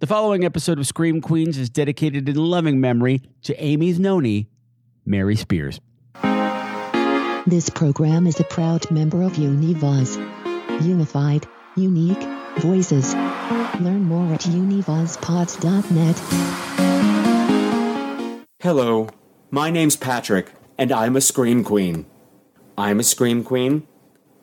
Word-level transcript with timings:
The 0.00 0.06
following 0.06 0.44
episode 0.46 0.78
of 0.78 0.86
Scream 0.86 1.20
Queens 1.20 1.58
is 1.58 1.68
dedicated 1.68 2.26
in 2.26 2.36
loving 2.36 2.80
memory 2.80 3.20
to 3.42 3.54
Amy's 3.62 4.00
noni, 4.00 4.48
Mary 5.04 5.36
Spears. 5.36 5.78
This 7.46 7.68
program 7.68 8.26
is 8.26 8.40
a 8.40 8.44
proud 8.44 8.90
member 8.90 9.22
of 9.22 9.32
Univaz. 9.34 10.16
Unified, 10.82 11.46
unique 11.76 12.26
voices. 12.60 13.12
Learn 13.12 14.04
more 14.04 14.32
at 14.32 14.40
univazpods.net. 14.40 16.18
Hello, 18.62 19.10
my 19.50 19.68
name's 19.68 19.96
Patrick, 19.96 20.54
and 20.78 20.92
I'm 20.92 21.14
a 21.14 21.20
Scream 21.20 21.62
Queen. 21.62 22.06
I'm 22.78 23.00
a 23.00 23.04
Scream 23.04 23.44
Queen, 23.44 23.86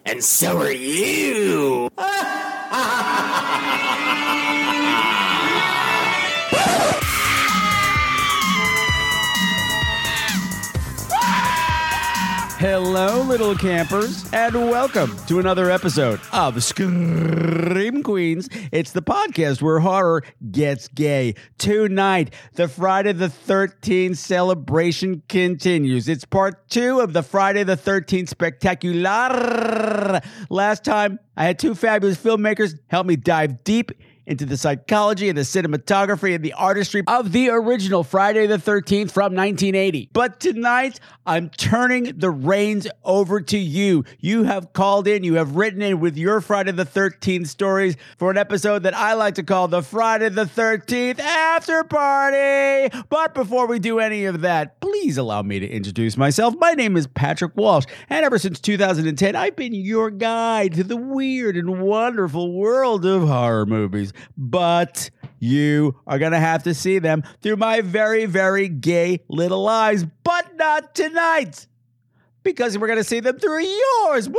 and 0.05 0.23
so 0.23 0.59
are 0.59 0.71
you! 0.71 1.89
Hello, 12.69 13.21
little 13.21 13.55
campers, 13.55 14.25
and 14.33 14.53
welcome 14.53 15.15
to 15.27 15.39
another 15.39 15.71
episode 15.71 16.19
of 16.33 16.61
Scream 16.61 18.03
Queens. 18.03 18.49
It's 18.73 18.91
the 18.91 19.01
podcast 19.01 19.61
where 19.61 19.79
horror 19.79 20.21
gets 20.51 20.89
gay. 20.89 21.35
Tonight, 21.57 22.33
the 22.55 22.67
Friday 22.67 23.13
the 23.13 23.29
13th 23.29 24.17
celebration 24.17 25.23
continues. 25.29 26.09
It's 26.09 26.25
part 26.25 26.69
two 26.69 26.99
of 26.99 27.13
the 27.13 27.23
Friday 27.23 27.63
the 27.63 27.77
13th 27.77 28.27
spectacular. 28.27 30.19
Last 30.49 30.83
time, 30.83 31.19
I 31.37 31.45
had 31.45 31.59
two 31.59 31.73
fabulous 31.73 32.17
filmmakers 32.17 32.77
help 32.89 33.07
me 33.07 33.15
dive 33.15 33.63
deep 33.63 33.93
into 34.27 34.45
the 34.45 34.57
psychology 34.57 35.29
and 35.29 35.37
the 35.37 35.41
cinematography 35.41 36.35
and 36.35 36.43
the 36.43 36.53
artistry 36.53 37.01
of 37.07 37.31
the 37.31 37.49
original 37.49 38.03
Friday 38.03 38.45
the 38.45 38.57
13th 38.57 39.09
from 39.09 39.33
1980. 39.33 40.09
But 40.13 40.39
tonight, 40.39 40.99
I'm 41.25 41.49
turning 41.49 42.17
the 42.17 42.29
reins 42.29 42.87
over 43.03 43.41
to 43.41 43.57
you. 43.57 44.03
You 44.19 44.43
have 44.43 44.73
called 44.73 45.07
in, 45.07 45.23
you 45.23 45.35
have 45.35 45.55
written 45.55 45.81
in 45.81 45.99
with 45.99 46.17
your 46.17 46.41
Friday 46.41 46.73
the 46.73 46.85
13th 46.85 47.47
stories 47.47 47.95
for 48.17 48.29
an 48.29 48.37
episode 48.37 48.83
that 48.83 48.95
I 48.95 49.13
like 49.13 49.35
to 49.35 49.43
call 49.43 49.69
the 49.69 49.81
Friday 49.81 50.29
the 50.29 50.45
13th 50.45 51.19
After 51.19 51.83
Party. 51.85 52.95
But 53.09 53.33
before 53.33 53.67
we 53.67 53.79
do 53.79 53.99
any 53.99 54.25
of 54.25 54.41
that, 54.41 54.79
please 55.07 55.17
allow 55.17 55.41
me 55.41 55.57
to 55.57 55.65
introduce 55.65 56.17
myself. 56.17 56.53
My 56.59 56.73
name 56.73 56.97
is 56.97 57.07
Patrick 57.07 57.55
Walsh, 57.55 57.85
and 58.09 58.25
ever 58.25 58.37
since 58.37 58.59
2010, 58.59 59.37
I've 59.37 59.55
been 59.55 59.73
your 59.73 60.11
guide 60.11 60.73
to 60.73 60.83
the 60.83 60.97
weird 60.97 61.55
and 61.55 61.79
wonderful 61.79 62.51
world 62.51 63.05
of 63.05 63.25
horror 63.25 63.65
movies 63.65 64.11
but 64.35 65.09
you 65.39 65.97
are 66.05 66.19
going 66.19 66.33
to 66.33 66.39
have 66.39 66.63
to 66.63 66.73
see 66.73 66.99
them 66.99 67.23
through 67.41 67.55
my 67.55 67.79
very, 67.79 68.25
very 68.25 68.67
gay 68.67 69.21
little 69.29 69.69
eyes, 69.69 70.03
but 70.25 70.57
not 70.57 70.93
tonight 70.93 71.67
because 72.43 72.77
we're 72.77 72.87
going 72.87 72.99
to 72.99 73.03
see 73.05 73.21
them 73.21 73.39
through 73.39 73.61
yours. 73.61 74.27
Ooh, 74.27 74.33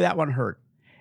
that 0.00 0.16
one 0.16 0.30
hurt. 0.30 0.58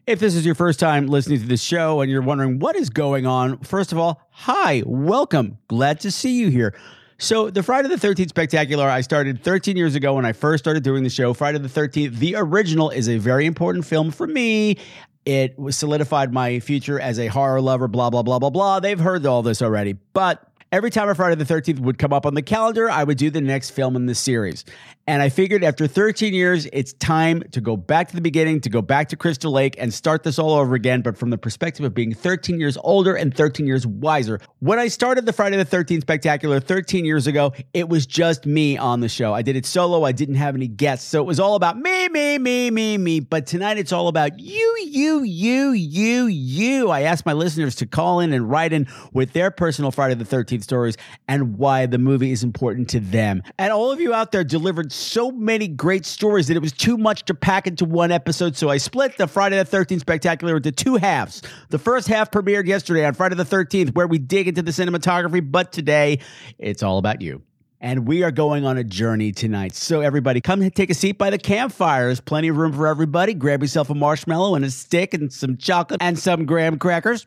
If 0.10 0.20
this 0.20 0.34
is 0.34 0.44
your 0.44 0.56
first 0.56 0.80
time 0.80 1.06
listening 1.06 1.40
to 1.40 1.46
this 1.46 1.62
show 1.62 2.02
and 2.02 2.10
you're 2.10 2.24
wondering 2.24 2.58
what 2.58 2.76
is 2.76 2.90
going 2.90 3.28
on, 3.28 3.60
first 3.60 3.92
of 3.92 4.00
all, 4.00 4.28
hi, 4.32 4.82
welcome. 4.84 5.60
Glad 5.68 6.00
to 6.00 6.10
see 6.10 6.40
you 6.40 6.50
here. 6.50 6.74
So, 7.20 7.52
the 7.52 7.62
Friday 7.62 7.90
the 7.90 7.96
13th 7.96 8.30
Spectacular, 8.30 8.90
I 8.90 9.02
started 9.02 9.44
13 9.44 9.78
years 9.78 9.94
ago 9.94 10.16
when 10.16 10.26
I 10.26 10.34
first 10.34 10.64
started 10.64 10.82
doing 10.82 11.04
the 11.04 11.12
show. 11.12 11.36
Friday 11.36 11.60
the 11.60 11.68
13th, 11.68 12.16
the 12.16 12.34
original, 12.38 12.90
is 12.90 13.08
a 13.08 13.20
very 13.20 13.46
important 13.46 13.86
film 13.86 14.10
for 14.10 14.26
me. 14.26 14.78
It 15.26 15.54
solidified 15.70 16.34
my 16.34 16.60
future 16.60 17.00
as 17.00 17.20
a 17.20 17.28
horror 17.28 17.62
lover, 17.62 17.88
blah, 17.88 18.10
blah, 18.10 18.24
blah, 18.24 18.40
blah, 18.40 18.50
blah. 18.50 18.80
They've 18.80 19.00
heard 19.00 19.28
all 19.28 19.44
this 19.44 19.62
already. 19.62 19.94
But 20.14 20.44
every 20.72 20.90
time 20.90 21.08
a 21.08 21.14
Friday 21.14 21.36
the 21.36 21.46
13th 21.54 21.82
would 21.82 22.00
come 22.00 22.14
up 22.14 22.26
on 22.26 22.34
the 22.34 22.42
calendar, 22.42 22.90
I 22.90 23.04
would 23.04 23.20
do 23.20 23.30
the 23.30 23.42
next 23.42 23.70
film 23.70 23.96
in 23.96 24.08
the 24.08 24.16
series. 24.16 24.66
And 25.10 25.24
I 25.24 25.30
figured 25.30 25.64
after 25.64 25.88
13 25.88 26.36
years, 26.36 26.68
it's 26.72 26.94
time 26.94 27.42
to 27.54 27.62
go 27.62 27.76
back 27.76 28.10
to 28.10 28.16
the 28.16 28.22
beginning, 28.22 28.62
to 28.62 28.70
go 28.70 28.80
back 28.80 29.10
to 29.10 29.16
Crystal 29.16 29.52
Lake 29.52 29.74
and 29.80 29.92
start 29.92 30.22
this 30.22 30.38
all 30.38 30.52
over 30.52 30.76
again, 30.76 31.02
but 31.02 31.18
from 31.18 31.32
the 31.32 31.38
perspective 31.40 31.84
of 31.84 31.96
being 31.96 32.14
13 32.14 32.60
years 32.60 32.78
older 32.84 33.16
and 33.16 33.36
13 33.36 33.66
years 33.66 33.88
wiser. 33.88 34.40
When 34.60 34.78
I 34.78 34.88
started 34.88 35.26
the 35.26 35.34
Friday 35.34 35.58
the 35.58 35.66
13th 35.66 36.02
Spectacular 36.02 36.60
13 36.60 37.06
years 37.06 37.26
ago, 37.26 37.54
it 37.74 37.90
was 37.90 38.06
just 38.06 38.46
me 38.46 38.78
on 38.78 39.00
the 39.00 39.10
show. 39.10 39.34
I 39.34 39.42
did 39.42 39.56
it 39.56 39.66
solo, 39.66 40.04
I 40.04 40.12
didn't 40.12 40.36
have 40.36 40.54
any 40.54 40.68
guests. 40.68 41.08
So 41.08 41.20
it 41.20 41.26
was 41.26 41.40
all 41.40 41.56
about 41.56 41.80
me, 41.80 42.08
me, 42.10 42.38
me, 42.38 42.70
me, 42.70 43.00
me. 43.00 43.20
But 43.20 43.48
tonight 43.48 43.80
it's 43.80 43.92
all 43.92 44.10
about 44.10 44.40
you, 44.40 44.78
you, 44.84 45.24
you, 45.24 45.72
you, 45.72 46.28
you. 46.28 46.92
I 46.92 47.02
asked 47.02 47.26
my 47.26 47.34
listeners 47.34 47.74
to 47.78 47.88
call 47.88 48.20
in 48.20 48.32
and 48.32 48.48
write 48.48 48.74
in 48.74 48.86
with 49.12 49.34
their 49.34 49.50
personal 49.50 49.90
Friday 49.90 50.14
the 50.14 50.24
13th 50.24 50.62
stories 50.62 50.98
and 51.28 51.58
why 51.58 51.88
the 51.88 51.98
movie 51.98 52.30
is 52.30 52.44
important 52.44 52.90
to 52.90 53.00
them. 53.00 53.42
And 53.58 53.74
all 53.74 53.92
of 53.92 54.00
you 54.00 54.14
out 54.14 54.32
there 54.32 54.44
delivered 54.44 54.92
so 55.00 55.32
many 55.32 55.68
great 55.68 56.06
stories 56.06 56.48
that 56.48 56.58
it 56.58 56.62
was 56.62 56.72
too 56.72 56.98
much 56.98 57.26
to 57.26 57.34
pack 57.34 57.68
into 57.68 57.86
one 57.86 58.12
episode. 58.12 58.56
So 58.56 58.70
I 58.70 58.78
split 58.78 59.18
the 59.18 59.28
Friday 59.28 59.62
the 59.62 59.66
13th 59.66 60.02
Spectacular 60.02 60.58
into 60.58 60.72
two 60.72 60.96
halves. 60.96 61.42
The 61.70 61.80
first 61.80 62.08
half 62.08 62.32
premiered 62.32 62.68
yesterday 62.68 63.06
on 63.06 63.14
Friday 63.14 63.36
the 63.36 63.46
13th, 63.46 63.96
where 63.96 64.08
we 64.08 64.18
dig 64.18 64.48
into 64.48 64.62
the 64.62 64.72
cinematography, 64.72 65.50
but 65.50 65.72
today 65.72 66.20
it's 66.58 66.84
all 66.84 66.98
about 66.98 67.22
you. 67.22 67.42
And 67.82 68.06
we 68.06 68.24
are 68.24 68.32
going 68.32 68.66
on 68.66 68.78
a 68.78 68.84
journey 68.84 69.32
tonight. 69.32 69.74
So, 69.74 70.02
everybody, 70.02 70.42
come 70.42 70.70
take 70.72 70.90
a 70.90 70.94
seat 70.94 71.18
by 71.18 71.30
the 71.30 71.38
campfire. 71.38 72.08
There's 72.08 72.20
plenty 72.20 72.50
of 72.50 72.58
room 72.58 72.74
for 72.74 72.88
everybody. 72.88 73.34
Grab 73.34 73.62
yourself 73.62 73.90
a 73.90 73.96
marshmallow 73.96 74.56
and 74.56 74.66
a 74.66 74.70
stick 74.70 75.14
and 75.14 75.32
some 75.32 75.56
chocolate 75.56 76.02
and 76.02 76.20
some 76.20 76.46
graham 76.46 76.78
crackers. 76.78 77.26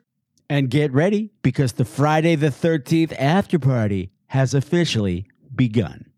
And 0.50 0.68
get 0.68 0.92
ready 0.92 1.30
because 1.40 1.72
the 1.72 1.86
Friday 1.86 2.34
the 2.34 2.48
13th 2.48 3.14
after 3.18 3.58
party 3.58 4.10
has 4.26 4.52
officially 4.52 5.26
begun. 5.54 6.11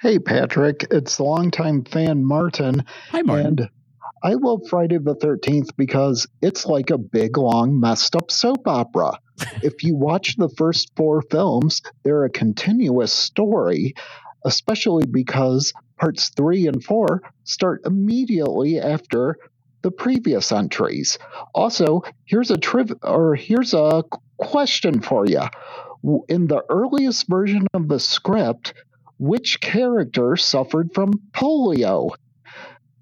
Hey, 0.00 0.18
Patrick, 0.18 0.86
it's 0.90 1.18
the 1.18 1.24
longtime 1.24 1.84
fan 1.84 2.24
Martin. 2.24 2.86
Hi, 3.10 3.20
Martin. 3.20 3.46
And 3.46 3.68
I 4.22 4.32
love 4.32 4.62
Friday 4.66 4.96
the 4.96 5.14
13th 5.14 5.76
because 5.76 6.26
it's 6.40 6.64
like 6.64 6.88
a 6.88 6.96
big, 6.96 7.36
long, 7.36 7.78
messed 7.78 8.16
up 8.16 8.30
soap 8.30 8.66
opera. 8.66 9.18
if 9.62 9.84
you 9.84 9.94
watch 9.94 10.36
the 10.36 10.48
first 10.56 10.92
four 10.96 11.20
films, 11.20 11.82
they're 12.02 12.24
a 12.24 12.30
continuous 12.30 13.12
story, 13.12 13.92
especially 14.42 15.04
because 15.04 15.74
parts 15.98 16.30
three 16.30 16.66
and 16.66 16.82
four 16.82 17.20
start 17.44 17.82
immediately 17.84 18.80
after 18.80 19.36
the 19.82 19.90
previous 19.90 20.50
entries. 20.50 21.18
Also, 21.54 22.04
here's 22.24 22.50
a 22.50 22.56
triv 22.56 22.90
or 23.02 23.34
here's 23.34 23.74
a 23.74 24.02
question 24.38 25.02
for 25.02 25.26
you. 25.26 25.42
In 26.30 26.46
the 26.46 26.64
earliest 26.70 27.28
version 27.28 27.66
of 27.74 27.88
the 27.88 28.00
script, 28.00 28.72
which 29.20 29.60
character 29.60 30.34
suffered 30.34 30.92
from 30.94 31.12
polio? 31.32 32.10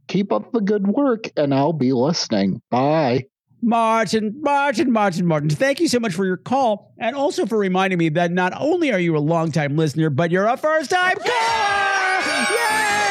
Keep 0.09 0.33
up 0.33 0.53
the 0.53 0.61
good 0.61 0.87
work, 0.87 1.31
and 1.37 1.55
I'll 1.55 1.73
be 1.73 1.93
listening. 1.93 2.61
Bye. 2.71 3.27
Martin, 3.63 4.41
Martin, 4.41 4.93
Martin, 4.93 5.27
Martin, 5.27 5.51
thank 5.51 5.81
you 5.81 5.89
so 5.89 5.99
much 5.99 6.15
for 6.15 6.25
your 6.25 6.37
call 6.37 6.93
and 6.99 7.17
also 7.17 7.45
for 7.45 7.59
reminding 7.59 7.99
me 7.99 8.09
that 8.11 8.31
not 8.31 8.53
only 8.57 8.93
are 8.93 9.01
you 9.01 9.17
a 9.17 9.19
longtime 9.19 9.77
listener, 9.77 10.11
but 10.11 10.31
you're 10.31 10.47
a 10.47 10.57
first 10.57 10.91
time 10.91 11.17
caller! 11.17 12.23
Yay! 12.53 13.08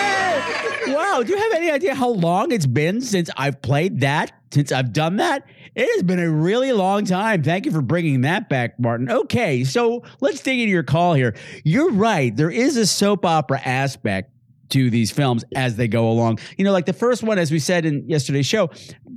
Wow, 0.88 1.24
do 1.24 1.32
you 1.32 1.38
have 1.38 1.54
any 1.54 1.70
idea 1.72 1.96
how 1.96 2.10
long 2.10 2.52
it's 2.52 2.66
been 2.66 3.02
since 3.02 3.30
I've 3.38 3.62
played 3.62 4.02
that? 4.02 4.32
Since 4.52 4.72
I've 4.72 4.94
done 4.94 5.18
that? 5.18 5.46
It 5.76 5.88
has 5.94 6.04
been 6.04 6.20
a 6.20 6.30
really 6.30 6.72
long 6.72 7.06
time. 7.06 7.44
Thank 7.44 7.66
you 7.66 7.72
for 7.72 7.82
bringing 7.82 8.22
that 8.22 8.50
back, 8.50 8.80
Martin. 8.80 9.12
Okay, 9.12 9.64
so 9.64 10.04
let's 10.22 10.42
dig 10.42 10.60
into 10.60 10.72
your 10.72 10.84
call 10.84 11.14
here. 11.14 11.36
You're 11.64 11.92
right. 11.92 12.36
There 12.36 12.50
is 12.50 12.78
a 12.78 12.88
soap 12.88 13.26
opera 13.26 13.62
aspect 13.64 14.32
to 14.70 14.90
these 14.90 15.12
films 15.12 15.44
as 15.56 15.76
they 15.76 15.88
go 15.88 16.10
along. 16.10 16.40
You 16.58 16.66
know, 16.66 16.72
like 16.72 16.86
the 16.86 16.94
first 16.94 17.24
one, 17.24 17.38
as 17.38 17.52
we 17.52 17.60
said 17.60 17.86
in 17.86 18.08
yesterday's 18.08 18.46
show, 18.46 18.70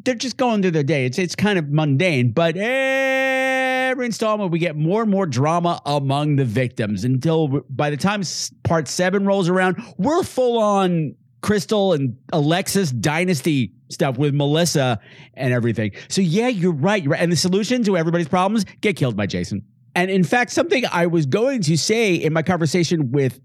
they're 0.05 0.15
just 0.15 0.37
going 0.37 0.63
through 0.63 0.73
their 0.73 0.83
day. 0.83 1.07
It's 1.07 1.19
it's 1.19 1.35
kind 1.35 1.59
of 1.59 1.69
mundane, 1.71 2.33
but 2.33 2.57
every 2.57 4.07
installment 4.07 4.51
we 4.51 4.59
get 4.59 4.77
more 4.77 5.03
and 5.03 5.11
more 5.11 5.27
drama 5.27 5.81
among 5.87 6.37
the 6.37 6.45
victims 6.45 7.05
until 7.05 7.63
by 7.71 7.91
the 7.91 7.97
time 7.97 8.23
part 8.63 8.89
seven 8.89 9.27
rolls 9.27 9.49
around, 9.49 9.83
we're 9.99 10.23
full 10.23 10.59
on 10.59 11.15
Krystle 11.43 11.95
and 11.95 12.17
Alexis 12.33 12.91
dynasty 12.91 13.73
stuff 13.89 14.19
with 14.19 14.35
Melissa 14.35 15.01
and 15.35 15.53
everything. 15.53 15.93
So 16.09 16.21
yeah, 16.21 16.49
you're 16.49 16.73
right. 16.73 17.03
You're 17.03 17.13
right. 17.13 17.21
And 17.21 17.33
the 17.33 17.37
solution 17.37 17.83
to 17.85 17.97
everybody's 17.97 18.29
problems: 18.29 18.65
get 18.81 18.97
killed 18.97 19.17
by 19.17 19.27
Jason. 19.27 19.65
And 19.95 20.11
in 20.11 20.23
fact, 20.23 20.53
something 20.53 20.85
I 20.93 21.07
was 21.07 21.27
going 21.27 21.63
to 21.63 21.77
say 21.77 22.15
in 22.15 22.33
my 22.33 22.43
conversation 22.43 23.11
with 23.11 23.41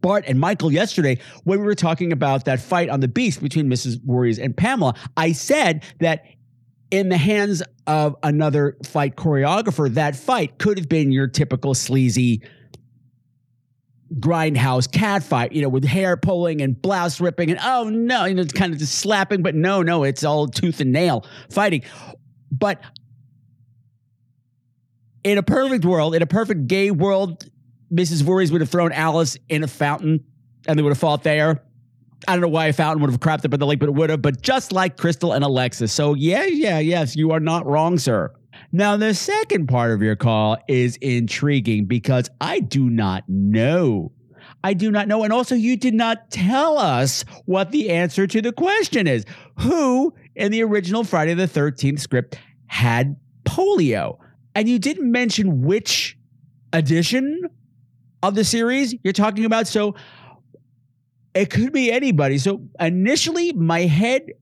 Bart 0.00 0.24
and 0.26 0.38
Michael 0.38 0.72
yesterday 0.72 1.18
when 1.44 1.58
we 1.58 1.64
were 1.64 1.74
talking 1.74 2.12
about 2.12 2.44
that 2.44 2.60
fight 2.60 2.88
on 2.88 3.00
the 3.00 3.08
beast 3.08 3.42
between 3.42 3.68
Mrs. 3.68 4.00
Voorhees 4.02 4.38
and 4.38 4.56
Pamela. 4.56 4.94
I 5.16 5.32
said 5.32 5.84
that 5.98 6.24
in 6.90 7.08
the 7.08 7.16
hands 7.16 7.62
of 7.86 8.16
another 8.22 8.76
fight 8.84 9.16
choreographer, 9.16 9.92
that 9.94 10.16
fight 10.16 10.58
could 10.58 10.78
have 10.78 10.88
been 10.88 11.12
your 11.12 11.26
typical 11.26 11.74
sleazy 11.74 12.42
grindhouse 14.18 14.90
cat 14.90 15.22
fight, 15.22 15.52
you 15.52 15.62
know, 15.62 15.68
with 15.68 15.84
hair 15.84 16.16
pulling 16.16 16.60
and 16.60 16.80
blouse 16.80 17.20
ripping 17.20 17.50
and 17.50 17.60
oh 17.62 17.84
no, 17.84 18.24
you 18.24 18.34
know, 18.34 18.42
it's 18.42 18.52
kind 18.52 18.72
of 18.72 18.78
just 18.78 18.96
slapping, 18.96 19.42
but 19.42 19.54
no, 19.54 19.82
no, 19.82 20.02
it's 20.02 20.24
all 20.24 20.48
tooth 20.48 20.80
and 20.80 20.92
nail 20.92 21.24
fighting. 21.50 21.82
But 22.50 22.80
in 25.22 25.38
a 25.38 25.42
perfect 25.42 25.84
world, 25.84 26.14
in 26.14 26.22
a 26.22 26.26
perfect 26.26 26.66
gay 26.66 26.90
world, 26.90 27.48
Mrs. 27.92 28.22
Voorhees 28.22 28.50
would 28.50 28.60
have 28.60 28.70
thrown 28.70 28.92
Alice 28.92 29.36
in 29.48 29.62
a 29.62 29.68
fountain 29.68 30.24
and 30.66 30.78
they 30.78 30.82
would 30.82 30.90
have 30.90 30.98
fought 30.98 31.22
there. 31.22 31.62
I 32.28 32.32
don't 32.32 32.42
know 32.42 32.48
why 32.48 32.66
a 32.66 32.72
fountain 32.72 33.00
would 33.02 33.10
have 33.10 33.20
crapped 33.20 33.44
up 33.44 33.54
in 33.54 33.60
the 33.60 33.66
lake, 33.66 33.78
but 33.78 33.88
it 33.88 33.94
would 33.94 34.10
have. 34.10 34.20
But 34.20 34.42
just 34.42 34.72
like 34.72 34.96
Krystle 34.96 35.34
and 35.34 35.42
Alexis. 35.42 35.92
So, 35.92 36.14
yeah, 36.14 36.44
yeah, 36.44 36.78
yes, 36.78 37.16
you 37.16 37.30
are 37.30 37.40
not 37.40 37.64
wrong, 37.64 37.98
sir. 37.98 38.30
Now, 38.72 38.96
the 38.96 39.14
second 39.14 39.66
part 39.66 39.92
of 39.92 40.02
your 40.02 40.16
call 40.16 40.58
is 40.68 40.96
intriguing 40.96 41.86
because 41.86 42.28
I 42.40 42.60
do 42.60 42.88
not 42.88 43.24
know. 43.28 44.12
I 44.62 44.74
do 44.74 44.90
not 44.90 45.08
know. 45.08 45.22
And 45.22 45.32
also, 45.32 45.54
you 45.54 45.76
did 45.76 45.94
not 45.94 46.30
tell 46.30 46.78
us 46.78 47.24
what 47.46 47.70
the 47.70 47.90
answer 47.90 48.26
to 48.26 48.42
the 48.42 48.52
question 48.52 49.06
is. 49.06 49.24
Who 49.60 50.14
in 50.34 50.52
the 50.52 50.62
original 50.62 51.04
Friday 51.04 51.34
the 51.34 51.46
13th 51.46 52.00
script 52.00 52.38
had 52.66 53.16
polio? 53.44 54.18
And 54.54 54.68
you 54.68 54.78
didn't 54.78 55.10
mention 55.10 55.62
which 55.62 56.18
edition 56.72 57.48
of 58.22 58.34
the 58.34 58.44
series 58.44 58.94
you're 59.02 59.12
talking 59.12 59.44
about. 59.44 59.66
So, 59.66 59.94
it 61.34 61.50
could 61.50 61.72
be 61.72 61.92
anybody. 61.92 62.38
So 62.38 62.62
initially, 62.78 63.52
my 63.52 63.82
head 63.82 64.32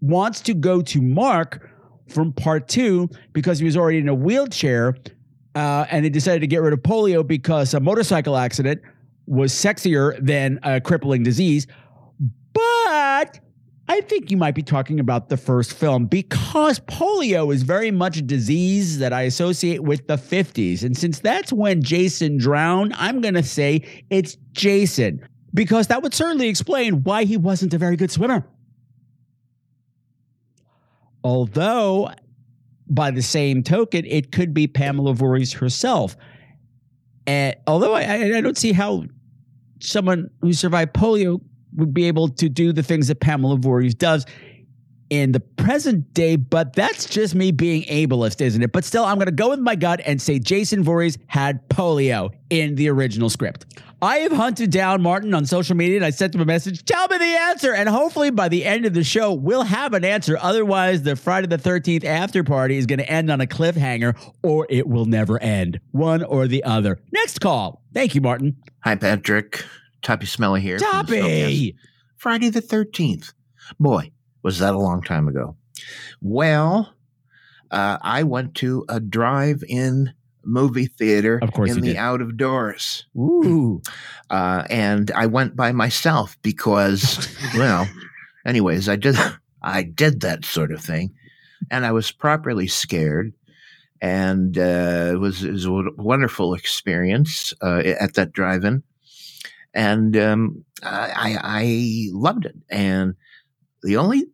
wants 0.00 0.40
to 0.42 0.54
go 0.54 0.82
to 0.82 1.00
Mark 1.00 1.70
from 2.08 2.32
part 2.32 2.68
two 2.68 3.08
because 3.32 3.58
he 3.58 3.64
was 3.64 3.76
already 3.76 3.98
in 3.98 4.08
a 4.08 4.14
wheelchair 4.14 4.96
uh, 5.54 5.86
and 5.90 6.04
they 6.04 6.10
decided 6.10 6.40
to 6.40 6.46
get 6.46 6.60
rid 6.60 6.72
of 6.72 6.80
polio 6.80 7.26
because 7.26 7.72
a 7.74 7.80
motorcycle 7.80 8.36
accident 8.36 8.80
was 9.26 9.52
sexier 9.52 10.16
than 10.24 10.58
a 10.62 10.80
crippling 10.80 11.22
disease. 11.22 11.66
But 12.52 13.40
I 13.88 14.00
think 14.02 14.30
you 14.30 14.36
might 14.36 14.54
be 14.54 14.62
talking 14.62 15.00
about 15.00 15.28
the 15.28 15.36
first 15.36 15.72
film 15.72 16.06
because 16.06 16.80
polio 16.80 17.54
is 17.54 17.62
very 17.62 17.90
much 17.90 18.18
a 18.18 18.22
disease 18.22 18.98
that 18.98 19.12
I 19.12 19.22
associate 19.22 19.82
with 19.82 20.06
the 20.06 20.16
50s. 20.16 20.82
And 20.82 20.96
since 20.96 21.20
that's 21.20 21.52
when 21.52 21.82
Jason 21.82 22.36
drowned, 22.36 22.92
I'm 22.96 23.20
going 23.20 23.34
to 23.34 23.42
say 23.42 24.04
it's 24.10 24.36
Jason 24.52 25.26
because 25.54 25.86
that 25.86 26.02
would 26.02 26.14
certainly 26.14 26.48
explain 26.48 27.02
why 27.02 27.24
he 27.24 27.36
wasn't 27.36 27.72
a 27.74 27.78
very 27.78 27.96
good 27.96 28.10
swimmer. 28.10 28.46
Although, 31.26 32.10
by 32.88 33.10
the 33.10 33.20
same 33.20 33.64
token, 33.64 34.04
it 34.04 34.30
could 34.30 34.54
be 34.54 34.68
Pamela 34.68 35.12
Voorhees 35.12 35.54
herself. 35.54 36.16
And 37.26 37.56
although 37.66 37.94
I, 37.94 38.36
I 38.36 38.40
don't 38.40 38.56
see 38.56 38.70
how 38.70 39.06
someone 39.80 40.30
who 40.40 40.52
survived 40.52 40.92
polio 40.94 41.40
would 41.74 41.92
be 41.92 42.06
able 42.06 42.28
to 42.28 42.48
do 42.48 42.72
the 42.72 42.84
things 42.84 43.08
that 43.08 43.18
Pamela 43.18 43.56
Voorhees 43.56 43.96
does 43.96 44.24
in 45.10 45.32
the 45.32 45.40
present 45.40 46.14
day, 46.14 46.36
but 46.36 46.74
that's 46.74 47.06
just 47.06 47.34
me 47.34 47.50
being 47.50 47.82
ableist, 47.86 48.40
isn't 48.40 48.62
it? 48.62 48.70
But 48.70 48.84
still, 48.84 49.04
I'm 49.04 49.16
going 49.16 49.26
to 49.26 49.32
go 49.32 49.50
with 49.50 49.58
my 49.58 49.74
gut 49.74 50.00
and 50.06 50.22
say 50.22 50.38
Jason 50.38 50.84
Voorhees 50.84 51.18
had 51.26 51.68
polio 51.68 52.30
in 52.50 52.76
the 52.76 52.88
original 52.88 53.30
script. 53.30 53.66
I 54.06 54.18
have 54.18 54.30
hunted 54.30 54.70
down 54.70 55.02
Martin 55.02 55.34
on 55.34 55.46
social 55.46 55.74
media 55.74 55.96
and 55.96 56.04
I 56.04 56.10
sent 56.10 56.32
him 56.32 56.40
a 56.40 56.44
message. 56.44 56.84
Tell 56.84 57.08
me 57.08 57.18
the 57.18 57.24
answer. 57.24 57.74
And 57.74 57.88
hopefully 57.88 58.30
by 58.30 58.48
the 58.48 58.64
end 58.64 58.86
of 58.86 58.94
the 58.94 59.02
show, 59.02 59.32
we'll 59.32 59.64
have 59.64 59.94
an 59.94 60.04
answer. 60.04 60.38
Otherwise, 60.40 61.02
the 61.02 61.16
Friday 61.16 61.48
the 61.48 61.58
13th 61.58 62.04
after 62.04 62.44
party 62.44 62.76
is 62.76 62.86
going 62.86 63.00
to 63.00 63.10
end 63.10 63.32
on 63.32 63.40
a 63.40 63.46
cliffhanger 63.46 64.16
or 64.44 64.64
it 64.70 64.86
will 64.86 65.06
never 65.06 65.42
end. 65.42 65.80
One 65.90 66.22
or 66.22 66.46
the 66.46 66.62
other. 66.62 67.00
Next 67.10 67.40
call. 67.40 67.82
Thank 67.94 68.14
you, 68.14 68.20
Martin. 68.20 68.56
Hi, 68.84 68.94
Patrick. 68.94 69.64
Toppy 70.02 70.26
Smelly 70.26 70.60
here. 70.60 70.78
Toppy. 70.78 71.74
Friday 72.16 72.50
the 72.50 72.62
13th. 72.62 73.32
Boy, 73.80 74.12
was 74.44 74.60
that 74.60 74.74
a 74.74 74.78
long 74.78 75.02
time 75.02 75.26
ago. 75.26 75.56
Well, 76.20 76.94
uh, 77.72 77.98
I 78.00 78.22
went 78.22 78.54
to 78.56 78.84
a 78.88 79.00
drive 79.00 79.64
in 79.68 80.14
movie 80.46 80.86
theater 80.86 81.38
of 81.42 81.52
course 81.52 81.70
in 81.70 81.80
the 81.80 81.88
did. 81.88 81.96
out 81.96 82.20
of 82.20 82.36
doors. 82.36 83.06
Ooh. 83.16 83.82
Uh, 84.28 84.64
and 84.68 85.12
I 85.12 85.26
went 85.26 85.54
by 85.54 85.70
myself 85.70 86.36
because, 86.42 87.28
well, 87.54 87.88
anyways, 88.44 88.88
I 88.88 88.96
did 88.96 89.14
I 89.62 89.84
did 89.84 90.20
that 90.22 90.44
sort 90.44 90.72
of 90.72 90.80
thing, 90.80 91.14
and 91.70 91.86
I 91.86 91.92
was 91.92 92.10
properly 92.10 92.66
scared, 92.66 93.32
and 94.00 94.58
uh, 94.58 95.12
it 95.12 95.20
was 95.20 95.44
it 95.44 95.52
was 95.52 95.64
a 95.64 95.70
wonderful 95.96 96.54
experience 96.54 97.54
uh, 97.62 97.82
at 98.00 98.14
that 98.14 98.32
drive-in, 98.32 98.82
and 99.74 100.16
um, 100.16 100.64
I, 100.82 101.38
I 101.40 102.08
loved 102.12 102.46
it. 102.46 102.56
And 102.68 103.14
the 103.84 103.96
only 103.96 104.24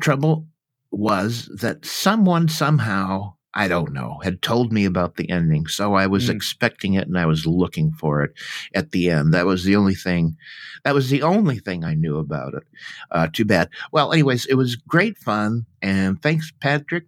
trouble 0.00 0.48
was 0.90 1.48
that 1.60 1.84
someone 1.84 2.48
somehow 2.48 3.35
I 3.56 3.68
don't 3.68 3.94
know, 3.94 4.20
had 4.22 4.42
told 4.42 4.70
me 4.70 4.84
about 4.84 5.16
the 5.16 5.30
ending. 5.30 5.66
So 5.66 5.94
I 5.94 6.06
was 6.06 6.28
mm. 6.28 6.34
expecting 6.34 6.92
it 6.92 7.08
and 7.08 7.18
I 7.18 7.24
was 7.24 7.46
looking 7.46 7.90
for 7.92 8.22
it 8.22 8.32
at 8.74 8.90
the 8.90 9.08
end. 9.08 9.32
That 9.32 9.46
was 9.46 9.64
the 9.64 9.74
only 9.76 9.94
thing, 9.94 10.36
that 10.84 10.94
was 10.94 11.08
the 11.08 11.22
only 11.22 11.58
thing 11.58 11.82
I 11.82 11.94
knew 11.94 12.18
about 12.18 12.52
it. 12.52 12.64
Uh, 13.10 13.28
too 13.32 13.46
bad. 13.46 13.70
Well, 13.92 14.12
anyways, 14.12 14.44
it 14.44 14.54
was 14.56 14.76
great 14.76 15.16
fun. 15.16 15.64
And 15.80 16.20
thanks, 16.22 16.52
Patrick. 16.60 17.06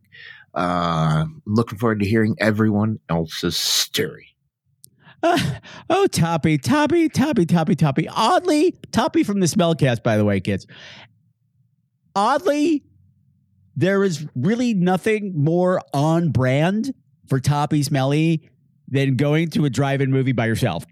Uh, 0.55 1.27
looking 1.45 1.79
forward 1.79 2.01
to 2.01 2.09
hearing 2.09 2.35
everyone 2.41 2.99
else's 3.11 3.59
story. 3.59 4.29
Uh, 5.23 5.39
oh, 5.91 6.07
Toppy, 6.07 6.57
Toppy, 6.57 7.11
Toppy, 7.11 7.45
Toppy, 7.45 7.75
Toppy. 7.75 8.09
Oddly, 8.09 8.75
Toppy 8.91 9.23
from 9.23 9.41
the 9.41 9.47
Smellcast, 9.47 10.03
by 10.03 10.17
the 10.17 10.25
way, 10.25 10.41
kids. 10.41 10.67
Oddly, 12.17 12.83
there 13.79 14.03
is 14.03 14.27
really 14.35 14.75
nothing 14.75 15.33
more 15.37 15.81
on 15.95 16.31
brand 16.31 16.93
for 17.29 17.39
Toppy 17.39 17.85
Smelly 17.85 18.51
than 18.89 19.15
going 19.15 19.51
to 19.51 19.67
a 19.67 19.71
drive-in 19.71 20.11
movie 20.11 20.33
by 20.33 20.47
yourself. 20.47 20.85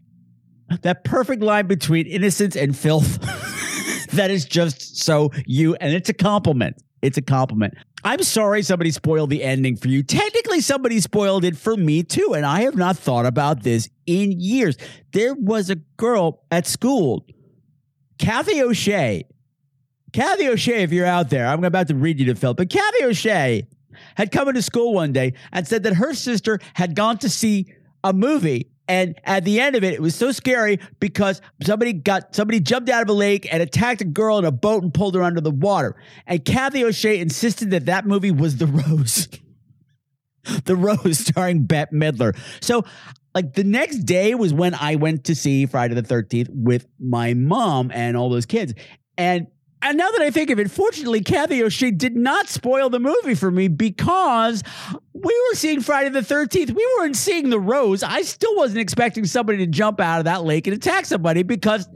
That 0.82 1.02
perfect 1.02 1.42
line 1.42 1.66
between 1.66 2.06
innocence 2.06 2.54
and 2.54 2.76
filth. 2.78 3.20
that 4.12 4.30
is 4.30 4.44
just 4.44 5.02
so 5.02 5.32
you, 5.46 5.74
and 5.74 5.94
it's 5.94 6.08
a 6.10 6.14
compliment. 6.14 6.76
It's 7.02 7.18
a 7.18 7.22
compliment. 7.22 7.74
I'm 8.04 8.22
sorry 8.22 8.62
somebody 8.62 8.92
spoiled 8.92 9.30
the 9.30 9.42
ending 9.42 9.76
for 9.76 9.88
you. 9.88 10.04
Technically, 10.04 10.60
somebody 10.60 11.00
spoiled 11.00 11.44
it 11.44 11.56
for 11.56 11.76
me 11.76 12.04
too, 12.04 12.34
and 12.34 12.46
I 12.46 12.60
have 12.62 12.76
not 12.76 12.96
thought 12.96 13.26
about 13.26 13.64
this 13.64 13.88
in 14.06 14.38
years. 14.38 14.76
There 15.10 15.34
was 15.34 15.70
a 15.70 15.76
girl 15.96 16.44
at 16.52 16.68
school, 16.68 17.26
Kathy 18.20 18.62
O'Shea, 18.62 19.24
Kathy 20.16 20.48
O'Shea, 20.48 20.82
if 20.82 20.92
you're 20.92 21.04
out 21.04 21.28
there, 21.28 21.46
I'm 21.46 21.62
about 21.62 21.88
to 21.88 21.94
read 21.94 22.18
you 22.18 22.24
the 22.24 22.40
film, 22.40 22.56
but 22.56 22.70
Kathy 22.70 23.04
O'Shea 23.04 23.68
had 24.14 24.32
come 24.32 24.48
into 24.48 24.62
school 24.62 24.94
one 24.94 25.12
day 25.12 25.34
and 25.52 25.68
said 25.68 25.82
that 25.82 25.92
her 25.92 26.14
sister 26.14 26.58
had 26.72 26.96
gone 26.96 27.18
to 27.18 27.28
see 27.28 27.74
a 28.02 28.14
movie. 28.14 28.70
And 28.88 29.20
at 29.24 29.44
the 29.44 29.60
end 29.60 29.76
of 29.76 29.84
it, 29.84 29.92
it 29.92 30.00
was 30.00 30.14
so 30.14 30.32
scary 30.32 30.80
because 31.00 31.42
somebody 31.62 31.92
got 31.92 32.34
somebody 32.34 32.60
jumped 32.60 32.88
out 32.88 33.02
of 33.02 33.10
a 33.10 33.12
lake 33.12 33.46
and 33.52 33.62
attacked 33.62 34.00
a 34.00 34.06
girl 34.06 34.38
in 34.38 34.46
a 34.46 34.50
boat 34.50 34.82
and 34.82 34.94
pulled 34.94 35.16
her 35.16 35.22
under 35.22 35.42
the 35.42 35.50
water. 35.50 35.96
And 36.26 36.42
Kathy 36.42 36.82
O'Shea 36.82 37.20
insisted 37.20 37.70
that 37.72 37.84
that 37.84 38.06
movie 38.06 38.30
was 38.30 38.56
The 38.56 38.68
Rose. 38.68 39.28
the 40.64 40.76
Rose 40.76 41.18
starring 41.18 41.66
Bette 41.66 41.94
Midler. 41.94 42.34
So 42.62 42.84
like 43.34 43.52
the 43.52 43.64
next 43.64 43.98
day 44.04 44.34
was 44.34 44.54
when 44.54 44.72
I 44.72 44.96
went 44.96 45.24
to 45.24 45.34
see 45.34 45.66
Friday 45.66 45.92
the 45.92 46.02
13th 46.02 46.48
with 46.48 46.86
my 46.98 47.34
mom 47.34 47.90
and 47.92 48.16
all 48.16 48.30
those 48.30 48.46
kids. 48.46 48.72
And 49.18 49.48
and 49.86 49.96
now 49.96 50.10
that 50.10 50.20
I 50.20 50.30
think 50.30 50.50
of 50.50 50.58
it, 50.58 50.68
fortunately, 50.68 51.20
Kathy 51.20 51.62
O'Shea 51.62 51.92
did 51.92 52.16
not 52.16 52.48
spoil 52.48 52.90
the 52.90 52.98
movie 52.98 53.36
for 53.36 53.52
me 53.52 53.68
because 53.68 54.64
we 55.12 55.22
were 55.22 55.54
seeing 55.54 55.80
Friday 55.80 56.10
the 56.10 56.22
13th. 56.22 56.72
We 56.72 56.94
weren't 56.98 57.14
seeing 57.14 57.50
the 57.50 57.60
rose. 57.60 58.02
I 58.02 58.22
still 58.22 58.56
wasn't 58.56 58.80
expecting 58.80 59.26
somebody 59.26 59.58
to 59.58 59.68
jump 59.68 60.00
out 60.00 60.18
of 60.18 60.24
that 60.24 60.42
lake 60.42 60.66
and 60.66 60.74
attack 60.74 61.04
somebody 61.04 61.44
because 61.44 61.88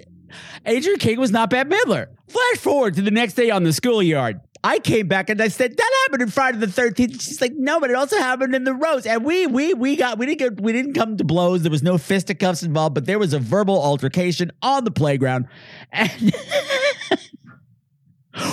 Adrienne 0.64 0.98
King 0.98 1.18
was 1.18 1.32
not 1.32 1.50
Bette 1.50 1.68
Midler. 1.68 2.06
Flash 2.28 2.58
forward 2.58 2.94
to 2.94 3.02
the 3.02 3.10
next 3.10 3.34
day 3.34 3.50
on 3.50 3.64
the 3.64 3.72
schoolyard. 3.72 4.40
I 4.62 4.78
came 4.78 5.08
back 5.08 5.30
and 5.30 5.40
I 5.40 5.48
said 5.48 5.76
that 5.76 5.90
happened 6.04 6.22
in 6.22 6.28
Friday 6.28 6.58
the 6.58 6.66
Thirteenth. 6.66 7.22
She's 7.22 7.40
like, 7.40 7.54
no, 7.54 7.80
but 7.80 7.90
it 7.90 7.96
also 7.96 8.18
happened 8.18 8.54
in 8.54 8.64
the 8.64 8.74
Rose. 8.74 9.06
And 9.06 9.24
we 9.24 9.46
we 9.46 9.72
we 9.72 9.96
got 9.96 10.18
we 10.18 10.26
didn't 10.26 10.38
get 10.38 10.60
we 10.60 10.72
didn't 10.72 10.92
come 10.92 11.16
to 11.16 11.24
blows. 11.24 11.62
There 11.62 11.70
was 11.70 11.82
no 11.82 11.96
fisticuffs 11.96 12.62
involved, 12.62 12.94
but 12.94 13.06
there 13.06 13.18
was 13.18 13.32
a 13.32 13.38
verbal 13.38 13.82
altercation 13.82 14.52
on 14.60 14.84
the 14.84 14.90
playground. 14.90 15.48
And 15.90 16.10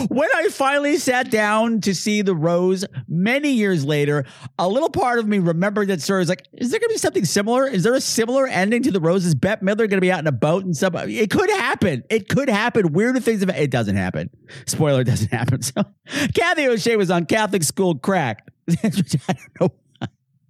when 0.08 0.30
I 0.36 0.50
finally 0.50 0.98
sat 0.98 1.32
down 1.32 1.82
to 1.82 1.94
see 1.94 2.22
the 2.22 2.36
rose 2.36 2.86
many 3.08 3.52
years 3.52 3.86
later, 3.86 4.26
a 4.58 4.68
little 4.68 4.90
part 4.90 5.20
of 5.20 5.28
me 5.28 5.40
remembered 5.40 5.88
that 5.90 6.02
story. 6.02 6.20
Was 6.20 6.30
like, 6.30 6.48
is 6.54 6.72
there 6.72 6.80
going 6.80 6.90
to 6.90 6.94
be 6.94 7.00
something 7.00 7.26
similar? 7.26 7.68
Is 7.68 7.84
there 7.84 7.94
a 7.94 8.02
similar 8.02 8.48
ending 8.48 8.84
to 8.84 8.92
the 8.92 9.00
rose? 9.00 9.26
Is 9.26 9.36
Bette 9.36 9.66
Midler 9.66 9.78
going 9.78 9.92
to 9.92 10.02
be 10.02 10.12
out 10.12 10.20
in 10.20 10.28
a 10.28 10.32
boat 10.32 10.66
and 10.66 10.76
stuff? 10.76 10.94
It 11.08 11.30
could 11.30 11.50
happen. 11.50 12.04
It 12.10 12.30
could 12.30 12.50
happen. 12.50 12.94
Weirder 12.94 13.20
things. 13.20 13.44
About, 13.44 13.58
it 13.58 13.72
doesn't 13.72 13.96
happen. 13.96 14.30
Spoiler 14.66 15.04
doesn't 15.04 15.32
happen. 15.32 15.62
So, 15.62 15.84
Kathy 16.36 16.68
O'Shea 16.68 16.96
was 16.96 17.12
on 17.12 17.26
Catholic 17.26 17.64
school 17.64 17.96
crack. 17.96 18.48
I 18.70 18.90
don't 18.90 19.60
know. 19.62 19.74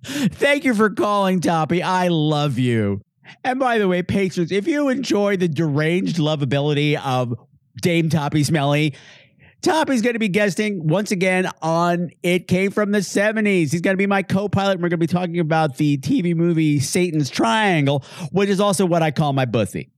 Thank 0.03 0.63
you 0.63 0.74
for 0.74 0.89
calling, 0.89 1.41
Toppy. 1.41 1.84
I 1.84 2.08
love 2.08 2.58
you. 2.58 3.01
And 3.44 3.60
by 3.60 3.77
the 3.77 3.88
way, 3.88 4.03
patrons, 4.03 4.51
if 4.51 4.67
you 4.67 4.89
enjoy 4.89 5.38
the 5.38 5.50
deranged 5.50 6.17
lovability 6.17 6.96
of 7.03 7.34
Dame 7.82 8.10
Toppy 8.10 8.44
Smelly, 8.44 8.96
Toppy's 9.61 10.01
going 10.01 10.13
to 10.13 10.19
be 10.19 10.29
guesting 10.29 10.87
once 10.87 11.11
again 11.11 11.49
on 11.61 12.11
It 12.21 12.47
Came 12.47 12.71
from 12.71 12.91
the 12.91 12.99
70s. 12.99 13.71
He's 13.71 13.81
going 13.81 13.95
to 13.95 13.97
be 13.97 14.07
my 14.07 14.21
co 14.23 14.47
pilot. 14.47 14.73
and 14.73 14.81
We're 14.81 14.89
going 14.89 14.99
to 14.99 15.07
be 15.07 15.11
talking 15.11 15.39
about 15.39 15.77
the 15.77 15.97
TV 15.97 16.35
movie 16.35 16.79
Satan's 16.79 17.29
Triangle, 17.29 18.03
which 18.31 18.49
is 18.49 18.59
also 18.59 18.85
what 18.85 19.01
I 19.01 19.11
call 19.11 19.33
my 19.33 19.45
bussy. 19.45 19.89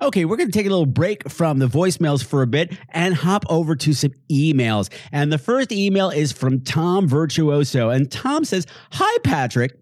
Okay, 0.00 0.24
we're 0.24 0.36
going 0.36 0.50
to 0.50 0.56
take 0.56 0.66
a 0.66 0.70
little 0.70 0.86
break 0.86 1.28
from 1.28 1.58
the 1.58 1.66
voicemails 1.66 2.24
for 2.24 2.42
a 2.42 2.46
bit 2.46 2.76
and 2.90 3.14
hop 3.14 3.44
over 3.48 3.74
to 3.74 3.92
some 3.92 4.12
emails. 4.30 4.92
And 5.10 5.32
the 5.32 5.38
first 5.38 5.72
email 5.72 6.10
is 6.10 6.30
from 6.30 6.60
Tom 6.60 7.08
Virtuoso. 7.08 7.90
And 7.90 8.10
Tom 8.10 8.44
says, 8.44 8.66
Hi, 8.92 9.18
Patrick. 9.24 9.76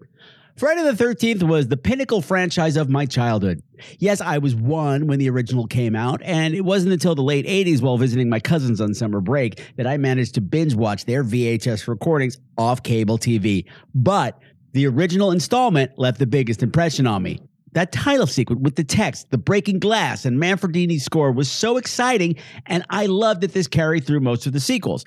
Friday 0.56 0.82
the 0.82 0.92
13th 1.04 1.42
was 1.42 1.68
the 1.68 1.76
pinnacle 1.76 2.22
franchise 2.22 2.76
of 2.76 2.88
my 2.88 3.04
childhood. 3.04 3.62
Yes, 3.98 4.20
I 4.20 4.38
was 4.38 4.54
one 4.54 5.06
when 5.06 5.18
the 5.18 5.30
original 5.30 5.66
came 5.66 5.94
out, 5.94 6.20
and 6.22 6.54
it 6.54 6.62
wasn't 6.62 6.92
until 6.92 7.14
the 7.14 7.22
late 7.22 7.46
80s 7.46 7.80
while 7.80 7.98
visiting 7.98 8.28
my 8.28 8.40
cousins 8.40 8.80
on 8.80 8.94
summer 8.94 9.20
break 9.20 9.62
that 9.76 9.86
I 9.86 9.96
managed 9.96 10.34
to 10.34 10.40
binge 10.40 10.74
watch 10.74 11.04
their 11.04 11.24
VHS 11.24 11.88
recordings 11.88 12.38
off 12.58 12.82
cable 12.82 13.18
TV. 13.18 13.64
But 13.94 14.38
the 14.72 14.86
original 14.86 15.30
installment 15.30 15.98
left 15.98 16.18
the 16.18 16.26
biggest 16.26 16.62
impression 16.62 17.06
on 17.06 17.22
me. 17.22 17.40
That 17.72 17.92
title 17.92 18.26
sequence 18.26 18.60
with 18.62 18.76
the 18.76 18.84
text, 18.84 19.30
the 19.30 19.38
breaking 19.38 19.80
glass, 19.80 20.24
and 20.24 20.38
Manfredini's 20.38 21.04
score 21.04 21.30
was 21.30 21.50
so 21.50 21.76
exciting, 21.76 22.36
and 22.66 22.84
I 22.88 23.06
loved 23.06 23.42
that 23.42 23.52
this 23.52 23.66
carried 23.66 24.06
through 24.06 24.20
most 24.20 24.46
of 24.46 24.52
the 24.52 24.60
sequels. 24.60 25.04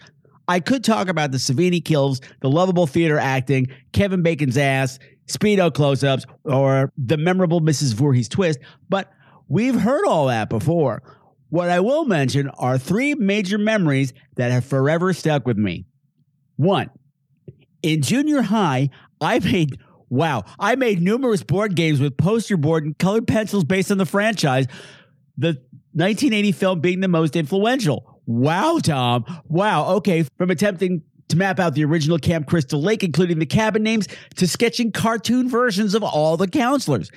I 0.48 0.60
could 0.60 0.84
talk 0.84 1.10
about 1.10 1.32
the 1.32 1.38
Savini 1.38 1.84
kills, 1.84 2.22
the 2.42 2.50
lovable 2.50 2.88
theater 2.88 3.20
acting, 3.20 3.68
Kevin 3.92 4.24
Bacon's 4.24 4.58
ass, 4.58 4.98
Speedo 5.30 5.74
close 5.74 6.04
ups, 6.04 6.26
or 6.44 6.92
the 6.98 7.18
memorable 7.18 7.62
Mrs. 7.62 7.94
Voorhees 7.94 8.30
twist, 8.30 8.60
but 8.90 9.12
we've 9.48 9.80
heard 9.80 10.06
all 10.06 10.28
that 10.28 10.50
before. 10.50 11.02
What 11.50 11.70
I 11.70 11.80
will 11.80 12.06
mention 12.06 12.50
are 12.50 12.78
three 12.78 13.16
major 13.16 13.58
memories 13.58 14.14
that 14.36 14.52
have 14.52 14.66
forever 14.66 15.14
stuck 15.14 15.48
with 15.48 15.58
me. 15.58 15.86
One, 16.58 16.90
in 17.82 18.02
junior 18.02 18.42
high, 18.42 18.90
I 19.22 19.40
made 19.40 19.80
Wow. 20.10 20.46
I 20.58 20.76
made 20.76 21.02
numerous 21.02 21.44
board 21.44 21.76
games 21.76 22.00
with 22.00 22.18
poster 22.18 22.58
board 22.58 22.84
and 22.84 22.98
colored 22.98 23.28
pencils 23.28 23.64
based 23.64 23.92
on 23.92 24.00
the 24.00 24.06
franchise, 24.06 24.66
the 25.38 25.62
1980 25.94 26.52
film 26.52 26.80
being 26.82 27.00
the 27.00 27.08
most 27.08 27.36
influential. 27.36 28.22
Wow, 28.26 28.80
Tom. 28.82 29.26
Wow. 29.48 29.96
Okay. 29.98 30.26
From 30.38 30.50
attempting 30.50 31.04
to 31.30 31.38
map 31.38 31.60
out 31.60 31.74
the 31.74 31.86
original 31.86 32.18
Camp 32.18 32.48
Crystal 32.48 32.82
Lake, 32.82 33.04
including 33.04 33.40
the 33.40 33.46
cabin 33.46 33.84
names, 33.84 34.08
to 34.36 34.48
sketching 34.48 34.92
cartoon 34.92 35.50
versions 35.50 35.96
of 35.96 36.04
all 36.04 36.38
the 36.38 36.48
counselors. 36.48 37.12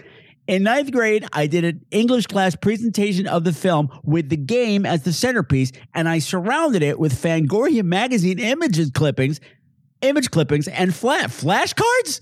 In 0.47 0.65
ninth 0.65 0.91
grade, 0.91 1.27
I 1.33 1.47
did 1.47 1.65
an 1.65 1.85
English 1.91 2.27
class 2.27 2.57
presentation 2.57 3.27
of 3.27 3.45
the 3.45 3.53
film 3.53 3.89
with 4.03 4.29
the 4.29 4.37
game 4.37 4.85
as 4.85 5.03
the 5.03 5.13
centerpiece, 5.13 5.73
and 5.95 6.09
I 6.09 6.19
surrounded 6.19 6.83
it 6.83 6.99
with 6.99 7.15
Fangoria 7.15 7.85
magazine 7.85 8.39
images 8.39 8.91
clippings, 8.91 9.41
image 10.01 10.31
clippings, 10.31 10.67
and 10.69 10.95
flat 10.95 11.31
flashcards 11.31 12.21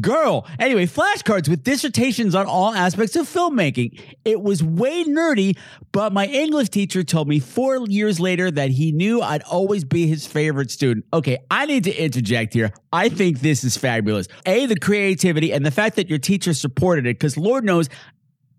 girl. 0.00 0.46
Anyway, 0.58 0.86
flashcards 0.86 1.48
with 1.48 1.62
dissertations 1.62 2.34
on 2.34 2.46
all 2.46 2.74
aspects 2.74 3.16
of 3.16 3.28
filmmaking. 3.28 4.00
It 4.24 4.40
was 4.40 4.62
way 4.62 5.04
nerdy, 5.04 5.56
but 5.92 6.12
my 6.12 6.26
English 6.26 6.70
teacher 6.70 7.02
told 7.02 7.28
me 7.28 7.38
four 7.38 7.86
years 7.88 8.18
later 8.20 8.50
that 8.50 8.70
he 8.70 8.92
knew 8.92 9.22
I'd 9.22 9.42
always 9.42 9.84
be 9.84 10.06
his 10.06 10.26
favorite 10.26 10.70
student. 10.70 11.06
Okay, 11.12 11.38
I 11.50 11.66
need 11.66 11.84
to 11.84 11.94
interject 11.94 12.54
here. 12.54 12.72
I 12.92 13.08
think 13.08 13.40
this 13.40 13.64
is 13.64 13.76
fabulous. 13.76 14.28
A, 14.46 14.66
the 14.66 14.76
creativity 14.76 15.52
and 15.52 15.64
the 15.64 15.70
fact 15.70 15.96
that 15.96 16.08
your 16.08 16.18
teacher 16.18 16.54
supported 16.54 17.06
it, 17.06 17.18
because 17.18 17.36
Lord 17.36 17.64
knows 17.64 17.88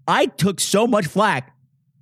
I 0.08 0.28
took 0.28 0.60
so 0.60 0.88
much 0.88 1.08
flack 1.08 1.52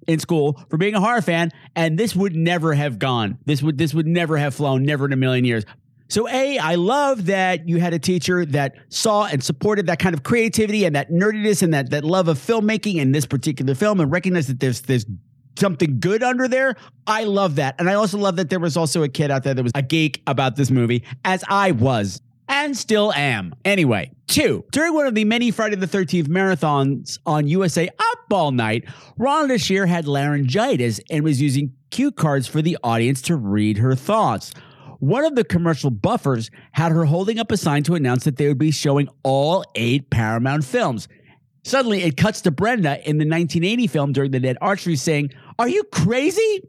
in 0.08 0.20
school 0.20 0.62
for 0.70 0.78
being 0.78 0.96
a 0.96 1.00
horror 1.00 1.22
fan, 1.22 1.50
and 1.76 1.98
this 1.98 2.16
would 2.16 2.36
never 2.36 2.74
have 2.74 3.00
gone. 3.00 3.38
This 3.46 3.64
would 3.64 3.78
this 3.78 3.94
would 3.94 4.08
never 4.08 4.38
have 4.38 4.54
flown, 4.54 4.84
never 4.84 5.06
in 5.06 5.14
a 5.14 5.16
million 5.16 5.46
years. 5.46 5.64
So, 6.10 6.30
A, 6.30 6.58
I 6.58 6.76
love 6.76 7.26
that 7.26 7.68
you 7.68 7.80
had 7.80 7.94
a 7.94 8.00
teacher 8.00 8.46
that 8.48 8.76
saw 8.90 9.26
and 9.26 9.44
supported 9.44 9.88
that 9.88 10.00
kind 10.00 10.14
of 10.14 10.24
creativity 10.24 10.86
and 10.86 10.96
that 10.96 11.10
nerdiness 11.10 11.64
and 11.64 11.74
that, 11.74 11.90
that 11.90 12.04
love 12.04 12.28
of 12.28 12.38
filmmaking 12.38 12.96
in 12.96 13.12
this 13.12 13.26
particular 13.26 13.74
film 13.74 14.00
and 14.00 14.12
recognized 14.12 14.50
that 14.50 14.60
there's 14.60 14.82
there's 14.82 15.06
something 15.58 16.00
good 16.00 16.24
under 16.24 16.48
there. 16.48 16.76
I 17.08 17.24
love 17.24 17.56
that. 17.56 17.76
And 17.80 17.90
I 17.90 17.94
also 17.94 18.18
love 18.18 18.36
that 18.38 18.50
there 18.50 18.60
was 18.60 18.76
also 18.78 19.04
a 19.04 19.10
kid 19.10 19.32
out 19.32 19.44
there 19.44 19.54
that 19.54 19.64
was 19.64 19.72
a 19.76 19.82
geek 19.82 20.22
about 20.28 20.56
this 20.56 20.72
movie, 20.72 21.04
as 21.26 21.44
I 21.48 21.72
was 21.72 22.22
and 22.48 22.76
still 22.78 23.14
am. 23.14 23.56
Anyway, 23.66 24.12
two, 24.28 24.64
during 24.72 24.94
one 24.94 25.08
of 25.08 25.16
the 25.16 25.26
many 25.26 25.52
Friday 25.52 25.76
the 25.76 25.88
13th 25.88 26.28
marathons 26.28 27.18
on 27.26 27.48
USA 27.48 27.88
Up 27.88 28.34
All 28.34 28.52
Night, 28.52 28.86
Rhonda 29.20 29.60
Shear 29.60 29.86
had 29.86 30.08
laryngitis 30.08 31.00
and 31.10 31.24
was 31.24 31.42
using 31.42 31.74
cue 31.90 32.12
cards 32.12 32.48
for 32.48 32.62
the 32.62 32.78
audience 32.84 33.22
to 33.24 33.36
read 33.36 33.78
her 33.78 33.96
thoughts. 33.96 34.54
One 35.04 35.26
of 35.26 35.36
the 35.36 35.44
commercial 35.44 35.90
buffers 35.90 36.50
had 36.72 36.94
her 36.94 37.04
holding 37.04 37.38
up 37.38 37.52
a 37.52 37.58
sign 37.58 37.84
to 37.84 37.96
announce 37.96 38.24
that 38.24 38.38
they 38.38 38.48
would 38.48 38.58
be 38.58 38.72
showing 38.72 39.10
all 39.22 39.66
eight 39.76 40.10
Paramount 40.10 40.64
films. 40.64 41.10
Suddenly, 41.66 42.04
it 42.04 42.16
cuts 42.16 42.40
to 42.44 42.52
Brenda 42.52 42.98
in 43.00 43.18
the 43.18 43.26
1980 43.26 43.88
film 43.88 44.14
during 44.14 44.32
the 44.32 44.40
Dead 44.40 44.58
Archery 44.62 44.96
saying, 44.96 45.34
Are 45.60 45.68
you 45.68 45.84
crazy? 45.92 46.62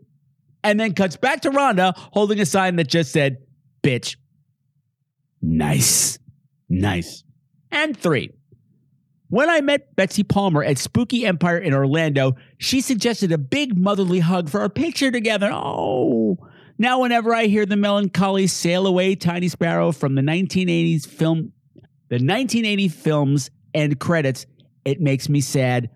And 0.64 0.80
then 0.80 0.94
cuts 0.94 1.16
back 1.16 1.42
to 1.42 1.50
Rhonda 1.52 1.92
holding 1.96 2.40
a 2.40 2.44
sign 2.44 2.74
that 2.74 2.88
just 2.88 3.12
said, 3.12 3.38
Bitch. 3.84 4.16
Nice. 5.40 6.18
Nice. 6.68 7.22
And 7.70 7.96
three. 7.96 8.32
When 9.28 9.48
I 9.48 9.60
met 9.60 9.94
Betsy 9.94 10.24
Palmer 10.24 10.64
at 10.64 10.78
Spooky 10.78 11.24
Empire 11.24 11.58
in 11.58 11.72
Orlando, 11.72 12.34
she 12.58 12.80
suggested 12.80 13.30
a 13.30 13.38
big 13.38 13.78
motherly 13.78 14.18
hug 14.18 14.48
for 14.48 14.64
a 14.64 14.70
picture 14.70 15.12
together. 15.12 15.50
Oh, 15.52 16.36
now, 16.76 17.00
whenever 17.00 17.34
I 17.34 17.44
hear 17.44 17.66
the 17.66 17.76
melancholy 17.76 18.46
"Sail 18.46 18.86
Away, 18.86 19.14
Tiny 19.14 19.48
Sparrow" 19.48 19.92
from 19.92 20.14
the 20.14 20.22
1980s 20.22 21.06
film, 21.06 21.52
the 22.08 22.16
1980 22.16 22.88
films 22.88 23.50
end 23.72 24.00
credits, 24.00 24.46
it 24.84 25.00
makes 25.00 25.28
me 25.28 25.40
sad 25.40 25.90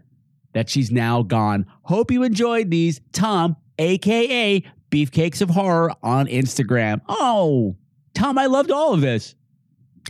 that 0.54 0.68
she's 0.68 0.90
now 0.90 1.22
gone. 1.22 1.66
Hope 1.82 2.10
you 2.10 2.22
enjoyed 2.22 2.70
these, 2.70 3.00
Tom, 3.12 3.56
aka 3.78 4.62
Beefcakes 4.90 5.42
of 5.42 5.50
Horror, 5.50 5.92
on 6.02 6.26
Instagram. 6.26 7.00
Oh, 7.08 7.76
Tom, 8.14 8.38
I 8.38 8.46
loved 8.46 8.70
all 8.70 8.94
of 8.94 9.00
this. 9.00 9.34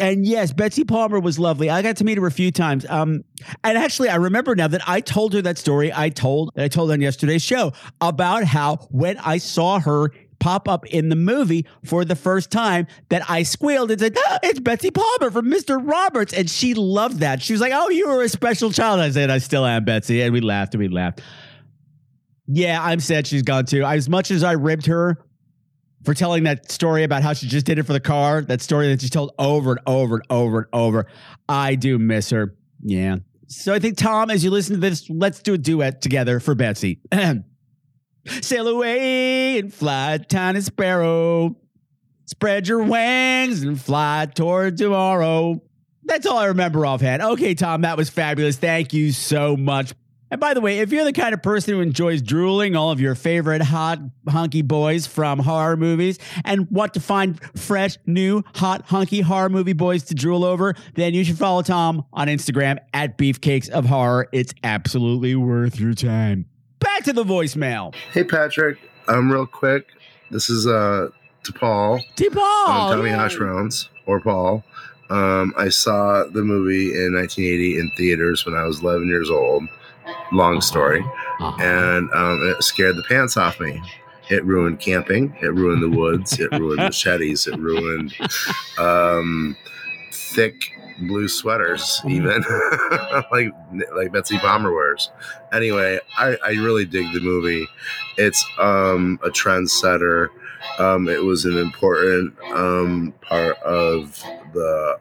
And 0.01 0.25
yes, 0.25 0.53
Betsy 0.53 0.85
Palmer 0.85 1.19
was 1.19 1.39
lovely. 1.39 1.71
I 1.71 1.83
got 1.83 1.97
to 1.97 2.05
meet 2.05 2.19
her 2.19 2.27
a 2.27 2.31
few 2.31 2.53
times. 2.53 2.87
Um, 2.89 3.25
and 3.65 3.77
actually, 3.77 4.09
I 4.11 4.17
remember 4.17 4.55
now 4.55 4.69
that 4.69 4.89
I 4.89 5.01
told 5.01 5.35
her 5.35 5.43
that 5.43 5.59
story. 5.59 5.93
I 5.93 6.11
told 6.11 6.53
that 6.55 6.65
I 6.65 6.69
told 6.69 6.93
on 6.93 7.01
yesterday's 7.01 7.43
show 7.43 7.73
about 8.01 8.45
how 8.45 8.77
when 8.91 9.19
I 9.19 9.39
saw 9.39 9.81
her 9.81 10.13
pop 10.39 10.69
up 10.69 10.87
in 10.87 11.09
the 11.09 11.17
movie 11.17 11.67
for 11.85 12.05
the 12.05 12.17
first 12.17 12.51
time 12.51 12.87
that 13.09 13.29
I 13.29 13.43
squealed 13.43 13.91
and 13.91 14.01
said, 14.01 14.17
ah, 14.19 14.39
It's 14.43 14.61
Betsy 14.61 14.91
Palmer 14.91 15.31
from 15.31 15.47
Mr. 15.47 15.79
Roberts. 15.81 16.33
And 16.33 16.49
she 16.49 16.75
loved 16.75 17.21
that. 17.21 17.43
She 17.43 17.53
was 17.53 17.61
like, 17.61 17.73
Oh, 17.75 17.89
you 17.89 18.09
were 18.09 18.23
a 18.23 18.29
special 18.29 18.71
child. 18.71 19.01
I 19.01 19.11
said, 19.11 19.31
I 19.31 19.39
still 19.39 19.67
am, 19.67 19.85
Betsy. 19.85 20.23
And 20.23 20.33
we 20.33 20.41
laughed 20.41 20.75
and 20.75 20.81
we 20.81 20.89
laughed. 20.89 21.21
Yeah, 22.47 22.83
I'm 22.83 23.01
sad 23.01 23.27
she's 23.27 23.43
gone 23.43 23.67
too. 23.67 23.85
As 23.85 24.09
much 24.09 24.31
as 24.31 24.43
I 24.43 24.53
ribbed 24.53 24.87
her 24.87 25.19
for 26.05 26.15
telling 26.15 26.45
that 26.45 26.71
story 26.71 27.03
about 27.03 27.23
how 27.23 27.35
she 27.35 27.47
just 27.47 27.67
did 27.67 27.79
it 27.79 27.83
for 27.83 27.93
the 27.93 28.01
car, 28.01 28.41
that 28.43 28.63
story 28.63 28.89
that 28.89 29.03
she 29.03 29.09
told 29.09 29.33
over 29.39 29.73
and 29.73 29.81
over 29.87 30.17
and 30.17 30.25
over 30.31 30.59
and 30.59 30.67
over, 30.73 31.07
I 31.49 31.75
do 31.75 31.99
miss 31.99 32.31
her. 32.31 32.55
Yeah. 32.83 33.17
So 33.49 33.73
I 33.75 33.79
think, 33.79 33.97
Tom, 33.97 34.31
as 34.31 34.45
you 34.45 34.51
listen 34.51 34.75
to 34.75 34.81
this, 34.81 35.09
let's 35.11 35.43
do 35.43 35.55
a 35.55 35.59
duet 35.59 36.03
together 36.03 36.39
for 36.41 36.55
Betsy. 36.55 37.01
Sail 38.27 38.69
away 38.69 39.59
and 39.59 39.73
fly, 39.73 40.19
tiny 40.19 40.61
sparrow. 40.61 41.57
Spread 42.27 42.69
your 42.69 42.83
wings 42.83 43.63
and 43.63 43.81
fly 43.81 44.27
toward 44.35 44.77
tomorrow. 44.77 45.63
That's 46.05 46.27
all 46.27 46.39
I 46.39 46.47
remember 46.47 46.85
offhand. 46.85 47.23
Okay, 47.23 47.55
Tom, 47.55 47.83
that 47.83 47.97
was 47.97 48.11
fabulous. 48.11 48.57
Thank 48.57 48.93
you 48.93 49.13
so 49.13 49.57
much. 49.57 49.93
And 50.31 50.41
by 50.41 50.53
the 50.53 50.61
way, 50.61 50.81
if 50.81 50.93
you're 50.93 51.05
the 51.05 51.13
kind 51.13 51.33
of 51.33 51.43
person 51.43 51.75
who 51.75 51.81
enjoys 51.81 52.21
drooling 52.21 52.77
all 52.77 52.91
of 52.91 53.01
your 53.01 53.15
favorite 53.15 53.63
hot, 53.63 53.99
hunky 54.29 54.63
boys 54.63 55.07
from 55.07 55.39
horror 55.39 55.77
movies 55.77 56.19
and 56.45 56.71
want 56.71 56.95
to 56.95 57.01
find 57.01 57.41
fresh, 57.57 57.97
new, 58.05 58.43
hot, 58.55 58.83
hunky 58.83 59.23
horror 59.23 59.49
movie 59.49 59.73
boys 59.73 60.03
to 60.05 60.15
drool 60.15 60.45
over, 60.45 60.75
then 60.95 61.15
you 61.15 61.25
should 61.25 61.39
follow 61.39 61.63
Tom 61.63 62.05
on 62.13 62.29
Instagram 62.29 62.79
at 62.93 63.17
Beefcakes 63.17 63.71
of 63.71 63.87
Horror. 63.87 64.29
It's 64.33 64.53
absolutely 64.63 65.35
worth 65.35 65.81
your 65.81 65.95
time. 65.95 66.47
Back 66.81 67.05
to 67.05 67.13
the 67.13 67.25
voicemail. 67.25 67.95
Hey, 68.13 68.25
Patrick. 68.25 68.79
Um, 69.09 69.31
real 69.33 69.47
quick, 69.47 69.87
this 70.31 70.51
is 70.51 70.67
uh 70.67 71.09
to 71.45 71.53
Paul. 71.53 72.01
To 72.17 72.31
Paul. 72.31 72.69
Um, 72.93 72.97
Tommy. 72.99 73.11
Hash 73.11 73.37
Browns 73.37 73.89
or 74.07 74.21
Paul. 74.21 74.63
Um, 75.11 75.55
I 75.57 75.71
saw 75.71 76.25
the 76.25 76.43
movie 76.43 76.89
in 76.95 77.15
1980 77.15 77.79
in 77.79 77.91
theaters 77.97 78.45
when 78.45 78.55
I 78.55 78.65
was 78.65 78.83
11 78.83 79.09
years 79.09 79.31
old. 79.31 79.65
Long 80.33 80.61
story, 80.63 81.01
Uh-huh. 81.41 81.57
and 81.63 82.11
um, 82.13 82.41
it 82.51 82.63
scared 82.63 82.97
the 82.97 83.03
pants 83.03 83.37
off 83.37 83.61
me. 83.61 83.81
It 84.31 84.45
ruined 84.45 84.81
camping. 84.81 85.35
It 85.43 85.53
ruined 85.55 85.83
the 85.83 85.89
woods. 85.89 86.39
It 86.39 86.51
ruined 86.53 86.77
machetes. 86.79 87.47
It 87.53 87.59
ruined 87.59 88.15
um, 88.79 89.57
thick 90.13 90.73
blue 91.01 91.29
sweaters, 91.29 92.01
even 92.07 92.45
like 93.33 93.53
like 93.95 94.13
Betsy 94.13 94.39
Palmer 94.39 94.73
wears. 94.73 95.11
Anyway, 95.53 96.01
I, 96.17 96.37
I 96.45 96.51
really 96.51 96.85
dig 96.85 97.13
the 97.13 97.21
movie. 97.21 97.67
It's 98.17 98.45
um, 98.59 99.19
a 99.23 99.29
trendsetter. 99.29 100.29
Um, 100.79 101.09
it 101.09 101.23
was 101.23 101.45
an 101.45 101.57
important 101.57 102.35
um, 102.53 103.15
part 103.21 103.57
of 103.63 104.23
the 104.53 104.99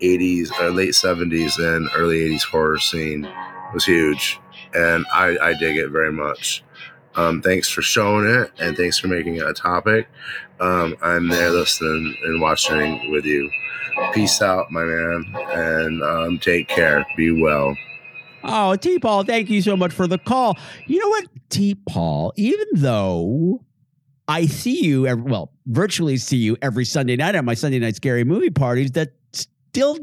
80s, 0.00 0.50
uh, 0.60 0.68
late 0.68 0.90
70s, 0.90 1.58
and 1.58 1.88
early 1.96 2.20
80s 2.30 2.44
horror 2.44 2.78
scene. 2.78 3.24
It 3.24 3.74
was 3.74 3.84
huge, 3.84 4.38
and 4.74 5.04
I, 5.12 5.36
I 5.38 5.54
dig 5.54 5.76
it 5.76 5.88
very 5.88 6.12
much. 6.12 6.62
Um, 7.14 7.42
thanks 7.42 7.68
for 7.68 7.82
showing 7.82 8.28
it, 8.28 8.52
and 8.60 8.76
thanks 8.76 8.98
for 8.98 9.08
making 9.08 9.36
it 9.36 9.46
a 9.46 9.52
topic. 9.52 10.08
Um, 10.60 10.96
I'm 11.02 11.28
there 11.28 11.50
listening 11.50 12.16
and 12.24 12.40
watching 12.40 13.10
with 13.10 13.24
you. 13.24 13.50
Peace 14.12 14.40
out, 14.42 14.70
my 14.70 14.84
man, 14.84 15.24
and 15.52 16.02
um, 16.02 16.38
take 16.38 16.68
care. 16.68 17.04
Be 17.16 17.30
well. 17.42 17.76
Oh, 18.44 18.76
T 18.76 18.98
Paul, 18.98 19.24
thank 19.24 19.50
you 19.50 19.60
so 19.60 19.76
much 19.76 19.92
for 19.92 20.06
the 20.06 20.18
call. 20.18 20.56
You 20.86 20.98
know 21.00 21.08
what, 21.08 21.24
T 21.50 21.74
Paul, 21.88 22.32
even 22.36 22.66
though 22.74 23.64
I 24.28 24.46
see 24.46 24.84
you, 24.84 25.06
every, 25.06 25.24
well, 25.24 25.52
virtually 25.66 26.16
see 26.16 26.36
you 26.36 26.56
every 26.62 26.84
Sunday 26.84 27.16
night 27.16 27.34
at 27.34 27.44
my 27.44 27.54
Sunday 27.54 27.78
night 27.78 27.96
scary 27.96 28.24
movie 28.24 28.50
parties, 28.50 28.92
that 28.92 29.12
still 29.32 29.98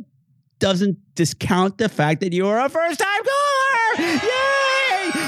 doesn't 0.60 0.98
discount 1.16 1.78
the 1.78 1.90
fact 1.90 2.22
that 2.22 2.34
you 2.34 2.48
are 2.48 2.66
a 2.66 2.70
first 2.70 3.00
time 3.00 3.24
caller. 3.24 4.10
Yay! 4.10 4.20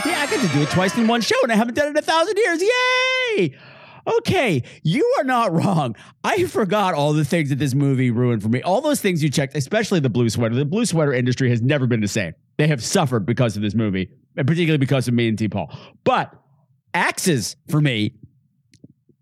Yeah, 0.05 0.19
I 0.19 0.27
get 0.29 0.41
to 0.41 0.47
do 0.53 0.63
it 0.63 0.69
twice 0.69 0.97
in 0.97 1.07
one 1.07 1.21
show 1.21 1.35
and 1.43 1.51
I 1.51 1.55
haven't 1.55 1.75
done 1.75 1.87
it 1.87 1.89
in 1.91 1.97
a 1.97 2.01
thousand 2.01 2.37
years. 2.37 2.61
Yay! 2.61 3.57
Okay, 4.07 4.63
you 4.83 5.13
are 5.17 5.23
not 5.25 5.51
wrong. 5.51 5.95
I 6.23 6.45
forgot 6.45 6.93
all 6.93 7.11
the 7.11 7.25
things 7.25 7.49
that 7.49 7.59
this 7.59 7.75
movie 7.75 8.09
ruined 8.09 8.41
for 8.41 8.49
me. 8.49 8.61
All 8.61 8.79
those 8.79 9.01
things 9.01 9.21
you 9.21 9.29
checked, 9.29 9.55
especially 9.55 9.99
the 9.99 10.09
blue 10.09 10.29
sweater. 10.29 10.55
The 10.55 10.65
blue 10.65 10.85
sweater 10.85 11.13
industry 11.13 11.49
has 11.49 11.61
never 11.61 11.87
been 11.87 11.99
the 11.99 12.07
same. 12.07 12.33
They 12.57 12.67
have 12.67 12.83
suffered 12.83 13.25
because 13.25 13.57
of 13.57 13.61
this 13.61 13.75
movie, 13.75 14.09
and 14.37 14.47
particularly 14.47 14.77
because 14.77 15.07
of 15.07 15.13
me 15.13 15.27
and 15.27 15.37
T. 15.37 15.49
Paul. 15.49 15.77
But 16.05 16.33
axes 16.93 17.57
for 17.69 17.81
me, 17.81 18.15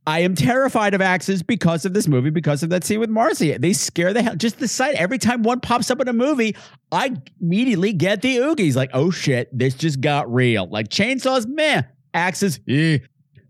I 0.07 0.19
am 0.19 0.35
terrified 0.35 0.93
of 0.93 1.01
axes 1.01 1.41
because 1.41 1.83
of 1.83 1.93
this 1.93 2.07
movie, 2.07 2.29
because 2.29 2.61
of 2.61 2.69
that 2.69 2.83
scene 2.83 2.99
with 2.99 3.09
Marcy. 3.09 3.57
They 3.57 3.73
scare 3.73 4.13
the 4.13 4.21
hell. 4.21 4.35
Just 4.35 4.59
the 4.59 4.67
sight. 4.67 4.95
Every 4.95 5.17
time 5.17 5.41
one 5.41 5.61
pops 5.61 5.89
up 5.89 5.99
in 5.99 6.07
a 6.07 6.13
movie, 6.13 6.55
I 6.91 7.15
immediately 7.41 7.91
get 7.91 8.21
the 8.21 8.37
oogies. 8.37 8.75
Like, 8.75 8.91
oh 8.93 9.09
shit, 9.09 9.49
this 9.57 9.73
just 9.73 10.01
got 10.01 10.31
real. 10.31 10.67
Like 10.69 10.89
chainsaws, 10.89 11.47
meh. 11.47 11.81
Axes, 12.13 12.59
eh. 12.67 12.99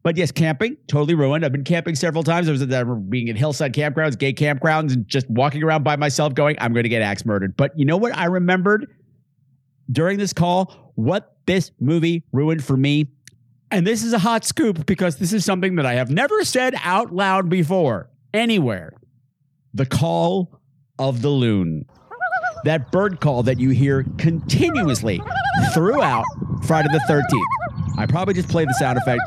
But 0.05 0.17
yes, 0.17 0.31
camping 0.31 0.77
totally 0.85 1.15
ruined. 1.15 1.43
I've 1.43 1.51
been 1.51 1.63
camping 1.63 1.95
several 1.95 2.23
times. 2.23 2.47
I 2.47 2.51
was 2.51 2.61
at, 2.61 3.09
being 3.09 3.27
in 3.27 3.35
hillside 3.35 3.73
campgrounds, 3.73 4.15
gay 4.15 4.33
campgrounds, 4.33 4.93
and 4.93 5.07
just 5.07 5.27
walking 5.31 5.63
around 5.63 5.83
by 5.83 5.95
myself, 5.95 6.35
going, 6.35 6.57
"I'm 6.61 6.73
going 6.73 6.83
to 6.83 6.89
get 6.89 7.01
axe 7.01 7.25
murdered." 7.25 7.57
But 7.57 7.71
you 7.75 7.85
know 7.85 7.97
what? 7.97 8.15
I 8.15 8.25
remembered 8.25 8.85
during 9.91 10.19
this 10.19 10.31
call 10.31 10.93
what 10.93 11.37
this 11.47 11.71
movie 11.79 12.23
ruined 12.31 12.63
for 12.63 12.77
me, 12.77 13.07
and 13.71 13.87
this 13.87 14.03
is 14.03 14.13
a 14.13 14.19
hot 14.19 14.45
scoop 14.45 14.85
because 14.85 15.17
this 15.17 15.33
is 15.33 15.43
something 15.43 15.75
that 15.77 15.87
I 15.87 15.95
have 15.95 16.11
never 16.11 16.45
said 16.45 16.75
out 16.83 17.11
loud 17.11 17.49
before 17.49 18.11
anywhere. 18.31 18.93
The 19.73 19.87
call 19.87 20.61
of 20.99 21.23
the 21.23 21.29
loon. 21.29 21.87
That 22.63 22.91
bird 22.91 23.21
call 23.21 23.41
that 23.41 23.59
you 23.59 23.71
hear 23.71 24.05
continuously 24.19 25.19
throughout 25.73 26.25
Friday 26.67 26.89
the 26.91 27.01
13th. 27.09 27.97
I 27.97 28.05
probably 28.05 28.35
just 28.35 28.49
played 28.49 28.69
the 28.69 28.75
sound 28.75 28.99
effect 28.99 29.21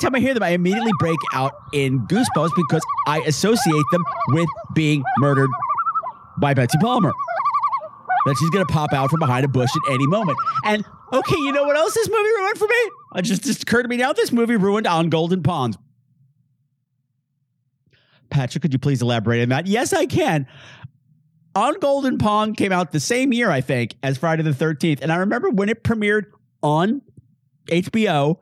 time 0.00 0.14
I 0.14 0.20
hear 0.20 0.34
them, 0.34 0.42
I 0.42 0.50
immediately 0.50 0.92
break 0.98 1.18
out 1.32 1.52
in 1.72 2.06
goosebumps 2.06 2.50
because 2.56 2.82
I 3.06 3.20
associate 3.20 3.84
them 3.92 4.04
with 4.28 4.48
being 4.74 5.02
murdered 5.18 5.50
by 6.38 6.54
Betsy 6.54 6.78
Palmer. 6.80 7.12
That 8.26 8.36
she's 8.38 8.50
to 8.50 8.66
pop 8.66 8.92
out 8.92 9.10
from 9.10 9.20
behind 9.20 9.44
a 9.44 9.48
bush 9.48 9.70
at 9.74 9.94
any 9.94 10.06
moment. 10.06 10.36
And 10.64 10.84
okay, 11.12 11.36
you 11.36 11.52
know 11.52 11.64
what 11.64 11.76
else 11.76 11.94
this 11.94 12.08
movie 12.08 12.28
ruined 12.36 12.58
for 12.58 12.66
me? 12.66 12.90
It 13.16 13.22
just, 13.22 13.44
just 13.44 13.62
occurred 13.62 13.84
to 13.84 13.88
me 13.88 13.96
now. 13.96 14.12
This 14.12 14.30
movie 14.30 14.56
ruined 14.56 14.86
on 14.86 15.08
Golden 15.08 15.42
Pond. 15.42 15.78
Patrick, 18.28 18.62
could 18.62 18.72
you 18.72 18.78
please 18.78 19.02
elaborate 19.02 19.42
on 19.42 19.48
that? 19.48 19.66
Yes, 19.66 19.92
I 19.92 20.06
can. 20.06 20.46
On 21.54 21.78
Golden 21.80 22.18
Pond 22.18 22.56
came 22.56 22.72
out 22.72 22.92
the 22.92 23.00
same 23.00 23.32
year, 23.32 23.50
I 23.50 23.60
think, 23.60 23.96
as 24.02 24.18
Friday 24.18 24.42
the 24.42 24.50
13th. 24.50 25.00
And 25.00 25.10
I 25.10 25.16
remember 25.16 25.50
when 25.50 25.68
it 25.68 25.82
premiered 25.82 26.26
on 26.62 27.02
HBO, 27.66 28.38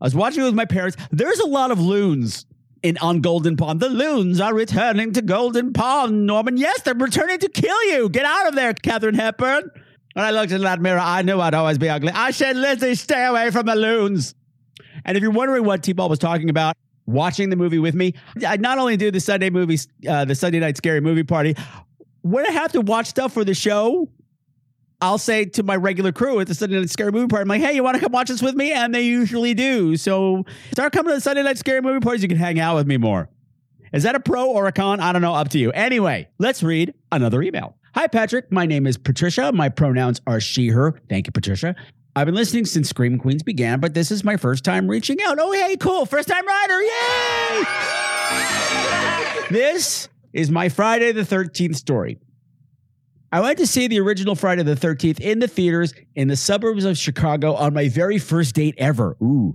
I 0.00 0.04
was 0.06 0.14
watching 0.14 0.42
it 0.42 0.46
with 0.46 0.54
my 0.54 0.64
parents. 0.64 0.96
There's 1.10 1.40
a 1.40 1.46
lot 1.46 1.70
of 1.70 1.80
loons 1.80 2.46
in 2.82 2.98
on 2.98 3.20
Golden 3.20 3.56
Pond. 3.56 3.80
The 3.80 3.88
loons 3.88 4.40
are 4.40 4.54
returning 4.54 5.12
to 5.14 5.22
Golden 5.22 5.72
Pond, 5.72 6.26
Norman. 6.26 6.56
Yes, 6.56 6.82
they're 6.82 6.94
returning 6.94 7.38
to 7.38 7.48
kill 7.48 7.84
you. 7.84 8.08
Get 8.08 8.24
out 8.24 8.48
of 8.48 8.54
there, 8.54 8.74
Katharine 8.74 9.14
Hepburn. 9.14 9.70
When 10.12 10.24
I 10.24 10.30
looked 10.30 10.52
in 10.52 10.62
that 10.62 10.80
mirror, 10.80 11.00
I 11.00 11.22
knew 11.22 11.40
I'd 11.40 11.54
always 11.54 11.78
be 11.78 11.88
ugly. 11.88 12.10
I 12.10 12.30
said, 12.30 12.56
Lizzie, 12.56 12.94
stay 12.94 13.24
away 13.26 13.50
from 13.50 13.66
the 13.66 13.74
loons. 13.74 14.34
And 15.04 15.16
if 15.16 15.22
you're 15.22 15.32
wondering 15.32 15.64
what 15.64 15.82
T. 15.82 15.94
Paul 15.94 16.08
was 16.08 16.18
talking 16.18 16.48
about, 16.48 16.76
watching 17.06 17.50
the 17.50 17.56
movie 17.56 17.78
with 17.78 17.94
me, 17.94 18.14
I 18.46 18.56
not 18.56 18.78
only 18.78 18.96
do 18.96 19.10
the 19.10 19.20
Sunday 19.20 19.50
movies, 19.50 19.88
uh, 20.08 20.24
the 20.24 20.34
Sunday 20.34 20.58
night 20.58 20.76
scary 20.76 21.00
movie 21.00 21.22
party. 21.22 21.54
When 22.22 22.46
I 22.46 22.50
have 22.50 22.72
to 22.72 22.80
watch 22.80 23.06
stuff 23.06 23.32
for 23.32 23.44
the 23.44 23.54
show, 23.54 24.08
I'll 25.00 25.18
say 25.18 25.44
to 25.44 25.62
my 25.62 25.76
regular 25.76 26.10
crew 26.10 26.40
at 26.40 26.46
the 26.46 26.54
Sunday 26.54 26.78
Night 26.78 26.88
Scary 26.88 27.12
Movie 27.12 27.28
Party, 27.28 27.42
I'm 27.42 27.48
like, 27.48 27.60
hey, 27.60 27.74
you 27.74 27.82
want 27.82 27.96
to 27.96 28.00
come 28.00 28.12
watch 28.12 28.28
this 28.28 28.40
with 28.40 28.54
me? 28.54 28.72
And 28.72 28.94
they 28.94 29.02
usually 29.02 29.52
do. 29.52 29.96
So 29.96 30.44
start 30.72 30.92
coming 30.92 31.10
to 31.10 31.16
the 31.16 31.20
Sunday 31.20 31.42
Night 31.42 31.58
Scary 31.58 31.82
Movie 31.82 32.00
Parties. 32.00 32.22
You 32.22 32.28
can 32.28 32.38
hang 32.38 32.58
out 32.58 32.76
with 32.76 32.86
me 32.86 32.96
more. 32.96 33.28
Is 33.92 34.04
that 34.04 34.14
a 34.14 34.20
pro 34.20 34.46
or 34.46 34.66
a 34.66 34.72
con? 34.72 35.00
I 35.00 35.12
don't 35.12 35.22
know. 35.22 35.34
Up 35.34 35.50
to 35.50 35.58
you. 35.58 35.70
Anyway, 35.72 36.28
let's 36.38 36.62
read 36.62 36.94
another 37.12 37.42
email. 37.42 37.76
Hi, 37.94 38.06
Patrick. 38.06 38.50
My 38.50 38.66
name 38.66 38.86
is 38.86 38.96
Patricia. 38.96 39.52
My 39.52 39.68
pronouns 39.68 40.20
are 40.26 40.40
she, 40.40 40.68
her. 40.68 41.00
Thank 41.08 41.26
you, 41.26 41.32
Patricia. 41.32 41.76
I've 42.14 42.26
been 42.26 42.34
listening 42.34 42.64
since 42.64 42.88
Scream 42.88 43.18
Queens 43.18 43.42
began, 43.42 43.78
but 43.78 43.92
this 43.92 44.10
is 44.10 44.24
my 44.24 44.38
first 44.38 44.64
time 44.64 44.88
reaching 44.88 45.18
out. 45.22 45.38
Oh, 45.38 45.52
hey, 45.52 45.76
cool. 45.76 46.06
First 46.06 46.28
time 46.28 46.46
rider. 46.46 46.82
Yay! 46.82 47.64
this 49.50 50.08
is 50.32 50.50
my 50.50 50.70
Friday 50.70 51.12
the 51.12 51.22
13th 51.22 51.76
story. 51.76 52.18
I 53.36 53.40
went 53.40 53.58
to 53.58 53.66
see 53.66 53.86
the 53.86 54.00
original 54.00 54.34
Friday 54.34 54.62
the 54.62 54.74
13th 54.74 55.20
in 55.20 55.40
the 55.40 55.46
theaters 55.46 55.92
in 56.14 56.28
the 56.28 56.36
suburbs 56.36 56.86
of 56.86 56.96
Chicago 56.96 57.52
on 57.52 57.74
my 57.74 57.90
very 57.90 58.18
first 58.18 58.54
date 58.54 58.74
ever. 58.78 59.14
Ooh. 59.22 59.54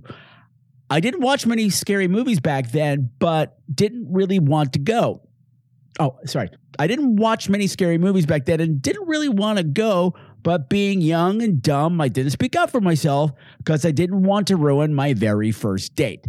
I 0.88 1.00
didn't 1.00 1.20
watch 1.20 1.46
many 1.46 1.68
scary 1.68 2.06
movies 2.06 2.38
back 2.38 2.70
then, 2.70 3.10
but 3.18 3.58
didn't 3.74 4.06
really 4.08 4.38
want 4.38 4.74
to 4.74 4.78
go. 4.78 5.22
Oh, 5.98 6.16
sorry. 6.26 6.50
I 6.78 6.86
didn't 6.86 7.16
watch 7.16 7.48
many 7.48 7.66
scary 7.66 7.98
movies 7.98 8.24
back 8.24 8.44
then 8.44 8.60
and 8.60 8.80
didn't 8.80 9.08
really 9.08 9.28
want 9.28 9.58
to 9.58 9.64
go, 9.64 10.14
but 10.44 10.70
being 10.70 11.00
young 11.00 11.42
and 11.42 11.60
dumb, 11.60 12.00
I 12.00 12.06
didn't 12.06 12.30
speak 12.30 12.54
up 12.54 12.70
for 12.70 12.80
myself 12.80 13.32
because 13.58 13.84
I 13.84 13.90
didn't 13.90 14.22
want 14.22 14.46
to 14.46 14.56
ruin 14.56 14.94
my 14.94 15.12
very 15.12 15.50
first 15.50 15.96
date. 15.96 16.24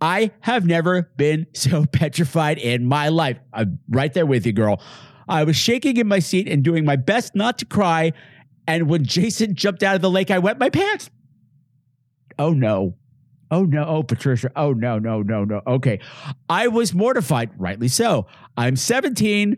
I 0.00 0.30
have 0.42 0.64
never 0.64 1.10
been 1.16 1.48
so 1.54 1.86
petrified 1.92 2.58
in 2.58 2.84
my 2.84 3.08
life. 3.08 3.38
I'm 3.52 3.80
right 3.88 4.14
there 4.14 4.26
with 4.26 4.46
you, 4.46 4.52
girl. 4.52 4.80
I 5.28 5.44
was 5.44 5.56
shaking 5.56 5.96
in 5.96 6.08
my 6.08 6.18
seat 6.18 6.48
and 6.48 6.62
doing 6.62 6.84
my 6.84 6.96
best 6.96 7.34
not 7.34 7.58
to 7.58 7.64
cry. 7.64 8.12
And 8.66 8.88
when 8.88 9.04
Jason 9.04 9.54
jumped 9.54 9.82
out 9.82 9.96
of 9.96 10.02
the 10.02 10.10
lake, 10.10 10.30
I 10.30 10.38
wet 10.38 10.58
my 10.58 10.70
pants. 10.70 11.10
Oh 12.38 12.52
no. 12.52 12.94
Oh 13.50 13.64
no. 13.64 13.84
Oh, 13.84 14.02
Patricia. 14.02 14.50
Oh 14.56 14.72
no, 14.72 14.98
no, 14.98 15.22
no, 15.22 15.44
no. 15.44 15.62
Okay. 15.66 16.00
I 16.48 16.68
was 16.68 16.94
mortified, 16.94 17.50
rightly 17.56 17.88
so. 17.88 18.26
I'm 18.56 18.76
17. 18.76 19.56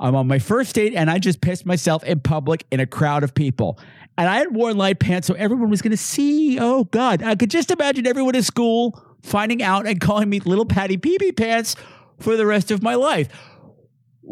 I'm 0.00 0.16
on 0.16 0.26
my 0.26 0.38
first 0.38 0.74
date 0.74 0.94
and 0.94 1.10
I 1.10 1.18
just 1.18 1.40
pissed 1.40 1.66
myself 1.66 2.02
in 2.04 2.20
public 2.20 2.64
in 2.70 2.80
a 2.80 2.86
crowd 2.86 3.22
of 3.22 3.34
people. 3.34 3.78
And 4.18 4.28
I 4.28 4.38
had 4.38 4.54
worn 4.54 4.76
light 4.76 4.98
pants, 4.98 5.26
so 5.26 5.34
everyone 5.34 5.70
was 5.70 5.80
going 5.80 5.92
to 5.92 5.96
see. 5.96 6.58
Oh, 6.60 6.84
God. 6.84 7.22
I 7.22 7.34
could 7.34 7.50
just 7.50 7.70
imagine 7.70 8.06
everyone 8.06 8.36
at 8.36 8.44
school 8.44 9.00
finding 9.22 9.62
out 9.62 9.86
and 9.86 10.00
calling 10.00 10.28
me 10.28 10.40
little 10.40 10.66
Patty 10.66 10.96
Pee 10.96 11.32
pants 11.32 11.76
for 12.18 12.36
the 12.36 12.44
rest 12.44 12.70
of 12.70 12.82
my 12.82 12.94
life. 12.94 13.28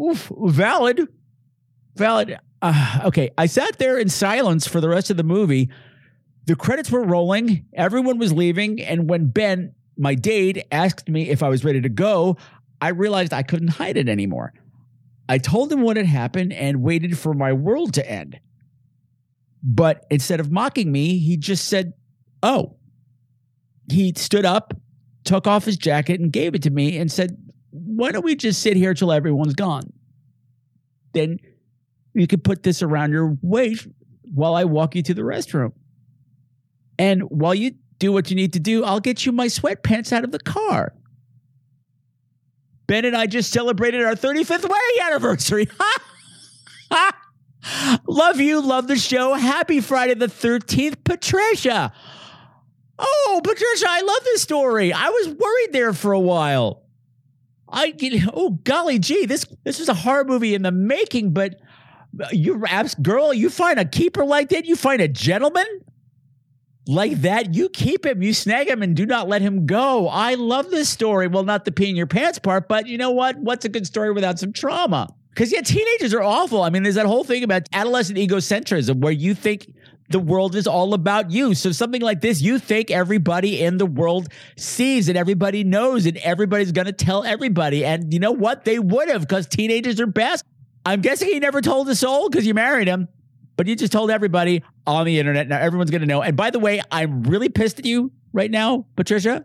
Oof, 0.01 0.31
valid. 0.39 1.09
Valid. 1.97 2.39
Uh, 2.63 3.01
okay, 3.05 3.31
I 3.37 3.47
sat 3.47 3.79
there 3.79 3.99
in 3.99 4.09
silence 4.09 4.67
for 4.67 4.81
the 4.81 4.89
rest 4.89 5.11
of 5.11 5.17
the 5.17 5.23
movie. 5.23 5.71
The 6.47 6.57
credits 6.57 6.91
were 6.91 7.05
rolling, 7.05 7.67
everyone 7.75 8.19
was 8.19 8.33
leaving, 8.33 8.81
and 8.81 9.09
when 9.09 9.27
Ben, 9.27 9.75
my 9.97 10.15
date, 10.15 10.65
asked 10.73 11.09
me 11.09 11.29
if 11.29 11.43
I 11.43 11.49
was 11.49 11.65
ready 11.65 11.81
to 11.83 11.89
go, 11.89 12.37
I 12.81 12.89
realized 12.89 13.33
I 13.33 13.43
couldn't 13.43 13.69
hide 13.69 13.97
it 13.97 14.09
anymore. 14.09 14.53
I 15.29 15.39
told 15.39 15.73
him 15.73 15.83
what 15.83 15.97
had 15.97 16.07
happened 16.07 16.53
and 16.53 16.83
waited 16.83 17.17
for 17.19 17.35
my 17.35 17.53
world 17.53 17.95
to 17.95 18.11
end. 18.11 18.41
But 19.63 20.07
instead 20.11 20.41
of 20.41 20.51
mocking 20.51 20.91
me, 20.91 21.19
he 21.19 21.37
just 21.37 21.69
said, 21.69 21.93
Oh. 22.43 22.77
He 23.91 24.13
stood 24.17 24.45
up, 24.45 24.73
took 25.25 25.47
off 25.47 25.65
his 25.65 25.77
jacket, 25.77 26.21
and 26.21 26.33
gave 26.33 26.55
it 26.55 26.63
to 26.63 26.71
me 26.71 26.97
and 26.97 27.13
said, 27.13 27.50
why 27.71 28.13
don't 28.13 28.25
we 28.25 28.37
just 28.37 28.63
sit 28.63 28.77
here 28.77 28.95
till 28.95 29.13
everyone's 29.13 29.55
gone? 29.55 29.93
Then 31.13 31.39
you 32.15 32.27
could 32.27 32.45
put 32.45 32.63
this 32.63 32.83
around 32.83 33.13
your 33.13 33.37
waist 33.43 33.87
while 34.33 34.55
I 34.55 34.65
walk 34.65 34.95
you 34.95 35.03
to 35.03 35.15
the 35.15 35.23
restroom. 35.23 35.73
And 36.99 37.23
while 37.23 37.55
you 37.55 37.73
do 37.99 38.13
what 38.13 38.31
you 38.31 38.37
need 38.37 38.53
to 38.55 38.61
do, 38.61 38.85
I'll 38.85 39.01
get 39.01 39.25
you 39.25 39.33
my 39.33 39.47
sweatpants 39.47 40.13
out 40.13 40.25
of 40.25 40.33
the 40.33 40.39
car. 40.39 40.95
Ben 42.87 43.05
and 43.05 43.17
I 43.17 43.27
just 43.27 43.53
celebrated 43.53 44.03
our 44.03 44.15
35th 44.15 44.69
wedding 44.69 45.03
anniversary. 45.05 45.69
love 48.07 48.41
you, 48.41 48.61
love 48.61 48.89
the 48.89 48.97
show. 48.97 49.35
Happy 49.35 49.81
Friday 49.81 50.15
the 50.15 50.27
13th, 50.27 51.05
Patricia. 51.05 51.93
Oh, 52.99 53.41
Patricia, 53.43 53.87
I 53.89 54.01
love 54.01 54.25
this 54.25 54.43
story. 54.43 54.93
I 54.93 55.09
was 55.09 55.29
worried 55.29 55.73
there 55.73 55.93
for 55.93 56.13
a 56.13 56.21
while. 56.21 56.83
I 57.71 57.95
oh 58.33 58.51
golly 58.65 58.99
gee, 58.99 59.27
this 59.27 59.47
this 59.65 59.79
was 59.79 59.89
a 59.89 59.95
horror 59.95 60.25
movie 60.25 60.55
in 60.55 60.63
the 60.63 60.73
making, 60.73 61.33
but 61.33 61.61
uh, 62.21 62.27
you 62.33 62.65
abs 62.67 62.95
girl, 62.97 63.33
you 63.33 63.51
find 63.51 63.79
a 63.79 63.85
keeper 63.85 64.25
like 64.25 64.49
that, 64.51 64.67
you 64.67 64.77
find 64.77 65.01
a 65.01 65.09
gentleman 65.09 65.67
like 66.87 67.21
that, 67.21 67.55
you 67.55 67.69
keep 67.69 68.05
him, 68.05 68.23
you 68.23 68.35
snag 68.35 68.69
him, 68.69 68.83
and 68.83 68.97
do 68.97 69.07
not 69.07 69.29
let 69.29 69.43
him 69.43 69.67
go. 69.67 70.09
I 70.09 70.35
love 70.35 70.71
this 70.71 70.89
story. 70.89 71.29
Well, 71.29 71.45
not 71.45 71.65
the 71.65 71.73
pee 71.73 71.89
in 71.89 71.97
your 71.97 72.07
pants 72.07 72.39
part, 72.39 72.69
but 72.69 72.87
you 72.87 72.99
know 72.99 73.11
what? 73.11 73.37
What's 73.39 73.65
a 73.65 73.69
good 73.69 73.87
story 73.87 74.13
without 74.13 74.39
some 74.39 74.53
trauma? 74.53 75.09
Because 75.31 75.53
yeah, 75.53 75.61
teenagers 75.61 76.13
are 76.13 76.23
awful. 76.23 76.63
I 76.63 76.71
mean, 76.71 76.83
there's 76.83 76.97
that 76.97 77.07
whole 77.07 77.25
thing 77.25 77.45
about 77.45 77.69
adolescent 77.73 78.19
egocentrism 78.19 78.97
where 78.97 79.13
you 79.13 79.35
think 79.35 79.73
the 80.11 80.19
world 80.19 80.57
is 80.57 80.67
all 80.67 80.93
about 80.93 81.31
you. 81.31 81.55
So 81.55 81.71
something 81.71 82.03
like 82.03 82.21
this, 82.21 82.43
you 82.43 82.59
think 82.59 82.91
everybody 82.91 83.63
in 83.63 83.79
the 83.79 83.87
world 83.87 84.29
sees 84.57 85.09
and 85.09 85.17
everybody 85.17 85.63
knows 85.63 86.05
and 86.05 86.17
everybody's 86.19 86.73
going 86.73 86.87
to 86.87 86.93
tell 86.93 87.23
everybody. 87.25 87.85
And 87.85 88.13
you 88.13 88.19
know 88.19 88.33
what? 88.33 88.65
They 88.65 88.79
would 88.81 89.09
have 89.09 89.23
because 89.23 89.47
teenagers 89.47 90.01
are 90.01 90.07
best. 90.07 90.45
I'm 90.85 91.01
guessing 91.01 91.29
he 91.29 91.39
never 91.39 91.61
told 91.61 91.89
a 91.89 91.95
soul 91.95 92.29
because 92.29 92.45
you 92.45 92.55
married 92.55 92.89
him, 92.89 93.07
but 93.57 93.69
you 93.69 93.77
just 93.77 93.93
told 93.93 94.11
everybody 94.11 94.65
on 94.87 95.07
the 95.07 95.19
internet. 95.19 95.47
Now 95.47 95.61
everyone's 95.61 95.91
going 95.91 96.01
to 96.01 96.07
know. 96.07 96.23
And 96.23 96.37
by 96.37 96.51
the 96.51 96.59
way, 96.59 96.83
I'm 96.91 97.23
really 97.23 97.49
pissed 97.49 97.79
at 97.79 97.85
you 97.85 98.11
right 98.33 98.51
now, 98.51 98.87
Patricia, 98.97 99.45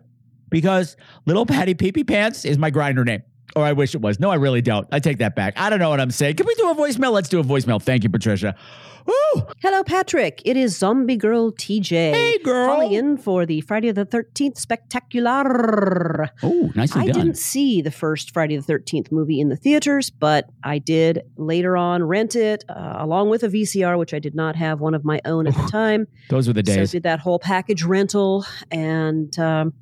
because 0.49 0.97
little 1.27 1.45
Patty 1.45 1.75
Peepee 1.75 2.07
Pants 2.07 2.43
is 2.43 2.57
my 2.57 2.71
Grindr 2.71 3.05
name. 3.05 3.21
Or 3.55 3.63
I 3.63 3.73
wish 3.73 3.93
it 3.93 4.01
was. 4.01 4.19
No, 4.19 4.31
I 4.31 4.35
really 4.35 4.61
don't. 4.61 4.87
I 4.91 4.99
take 4.99 5.19
that 5.19 5.35
back. 5.35 5.53
I 5.57 5.69
don't 5.69 5.79
know 5.79 5.89
what 5.89 6.01
I'm 6.01 6.11
saying. 6.11 6.35
Can 6.35 6.47
we 6.47 6.55
do 6.55 6.71
a 6.71 6.75
voicemail? 6.75 7.11
Let's 7.11 7.29
do 7.29 7.39
a 7.39 7.43
voicemail. 7.43 7.81
Thank 7.81 8.03
you, 8.03 8.09
Patricia. 8.09 8.55
Woo! 9.05 9.43
Hello, 9.61 9.83
Patrick. 9.83 10.41
It 10.45 10.57
is 10.57 10.77
Zombie 10.77 11.17
Girl 11.17 11.51
TJ. 11.51 11.89
Hey, 12.13 12.37
girl. 12.39 12.67
Calling 12.67 12.93
in 12.93 13.17
for 13.17 13.45
the 13.45 13.61
Friday 13.61 13.91
the 13.91 14.05
13th 14.05 14.57
Spectacular. 14.57 16.29
Oh, 16.41 16.71
nicely 16.75 17.01
I 17.01 17.05
done. 17.07 17.15
I 17.15 17.23
didn't 17.23 17.37
see 17.37 17.81
the 17.81 17.91
first 17.91 18.33
Friday 18.33 18.57
the 18.57 18.63
13th 18.63 19.11
movie 19.11 19.39
in 19.39 19.49
the 19.49 19.55
theaters, 19.55 20.09
but 20.09 20.49
I 20.63 20.79
did 20.79 21.21
later 21.37 21.77
on 21.77 22.03
rent 22.03 22.35
it 22.35 22.63
uh, 22.69 22.95
along 22.97 23.29
with 23.29 23.43
a 23.43 23.49
VCR, 23.49 23.97
which 23.97 24.13
I 24.13 24.19
did 24.19 24.33
not 24.33 24.55
have 24.55 24.79
one 24.79 24.95
of 24.95 25.05
my 25.05 25.21
own 25.25 25.45
at 25.47 25.55
the 25.55 25.67
time. 25.71 26.07
Those 26.29 26.47
were 26.47 26.53
the 26.53 26.63
days. 26.63 26.75
So 26.75 26.81
days. 26.81 26.91
did 26.91 27.03
that 27.03 27.19
whole 27.19 27.39
package 27.39 27.83
rental, 27.83 28.45
and 28.71 29.37
um, 29.37 29.73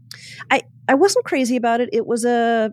I 0.51 0.63
I 0.87 0.95
wasn't 0.95 1.25
crazy 1.25 1.55
about 1.55 1.79
it. 1.81 1.89
It 1.93 2.05
was 2.05 2.25
a 2.25 2.71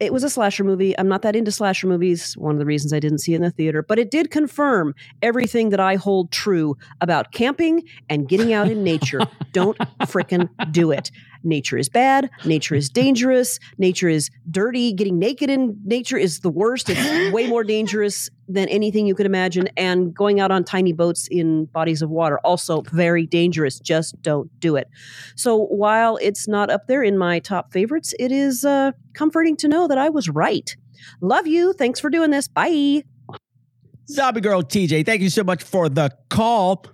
it 0.00 0.12
was 0.12 0.24
a 0.24 0.30
slasher 0.30 0.64
movie. 0.64 0.98
I'm 0.98 1.08
not 1.08 1.22
that 1.22 1.34
into 1.34 1.50
slasher 1.50 1.86
movies. 1.86 2.36
One 2.36 2.52
of 2.52 2.58
the 2.58 2.64
reasons 2.66 2.92
I 2.92 3.00
didn't 3.00 3.18
see 3.18 3.32
it 3.32 3.36
in 3.36 3.42
the 3.42 3.50
theater, 3.50 3.82
but 3.82 3.98
it 3.98 4.10
did 4.10 4.30
confirm 4.30 4.94
everything 5.22 5.70
that 5.70 5.80
I 5.80 5.96
hold 5.96 6.30
true 6.30 6.76
about 7.00 7.32
camping 7.32 7.82
and 8.08 8.28
getting 8.28 8.52
out 8.52 8.68
in 8.68 8.84
nature. 8.84 9.20
Don't 9.52 9.78
frickin' 10.02 10.48
do 10.70 10.90
it. 10.90 11.10
Nature 11.42 11.78
is 11.78 11.88
bad. 11.88 12.30
Nature 12.44 12.74
is 12.74 12.88
dangerous. 13.04 13.58
Nature 13.78 14.08
is 14.08 14.30
dirty. 14.50 14.92
Getting 14.92 15.18
naked 15.18 15.50
in 15.50 15.78
nature 15.84 16.16
is 16.16 16.40
the 16.40 16.50
worst. 16.50 16.90
It's 16.90 17.32
way 17.32 17.46
more 17.46 17.64
dangerous 17.64 18.28
than 18.48 18.68
anything 18.68 19.06
you 19.06 19.14
could 19.14 19.26
imagine. 19.26 19.68
And 19.76 20.14
going 20.14 20.40
out 20.40 20.50
on 20.50 20.64
tiny 20.64 20.92
boats 20.92 21.28
in 21.30 21.66
bodies 21.66 22.02
of 22.02 22.10
water, 22.10 22.38
also 22.44 22.82
very 22.92 23.26
dangerous. 23.26 23.78
Just 23.78 24.20
don't 24.22 24.50
do 24.60 24.76
it. 24.76 24.88
So 25.36 25.66
while 25.66 26.18
it's 26.20 26.48
not 26.48 26.70
up 26.70 26.86
there 26.86 27.02
in 27.02 27.18
my 27.18 27.38
top 27.40 27.72
favorites, 27.72 28.14
it 28.18 28.32
is 28.32 28.64
uh, 28.64 28.92
comforting 29.14 29.56
to 29.58 29.68
know 29.68 29.86
that 29.88 29.98
I 29.98 30.08
was 30.08 30.28
right. 30.28 30.74
Love 31.20 31.46
you. 31.46 31.72
Thanks 31.72 32.00
for 32.00 32.10
doing 32.10 32.30
this. 32.30 32.48
Bye. 32.48 33.02
Zombie 34.10 34.40
Girl 34.40 34.62
TJ, 34.62 35.04
thank 35.04 35.20
you 35.20 35.28
so 35.28 35.44
much 35.44 35.62
for 35.62 35.88
the 35.90 36.10
call. 36.30 36.86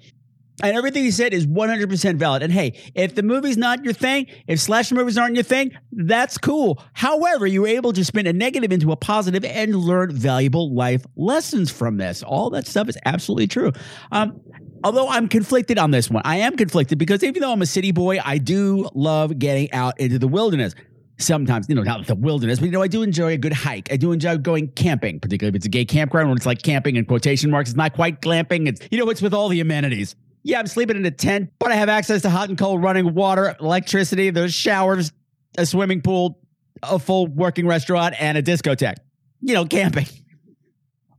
And 0.63 0.77
everything 0.77 1.05
you 1.05 1.11
said 1.11 1.35
is 1.35 1.47
100% 1.47 2.17
valid. 2.17 2.43
And 2.43 2.53
hey, 2.53 2.79
if 2.95 3.15
the 3.17 3.25
movie's 3.25 3.57
not 3.57 3.85
your 3.85 3.93
thing, 3.93 4.27
if 4.47 4.61
slasher 4.61 4.95
movies 4.95 5.19
aren't 5.19 5.35
your 5.35 5.43
thing, 5.43 5.73
that's 5.91 6.39
cool. 6.39 6.81
However, 6.93 7.47
you 7.47 7.63
were 7.63 7.69
able 7.69 7.93
to 7.93 8.05
spin 8.05 8.27
a 8.29 8.33
negative 8.33 8.71
into 8.71 8.93
a 8.93 8.97
positive 8.97 9.45
and 9.45 9.75
learn 9.75 10.13
valuable 10.13 10.73
life 10.73 11.05
lessons 11.17 11.73
from 11.73 11.97
this. 11.97 12.23
All 12.23 12.51
that 12.51 12.69
stuff 12.69 12.89
is 12.89 12.97
absolutely 13.05 13.49
true. 13.49 13.73
Um, 14.13 14.41
although 14.85 15.09
I'm 15.09 15.29
conflicted 15.29 15.77
on 15.77 15.91
this 15.91 16.09
one, 16.09 16.23
I 16.25 16.37
am 16.37 16.57
conflicted 16.57 16.99
because 16.99 17.25
even 17.25 17.43
though 17.43 17.53
I'm 17.53 17.63
a 17.63 17.67
city 17.67 17.91
boy, 17.91 18.21
I 18.25 18.39
do 18.39 18.89
love 18.95 19.39
getting 19.41 19.73
out 19.73 19.99
into 19.99 20.21
the 20.21 20.29
wilderness 20.29 20.75
sometimes, 21.19 21.69
you 21.69 21.75
know, 21.75 21.83
not 21.83 22.07
the 22.07 22.15
wilderness, 22.15 22.59
but 22.59 22.67
you 22.67 22.73
know, 22.73 22.83
I 22.83 22.89
do 22.89 23.03
enjoy 23.03 23.33
a 23.33 23.37
good 23.37 23.53
hike. 23.53 23.93
I 23.93 23.97
do 23.97 24.13
enjoy 24.13 24.37
going 24.39 24.69
camping, 24.69 25.21
particularly 25.21 25.51
if 25.51 25.57
it's 25.57 25.67
a 25.67 25.69
gay 25.69 25.85
campground 25.85 26.29
when 26.29 26.37
it's 26.37 26.47
like 26.47 26.63
camping 26.63 26.97
in 26.97 27.05
quotation 27.05 27.51
marks. 27.51 27.71
It's 27.71 27.77
not 27.77 27.93
quite 27.95 28.21
glamping. 28.21 28.69
It's, 28.69 28.81
you 28.91 28.99
know, 28.99 29.09
it's 29.11 29.23
with 29.23 29.35
all 29.35 29.49
the 29.49 29.61
amenities. 29.61 30.17
Yeah, 30.47 30.59
I'm 30.59 30.67
sleeping 30.67 30.97
in 30.97 31.07
a 31.07 31.11
tent, 31.11 31.51
but 31.59 31.73
I 31.73 31.77
have 31.77 31.89
access 31.89 32.23
to 32.23 32.31
hot 32.31 32.51
and 32.51 32.59
cold 32.59 32.83
running 32.83 33.15
water, 33.15 33.57
electricity, 33.59 34.29
there's 34.29 34.53
showers, 34.53 35.11
a 35.57 35.65
swimming 35.65 36.03
pool, 36.03 36.39
a 36.83 36.99
full 36.99 37.27
working 37.27 37.67
restaurant, 37.67 38.15
and 38.21 38.37
a 38.37 38.43
discotheque. 38.43 38.99
You 39.41 39.55
know, 39.55 39.65
camping. 39.65 40.07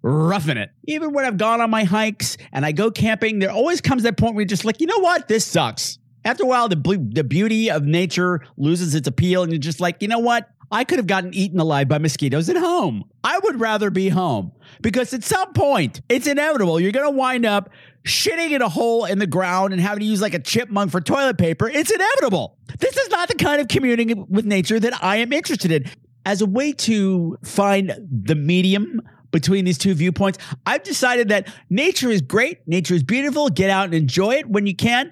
Roughing 0.04 0.58
it. 0.58 0.70
Even 0.88 1.12
when 1.12 1.26
I've 1.26 1.38
gone 1.38 1.60
on 1.60 1.72
my 1.72 1.84
hikes 1.84 2.38
and 2.52 2.64
I 2.64 2.72
go 2.72 2.92
camping, 2.92 3.40
there 3.40 3.52
always 3.52 3.82
comes 3.82 4.04
that 4.04 4.18
point 4.18 4.36
where 4.36 4.44
you're 4.44 4.48
just 4.48 4.64
like, 4.64 4.80
you 4.80 4.86
know 4.86 5.00
what? 5.00 5.28
This 5.28 5.44
sucks. 5.44 5.98
After 6.24 6.44
a 6.44 6.48
while, 6.48 6.70
the, 6.70 6.76
ble- 6.76 7.10
the 7.10 7.24
beauty 7.24 7.72
of 7.72 7.84
nature 7.84 8.42
loses 8.58 8.94
its 8.94 9.08
appeal, 9.08 9.42
and 9.42 9.52
you're 9.52 9.60
just 9.60 9.80
like, 9.80 10.04
you 10.04 10.08
know 10.08 10.20
what? 10.20 10.48
I 10.72 10.84
could 10.84 11.00
have 11.00 11.08
gotten 11.08 11.34
eaten 11.34 11.60
alive 11.60 11.88
by 11.88 11.98
mosquitoes 11.98 12.50
at 12.50 12.58
home. 12.58 13.06
I 13.24 13.40
would 13.40 13.60
rather 13.60 13.90
be 13.90 14.10
home 14.10 14.52
because 14.82 15.14
at 15.14 15.24
some 15.24 15.54
point, 15.54 16.02
it's 16.10 16.28
inevitable. 16.28 16.80
You're 16.80 16.92
going 16.92 17.12
to 17.12 17.18
wind 17.18 17.46
up 17.46 17.70
shitting 18.06 18.52
in 18.52 18.62
a 18.62 18.70
hole 18.70 19.06
in 19.06 19.20
the 19.20 19.28
ground 19.28 19.74
and 19.74 19.82
having 19.82 20.00
to 20.00 20.06
use 20.06 20.22
like 20.22 20.34
a 20.34 20.40
chipmunk 20.40 20.92
for 20.92 21.02
toilet 21.02 21.38
paper. 21.38 21.68
It's 21.68 21.92
inevitable. 21.92 22.58
This 22.80 22.96
is 22.96 23.10
not 23.10 23.28
the 23.28 23.36
kind 23.36 23.60
of 23.60 23.68
communing 23.68 24.26
with 24.30 24.46
nature 24.46 24.80
that 24.80 25.04
I 25.04 25.18
am 25.18 25.34
interested 25.34 25.72
in. 25.72 25.86
As 26.26 26.42
a 26.42 26.46
way 26.46 26.72
to 26.72 27.38
find 27.44 27.94
the 28.10 28.36
medium 28.36 29.02
between 29.32 29.66
these 29.66 29.78
two 29.78 29.94
viewpoints, 29.94 30.40
I've 30.66 30.84
decided 30.84 31.30
that 31.30 31.48
nature 31.70 32.10
is 32.10 32.22
great, 32.22 32.68
nature 32.68 32.94
is 32.94 33.04
beautiful. 33.04 33.50
Get 33.50 33.70
out 33.70 33.86
and 33.86 33.94
enjoy 33.94 34.36
it 34.36 34.50
when 34.50 34.66
you 34.66 34.76
can. 34.76 35.12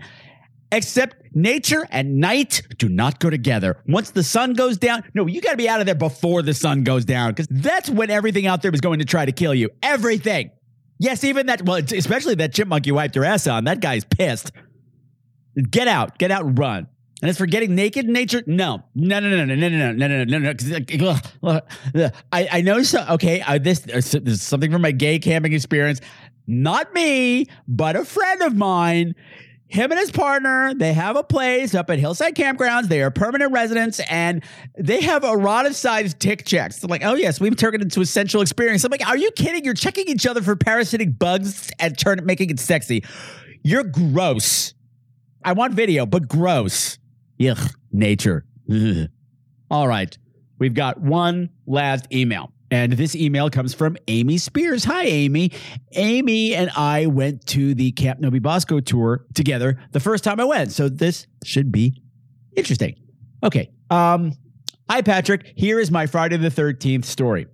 Except 0.72 1.36
nature 1.36 1.88
and 1.92 2.18
night 2.18 2.64
do 2.80 2.90
not 2.90 3.20
go 3.20 3.30
together. 3.30 3.78
Once 3.88 4.10
the 4.10 4.24
sun 4.24 4.54
goes 4.54 4.78
down, 4.78 5.04
no, 5.14 5.28
you 5.28 5.40
got 5.40 5.52
to 5.52 5.58
be 5.58 5.70
out 5.70 5.80
of 5.80 5.86
there 5.86 5.94
before 5.94 6.42
the 6.42 6.56
sun 6.56 6.84
goes 6.84 7.06
down 7.06 7.32
because 7.32 7.48
that's 7.52 7.92
when 7.92 8.10
everything 8.10 8.48
out 8.48 8.64
there 8.64 8.74
is 8.74 8.82
going 8.82 8.98
to 8.98 9.06
try 9.06 9.24
to 9.24 9.32
kill 9.32 9.54
you. 9.54 9.70
Everything. 9.84 10.50
Yes, 11.04 11.26
even 11.26 11.48
that, 11.48 11.64
well, 11.64 11.82
especially 11.94 12.36
that 12.36 12.54
chipmunk 12.54 12.88
you 12.88 12.96
wiped 12.96 13.14
your 13.18 13.26
ass 13.26 13.46
on. 13.46 13.66
That 13.66 13.82
guy's 13.82 14.06
pissed. 14.06 14.54
Get 15.70 15.90
out, 15.90 16.18
get 16.18 16.32
out 16.32 16.46
and 16.46 16.58
run. 16.58 16.88
And 17.22 17.30
as 17.30 17.38
for 17.38 17.46
getting 17.46 17.76
naked 17.76 18.06
in 18.06 18.14
nature, 18.14 18.42
no, 18.48 18.84
no, 18.96 19.20
no, 19.20 19.30
no, 19.30 19.44
no, 19.44 19.54
no, 19.56 19.68
no, 19.68 19.92
no, 19.92 20.08
no, 20.08 20.24
no, 20.24 20.38
no. 20.40 20.54
'cause, 20.54 20.72
like. 20.72 20.94
I, 22.32 22.48
I 22.54 22.62
know 22.62 22.84
so. 22.84 23.06
Okay, 23.12 23.42
I, 23.42 23.58
this, 23.58 23.80
this 23.80 24.16
is 24.16 24.42
something 24.42 24.72
from 24.72 24.82
my 24.82 24.92
gay 24.92 25.20
camping 25.20 25.52
experience. 25.52 26.00
Not 26.48 26.94
me, 26.94 27.48
but 27.68 27.98
a 27.98 28.06
friend 28.06 28.42
of 28.42 28.56
mine. 28.56 29.14
Him 29.74 29.90
and 29.90 30.00
his 30.00 30.12
partner, 30.12 30.72
they 30.76 30.94
have 30.94 31.16
a 31.16 31.24
place 31.24 31.74
up 31.74 31.90
at 31.90 31.98
Hillside 31.98 32.36
Campgrounds. 32.36 32.90
They 32.90 33.02
are 33.02 33.10
permanent 33.10 33.52
residents 33.52 34.00
and 34.08 34.44
they 34.78 35.02
have 35.02 35.24
eroticized 35.24 36.20
tick 36.20 36.46
checks. 36.46 36.78
They're 36.78 36.88
like, 36.90 37.04
oh, 37.04 37.16
yes, 37.16 37.42
we've 37.42 37.56
turned 37.56 37.74
it 37.74 37.82
into 37.82 38.00
a 38.00 38.06
sensual 38.06 38.44
experience. 38.44 38.84
I'm 38.84 38.92
like, 38.92 39.04
are 39.08 39.18
you 39.18 39.32
kidding? 39.32 39.66
You're 39.66 39.74
checking 39.74 40.08
each 40.08 40.28
other 40.28 40.44
for 40.44 40.56
parasitic 40.56 41.18
bugs 41.18 41.72
and 41.80 41.98
turn 41.98 42.24
making 42.24 42.52
it 42.52 42.60
sexy. 42.60 43.04
You're 43.64 43.84
gross. 43.84 44.76
I 45.44 45.54
want 45.54 45.74
video, 45.74 46.06
but 46.06 46.28
gross. 46.28 47.00
Ugh, 47.44 47.58
nature. 47.92 48.46
Ugh. 48.72 49.08
All 49.72 49.88
right. 49.88 50.16
We've 50.60 50.76
got 50.76 51.02
one 51.02 51.50
last 51.66 52.14
email. 52.14 52.54
And 52.74 52.94
this 52.94 53.16
email 53.16 53.52
comes 53.52 53.76
from 53.76 53.98
Amy 54.08 54.40
Spears. 54.40 54.84
Hi, 54.86 55.04
Amy. 55.04 55.52
Amy 55.92 56.56
and 56.56 56.72
I 56.76 57.06
went 57.06 57.46
to 57.50 57.76
the 57.76 57.92
Camp 57.92 58.20
No-Be-Bo-Sco 58.20 58.80
tour 58.80 59.28
together 59.36 59.78
the 59.92 60.00
first 60.00 60.24
time 60.24 60.40
I 60.40 60.46
went. 60.46 60.72
So 60.72 60.90
this 60.90 61.28
should 61.44 61.72
be 61.72 62.02
interesting. 62.56 62.96
Okay. 63.44 63.70
Um, 63.92 64.34
hi, 64.90 65.04
Patrick. 65.04 65.54
Here 65.56 65.80
is 65.80 65.92
my 65.92 66.08
Friday 66.08 66.38
the 66.38 66.50
13th 66.50 67.06
story. 67.06 67.46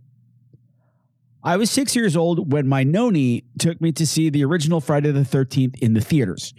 I 1.44 1.58
was 1.58 1.70
six 1.70 1.98
years 1.98 2.16
old 2.16 2.54
when 2.54 2.66
my 2.70 2.86
noni 2.86 3.44
took 3.60 3.82
me 3.82 3.92
to 3.92 4.08
see 4.08 4.30
the 4.30 4.46
original 4.46 4.80
Friday 4.80 5.12
the 5.12 5.20
13th 5.20 5.80
in 5.80 5.96
the 5.96 6.02
theaters. 6.02 6.54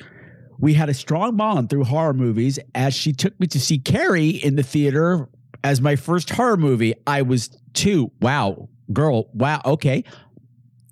We 0.59 0.75
had 0.75 0.91
a 0.91 0.95
strong 0.95 1.35
bond 1.35 1.71
through 1.71 1.85
horror 1.85 2.13
movies 2.13 2.59
as 2.75 2.93
she 2.93 3.15
took 3.15 3.41
me 3.41 3.47
to 3.47 3.59
see 3.59 3.79
Carrie 3.79 4.29
in 4.29 4.57
the 4.57 4.63
theater 4.63 5.31
as 5.65 5.81
my 5.81 5.97
first 5.97 6.31
horror 6.31 6.57
movie. 6.57 6.95
I 7.07 7.23
was 7.23 7.49
two. 7.75 8.11
Wow, 8.21 8.69
girl. 8.93 9.29
Wow. 9.35 9.61
Okay. 9.65 10.05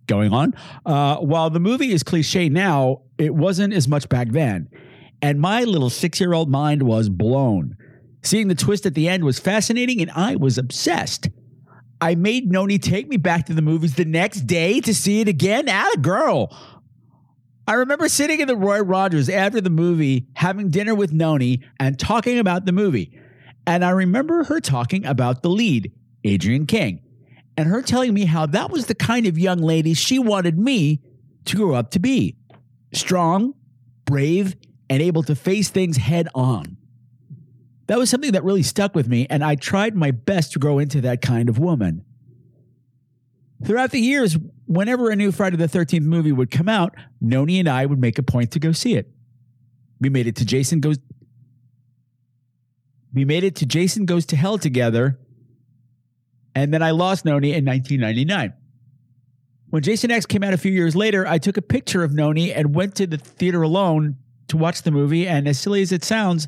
Going 0.07 0.33
on. 0.33 0.55
Uh, 0.87 1.17
while 1.19 1.51
the 1.51 1.61
movie 1.61 1.93
is 1.93 2.03
cliche 2.03 2.49
now, 2.49 3.03
it 3.19 3.35
wasn't 3.35 3.75
as 3.75 3.87
much 3.89 4.09
back 4.09 4.29
then. 4.31 4.69
and 5.21 5.41
my 5.41 5.65
little 5.65 5.91
six 5.91 6.21
year 6.21 6.33
old 6.33 6.49
mind 6.49 6.83
was 6.83 7.09
blown. 7.09 7.77
Seeing 8.23 8.49
the 8.49 8.55
twist 8.55 8.87
at 8.87 8.95
the 8.95 9.09
end 9.09 9.25
was 9.25 9.39
fascinating, 9.39 10.01
and 10.01 10.11
I 10.13 10.37
was 10.37 10.59
obsessed. 10.59 11.29
I 12.01 12.15
made 12.15 12.51
Noni 12.51 12.79
take 12.79 13.09
me 13.09 13.17
back 13.17 13.47
to 13.47 13.55
the 13.55 13.63
movies 13.63 13.95
the 13.97 14.05
next 14.05 14.43
day 14.43 14.81
to 14.81 14.95
see 14.95 15.21
it 15.21 15.29
again. 15.29 15.69
At 15.69 15.95
a 15.95 15.99
girl. 15.99 16.57
I 17.67 17.75
remember 17.75 18.09
sitting 18.09 18.41
in 18.41 18.49
the 18.49 18.57
Roy 18.57 18.81
Rogers 18.81 19.29
after 19.29 19.61
the 19.61 19.71
movie, 19.71 20.27
having 20.35 20.71
dinner 20.71 20.95
with 20.95 21.13
Noni 21.13 21.63
and 21.79 21.99
talking 21.99 22.39
about 22.39 22.65
the 22.65 22.73
movie. 22.73 23.19
And 23.69 23.85
I 23.85 23.91
remember 23.91 24.45
her 24.45 24.61
talking 24.61 25.05
about 25.05 25.43
the 25.43 25.51
lead, 25.51 25.93
Adrienne 26.27 26.65
King, 26.65 27.03
and 27.55 27.69
her 27.69 27.83
telling 27.83 28.15
me 28.15 28.25
how 28.25 28.47
that 28.47 28.71
was 28.71 28.87
the 28.87 28.95
kind 28.95 29.27
of 29.27 29.37
young 29.37 29.59
lady 29.59 29.93
she 29.93 30.19
wanted 30.19 30.59
me 30.59 31.03
to 31.45 31.57
grow 31.57 31.75
up 31.75 31.91
to 31.91 31.99
be 31.99 32.39
strong, 32.95 33.53
brave, 34.07 34.57
and 34.89 35.03
able 35.03 35.23
to 35.25 35.35
face 35.35 35.69
things 35.69 35.99
head 35.99 36.29
on. 36.35 36.79
That 37.89 37.99
was 37.99 38.09
something 38.09 38.33
that 38.33 38.43
really 38.43 38.63
stuck 38.63 38.95
with 38.95 39.07
me, 39.07 39.27
and 39.29 39.45
I 39.45 39.55
tried 39.55 39.95
my 39.95 40.13
best 40.13 40.53
to 40.53 40.59
grow 40.59 40.79
into 40.79 41.03
that 41.03 41.21
kind 41.21 41.51
of 41.51 41.59
woman. 41.59 42.07
Throughout 43.63 43.91
the 43.91 44.01
years, 44.01 44.39
whenever 44.65 45.11
a 45.11 45.17
new 45.17 45.31
Friday 45.31 45.59
the 45.59 45.69
13th 45.69 46.05
movie 46.05 46.33
would 46.33 46.51
come 46.51 46.71
out, 46.71 46.95
Noni 47.21 47.59
and 47.59 47.69
I 47.69 47.85
would 47.85 48.01
make 48.01 48.19
a 48.19 48.23
point 48.23 48.51
to 48.53 48.59
go 48.59 48.73
see 48.73 48.95
it. 48.95 49.11
We 50.01 50.09
made 50.09 50.27
it 50.27 50.37
to 50.37 50.47
Jason 50.47 50.81
Goes 50.81 50.97
We 53.19 53.25
made 53.25 53.43
it 53.43 53.57
to 53.57 53.67
Jason 53.67 54.07
Goes 54.07 54.27
to 54.27 54.37
Hell 54.37 54.59
together, 54.59 55.19
and 56.55 56.73
then 56.73 56.85
I 56.85 56.93
lost 56.93 57.25
Noni 57.25 57.49
in 57.49 57.65
1999. 57.65 58.53
When 59.71 59.83
Jason 59.83 60.13
X 60.13 60.25
came 60.25 60.45
out 60.45 60.55
a 60.55 60.57
few 60.57 60.71
years 60.71 60.95
later, 60.95 61.27
I 61.27 61.39
took 61.39 61.57
a 61.57 61.63
picture 61.63 62.05
of 62.05 62.13
Noni 62.13 62.53
and 62.53 62.77
went 62.77 62.95
to 62.95 63.09
the 63.09 63.19
theater 63.19 63.63
alone 63.63 64.19
to 64.47 64.57
watch 64.57 64.83
the 64.83 64.93
movie, 64.93 65.27
and 65.27 65.49
as 65.49 65.59
silly 65.59 65.83
as 65.83 65.91
it 65.91 66.05
sounds, 66.05 66.47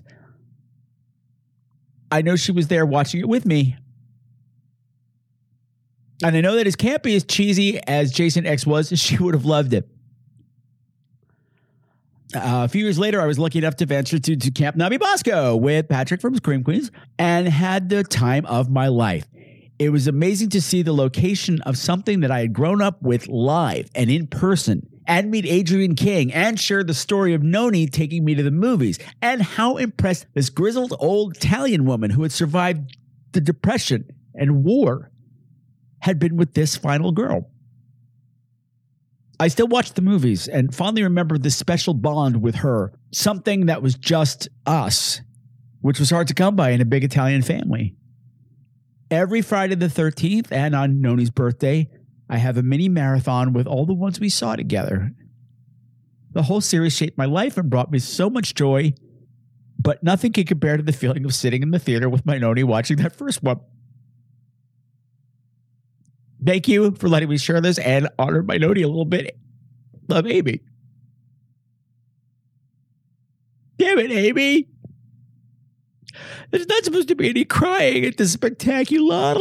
I 2.12 2.22
know 2.22 2.36
she 2.36 2.52
was 2.52 2.68
there 2.68 2.86
watching 2.86 3.18
it 3.18 3.28
with 3.28 3.44
me. 3.44 3.76
And 6.22 6.36
I 6.36 6.40
know 6.40 6.54
that 6.54 6.68
as 6.68 6.76
campy 6.76 7.16
as 7.16 7.24
cheesy 7.24 7.80
as 7.88 8.12
Jason 8.12 8.46
X 8.46 8.64
was, 8.64 8.92
she 8.96 9.16
would 9.16 9.34
have 9.34 9.44
loved 9.44 9.74
it. 9.74 9.88
Uh, 12.34 12.62
a 12.64 12.68
few 12.68 12.84
years 12.84 12.98
later, 12.98 13.20
I 13.20 13.26
was 13.26 13.38
lucky 13.38 13.58
enough 13.58 13.76
to 13.76 13.86
venture 13.86 14.18
to, 14.18 14.36
to 14.36 14.50
Camp 14.52 14.76
No-Be-Bo-Sco 14.76 15.56
with 15.56 15.88
Patrick 15.88 16.20
from 16.20 16.36
Scream 16.36 16.62
Queens 16.62 16.90
and 17.18 17.48
had 17.48 17.88
the 17.88 18.04
time 18.04 18.46
of 18.46 18.70
my 18.70 18.86
life. 18.88 19.26
It 19.80 19.90
was 19.90 20.06
amazing 20.06 20.50
to 20.50 20.60
see 20.60 20.82
the 20.82 20.92
location 20.92 21.60
of 21.62 21.76
something 21.76 22.20
that 22.20 22.30
I 22.30 22.40
had 22.40 22.52
grown 22.52 22.82
up 22.82 23.02
with 23.02 23.26
live 23.26 23.90
and 23.94 24.10
in 24.10 24.26
person 24.28 24.86
and 25.06 25.30
meet 25.30 25.44
Adrienne 25.44 25.96
King 25.96 26.32
and 26.32 26.60
share 26.60 26.84
the 26.84 26.94
story 26.94 27.34
of 27.34 27.42
Noni 27.42 27.88
taking 27.88 28.24
me 28.24 28.34
to 28.36 28.42
the 28.42 28.50
movies 28.52 28.98
and 29.20 29.42
how 29.42 29.76
impressed 29.78 30.26
this 30.34 30.50
grizzled 30.50 30.94
old 31.00 31.36
Italian 31.36 31.84
woman 31.84 32.10
who 32.10 32.22
had 32.22 32.30
survived 32.30 32.96
the 33.32 33.40
Depression 33.40 34.04
and 34.34 34.62
war 34.62 35.10
had 36.00 36.18
been 36.18 36.36
with 36.36 36.54
this 36.54 36.76
final 36.76 37.10
girl. 37.10 37.50
I 39.40 39.48
still 39.48 39.68
watch 39.68 39.94
the 39.94 40.02
movies 40.02 40.48
and 40.48 40.74
fondly 40.74 41.02
remember 41.02 41.38
this 41.38 41.56
special 41.56 41.94
bond 41.94 42.42
with 42.42 42.56
her, 42.56 42.92
something 43.10 43.66
that 43.66 43.80
was 43.80 43.94
just 43.94 44.50
us, 44.66 45.22
which 45.80 45.98
was 45.98 46.10
hard 46.10 46.28
to 46.28 46.34
come 46.34 46.56
by 46.56 46.70
in 46.70 46.82
a 46.82 46.84
big 46.84 47.04
Italian 47.04 47.40
family. 47.40 47.96
Every 49.10 49.40
Friday 49.40 49.76
the 49.76 49.86
13th 49.86 50.52
and 50.52 50.74
on 50.74 51.00
Noni's 51.00 51.30
birthday, 51.30 51.88
I 52.28 52.36
have 52.36 52.58
a 52.58 52.62
mini 52.62 52.90
marathon 52.90 53.54
with 53.54 53.66
all 53.66 53.86
the 53.86 53.94
ones 53.94 54.20
we 54.20 54.28
saw 54.28 54.56
together. 54.56 55.10
The 56.32 56.42
whole 56.42 56.60
series 56.60 56.94
shaped 56.94 57.16
my 57.16 57.24
life 57.24 57.56
and 57.56 57.70
brought 57.70 57.90
me 57.90 57.98
so 57.98 58.28
much 58.28 58.54
joy, 58.54 58.92
but 59.78 60.02
nothing 60.02 60.32
can 60.32 60.44
compare 60.44 60.76
to 60.76 60.82
the 60.82 60.92
feeling 60.92 61.24
of 61.24 61.34
sitting 61.34 61.62
in 61.62 61.70
the 61.70 61.78
theater 61.78 62.10
with 62.10 62.26
my 62.26 62.36
Noni 62.36 62.62
watching 62.62 62.98
that 62.98 63.16
first 63.16 63.42
one. 63.42 63.60
Thank 66.44 66.68
you 66.68 66.92
for 66.92 67.08
letting 67.08 67.28
me 67.28 67.38
share 67.38 67.60
this 67.60 67.78
and 67.78 68.08
honor 68.18 68.42
my 68.42 68.56
Noni 68.56 68.82
a 68.82 68.88
little 68.88 69.04
bit. 69.04 69.38
Love 70.08 70.26
Amy. 70.26 70.60
Damn 73.78 73.98
it, 73.98 74.10
Amy. 74.10 74.68
There's 76.50 76.66
not 76.66 76.84
supposed 76.84 77.08
to 77.08 77.14
be 77.14 77.30
any 77.30 77.44
crying 77.44 78.04
at 78.04 78.16
the 78.16 78.26
spectacular. 78.26 79.36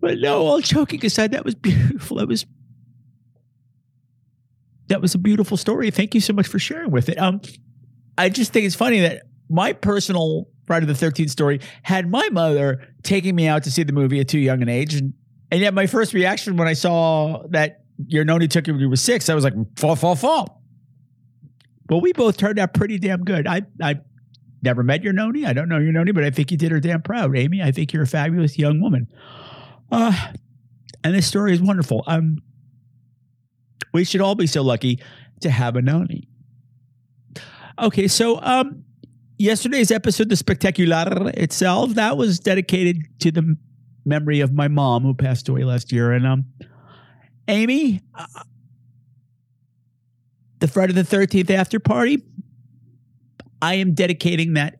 But 0.00 0.18
no, 0.18 0.46
all 0.46 0.60
choking 0.60 1.04
aside, 1.04 1.32
that 1.32 1.44
was 1.44 1.54
beautiful. 1.54 2.18
That 2.18 2.28
was 2.28 2.46
that 4.88 5.00
was 5.00 5.14
a 5.14 5.18
beautiful 5.18 5.56
story. 5.56 5.90
Thank 5.90 6.14
you 6.14 6.20
so 6.20 6.32
much 6.32 6.46
for 6.46 6.58
sharing 6.58 6.90
with 6.90 7.08
it. 7.08 7.18
Um, 7.18 7.40
I 8.16 8.28
just 8.28 8.52
think 8.52 8.66
it's 8.66 8.76
funny 8.76 9.00
that 9.00 9.22
my 9.48 9.72
personal 9.72 10.48
Friday 10.66 10.86
the 10.86 10.94
Thirteenth 10.94 11.30
story 11.30 11.60
had 11.82 12.10
my 12.10 12.28
mother 12.30 12.86
taking 13.02 13.34
me 13.34 13.46
out 13.46 13.64
to 13.64 13.70
see 13.70 13.82
the 13.82 13.92
movie 13.92 14.20
at 14.20 14.28
too 14.28 14.38
young 14.38 14.62
an 14.62 14.68
age, 14.68 14.94
and 14.94 15.14
and 15.50 15.60
yet 15.60 15.74
my 15.74 15.86
first 15.86 16.12
reaction 16.12 16.56
when 16.56 16.68
I 16.68 16.72
saw 16.72 17.42
that 17.50 17.84
your 18.06 18.24
Noni 18.24 18.48
took 18.48 18.66
you 18.66 18.74
when 18.74 18.80
you 18.80 18.90
were 18.90 18.96
six, 18.96 19.28
I 19.28 19.34
was 19.34 19.44
like, 19.44 19.54
fall, 19.76 19.96
fall, 19.96 20.16
fall. 20.16 20.62
Well, 21.88 22.00
we 22.00 22.12
both 22.12 22.36
turned 22.36 22.58
out 22.58 22.74
pretty 22.74 22.98
damn 22.98 23.24
good. 23.24 23.46
I 23.46 23.62
I 23.80 24.00
never 24.62 24.82
met 24.82 25.02
your 25.02 25.12
Noni. 25.12 25.46
I 25.46 25.52
don't 25.52 25.68
know 25.68 25.78
your 25.78 25.92
Noni, 25.92 26.12
but 26.12 26.24
I 26.24 26.30
think 26.30 26.50
you 26.50 26.56
did 26.56 26.72
her 26.72 26.80
damn 26.80 27.02
proud, 27.02 27.36
Amy. 27.36 27.62
I 27.62 27.70
think 27.70 27.92
you're 27.92 28.02
a 28.02 28.06
fabulous 28.06 28.58
young 28.58 28.80
woman. 28.80 29.06
Uh, 29.90 30.32
and 31.04 31.14
this 31.14 31.26
story 31.26 31.52
is 31.52 31.62
wonderful. 31.62 32.02
Um, 32.06 32.42
we 33.92 34.04
should 34.04 34.20
all 34.20 34.34
be 34.34 34.48
so 34.48 34.62
lucky 34.62 35.00
to 35.40 35.50
have 35.50 35.76
a 35.76 35.82
Noni. 35.82 36.28
Okay, 37.78 38.08
so 38.08 38.40
um, 38.42 38.84
yesterday's 39.38 39.90
episode, 39.90 40.28
the 40.28 40.36
Spectacular 40.36 41.30
itself, 41.34 41.94
that 41.94 42.16
was 42.16 42.38
dedicated 42.38 43.02
to 43.20 43.30
the 43.30 43.56
memory 44.04 44.40
of 44.40 44.52
my 44.52 44.68
mom 44.68 45.02
who 45.02 45.14
passed 45.14 45.48
away 45.48 45.64
last 45.64 45.92
year. 45.92 46.12
And 46.12 46.26
um, 46.26 46.44
Amy, 47.48 48.02
uh, 48.14 48.26
the 50.60 50.68
Friday 50.68 50.92
the 50.92 51.02
13th 51.02 51.50
after 51.50 51.80
party, 51.80 52.22
I 53.60 53.74
am 53.74 53.94
dedicating 53.94 54.54
that 54.54 54.78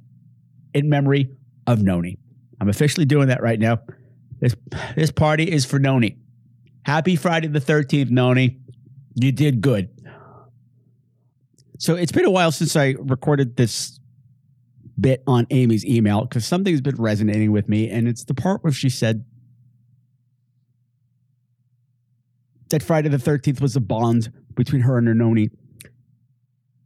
in 0.75 0.89
memory 0.89 1.31
of 1.67 1.83
Noni. 1.83 2.19
I'm 2.61 2.69
officially 2.69 3.07
doing 3.07 3.29
that 3.29 3.43
right 3.43 3.59
now. 3.59 3.81
This 4.41 4.55
this 4.95 5.11
party 5.11 5.51
is 5.51 5.65
for 5.65 5.79
Noni. 5.79 6.19
Happy 6.85 7.17
Friday 7.17 7.49
the 7.49 7.61
13th, 7.61 8.11
Noni. 8.11 8.59
You 9.15 9.33
did 9.33 9.61
good. 9.61 9.89
So 11.79 11.95
it's 11.95 12.13
been 12.13 12.25
a 12.25 12.31
while 12.31 12.53
since 12.53 12.77
I 12.77 12.95
recorded 12.99 13.57
this 13.57 13.99
bit 14.99 15.23
on 15.27 15.47
Amy's 15.51 15.85
email 15.85 16.23
because 16.23 16.47
something's 16.47 16.81
been 16.81 16.97
resonating 16.97 17.53
with 17.53 17.69
me, 17.69 17.91
and 17.91 18.09
it's 18.09 18.25
the 18.25 18.35
part 18.35 18.65
where 18.65 18.73
she 18.73 18.89
said 18.89 19.25
that 22.71 22.83
Friday 22.83 23.09
the 23.09 23.17
13th 23.17 23.61
was 23.61 23.77
a 23.77 23.81
bond 23.81 24.33
between 24.55 24.83
her 24.83 24.99
and 24.99 25.07
her 25.07 25.15
Noni 25.15 25.51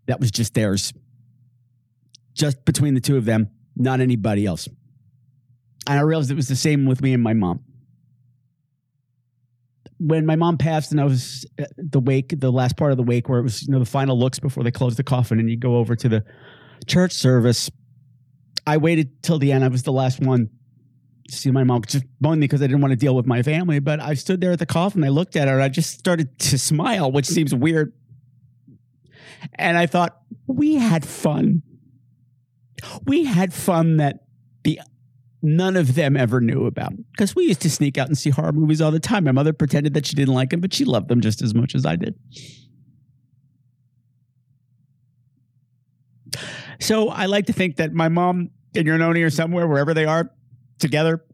that 0.07 0.21
was 0.21 0.31
just 0.31 0.55
theirs. 0.55 0.93
Just 2.35 2.65
between 2.65 2.95
the 2.95 3.01
two 3.01 3.17
of 3.17 3.25
them, 3.25 3.51
not 3.77 4.01
anybody 4.01 4.47
else. 4.47 4.69
And 5.87 5.99
I 5.99 6.03
realized 6.03 6.31
it 6.31 6.35
was 6.35 6.49
the 6.49 6.57
same 6.57 6.87
with 6.87 7.03
me 7.03 7.13
and 7.13 7.23
my 7.23 7.33
mom. 7.33 7.65
When 9.99 10.25
my 10.25 10.37
mom 10.37 10.57
passed 10.57 10.93
and 10.93 11.01
I 11.01 11.05
was 11.05 11.47
at 11.59 11.71
the 11.77 12.01
wake, 12.01 12.33
the 12.39 12.51
last 12.51 12.77
part 12.77 12.91
of 12.91 12.97
the 12.97 13.03
wake 13.03 13.29
where 13.29 13.39
it 13.39 13.43
was, 13.43 13.63
you 13.63 13.73
know, 13.73 13.79
the 13.79 13.85
final 13.85 14.19
looks 14.19 14.39
before 14.39 14.65
they 14.65 14.71
closed 14.71 14.97
the 14.97 15.03
coffin 15.03 15.39
and 15.39 15.51
you 15.51 15.57
go 15.57 15.77
over 15.77 15.95
to 15.95 16.09
the 16.09 16.25
church 16.87 17.13
service, 17.13 17.71
I 18.71 18.77
waited 18.77 19.21
till 19.25 19.41
the 19.41 19.51
end. 19.51 19.65
I 19.65 19.69
was 19.69 19.83
the 19.83 19.91
last 19.91 20.21
one 20.21 20.49
to 21.29 21.37
see 21.37 21.51
my 21.51 21.65
mom, 21.65 21.83
just 21.83 22.05
mainly 22.21 22.43
because 22.43 22.63
I 22.63 22.69
didn't 22.69 22.81
want 22.81 22.93
to 22.93 22.97
deal 22.97 23.17
with 23.17 23.27
my 23.27 23.43
family. 23.43 23.81
But 23.81 23.99
I 23.99 24.15
stood 24.15 24.41
there 24.41 24.53
at 24.53 24.61
the 24.61 24.67
coffin, 24.67 25.03
I 25.03 25.09
looked 25.09 25.35
at 25.35 25.49
her, 25.49 25.55
and 25.55 25.63
I 25.65 25.69
just 25.69 25.99
started 25.99 26.39
to 26.39 26.57
smile, 26.57 27.11
which 27.11 27.27
seems 27.27 27.53
weird. 27.53 27.93
And 29.57 29.77
I 29.77 29.87
thought, 29.87 30.21
we 30.47 30.77
had 30.77 31.05
fun. 31.05 31.63
We 33.07 33.25
had 33.25 33.53
fun 33.53 33.97
that 33.97 34.21
the 34.63 34.81
none 35.43 35.77
of 35.77 35.97
them 35.97 36.17
ever 36.17 36.41
knew 36.41 36.67
about 36.67 36.93
because 37.11 37.35
we 37.35 37.47
used 37.47 37.63
to 37.63 37.71
sneak 37.71 37.99
out 37.99 38.07
and 38.07 38.17
see 38.17 38.31
horror 38.31 38.53
movies 38.53 38.81
all 38.81 38.93
the 38.93 39.01
time. 39.01 39.25
My 39.25 39.33
mother 39.33 39.53
pretended 39.53 39.95
that 39.95 40.07
she 40.07 40.15
didn't 40.15 40.35
like 40.35 40.51
them, 40.51 40.61
but 40.61 40.73
she 40.73 40.85
loved 40.85 41.09
them 41.09 41.21
just 41.21 41.43
as 41.43 41.57
much 41.57 41.75
as 41.75 41.85
I 41.85 41.97
did. 41.97 42.15
So 46.79 47.09
I 47.09 47.27
like 47.27 47.47
to 47.47 47.53
think 47.53 47.77
that 47.77 47.93
my 47.93 48.09
mom 48.09 48.51
and 48.75 48.87
your 48.87 48.99
Noni 48.99 49.23
are 49.23 49.31
somewhere, 49.31 49.67
wherever 49.67 49.95
they 49.95 50.05
are, 50.05 50.31
together 50.79 51.25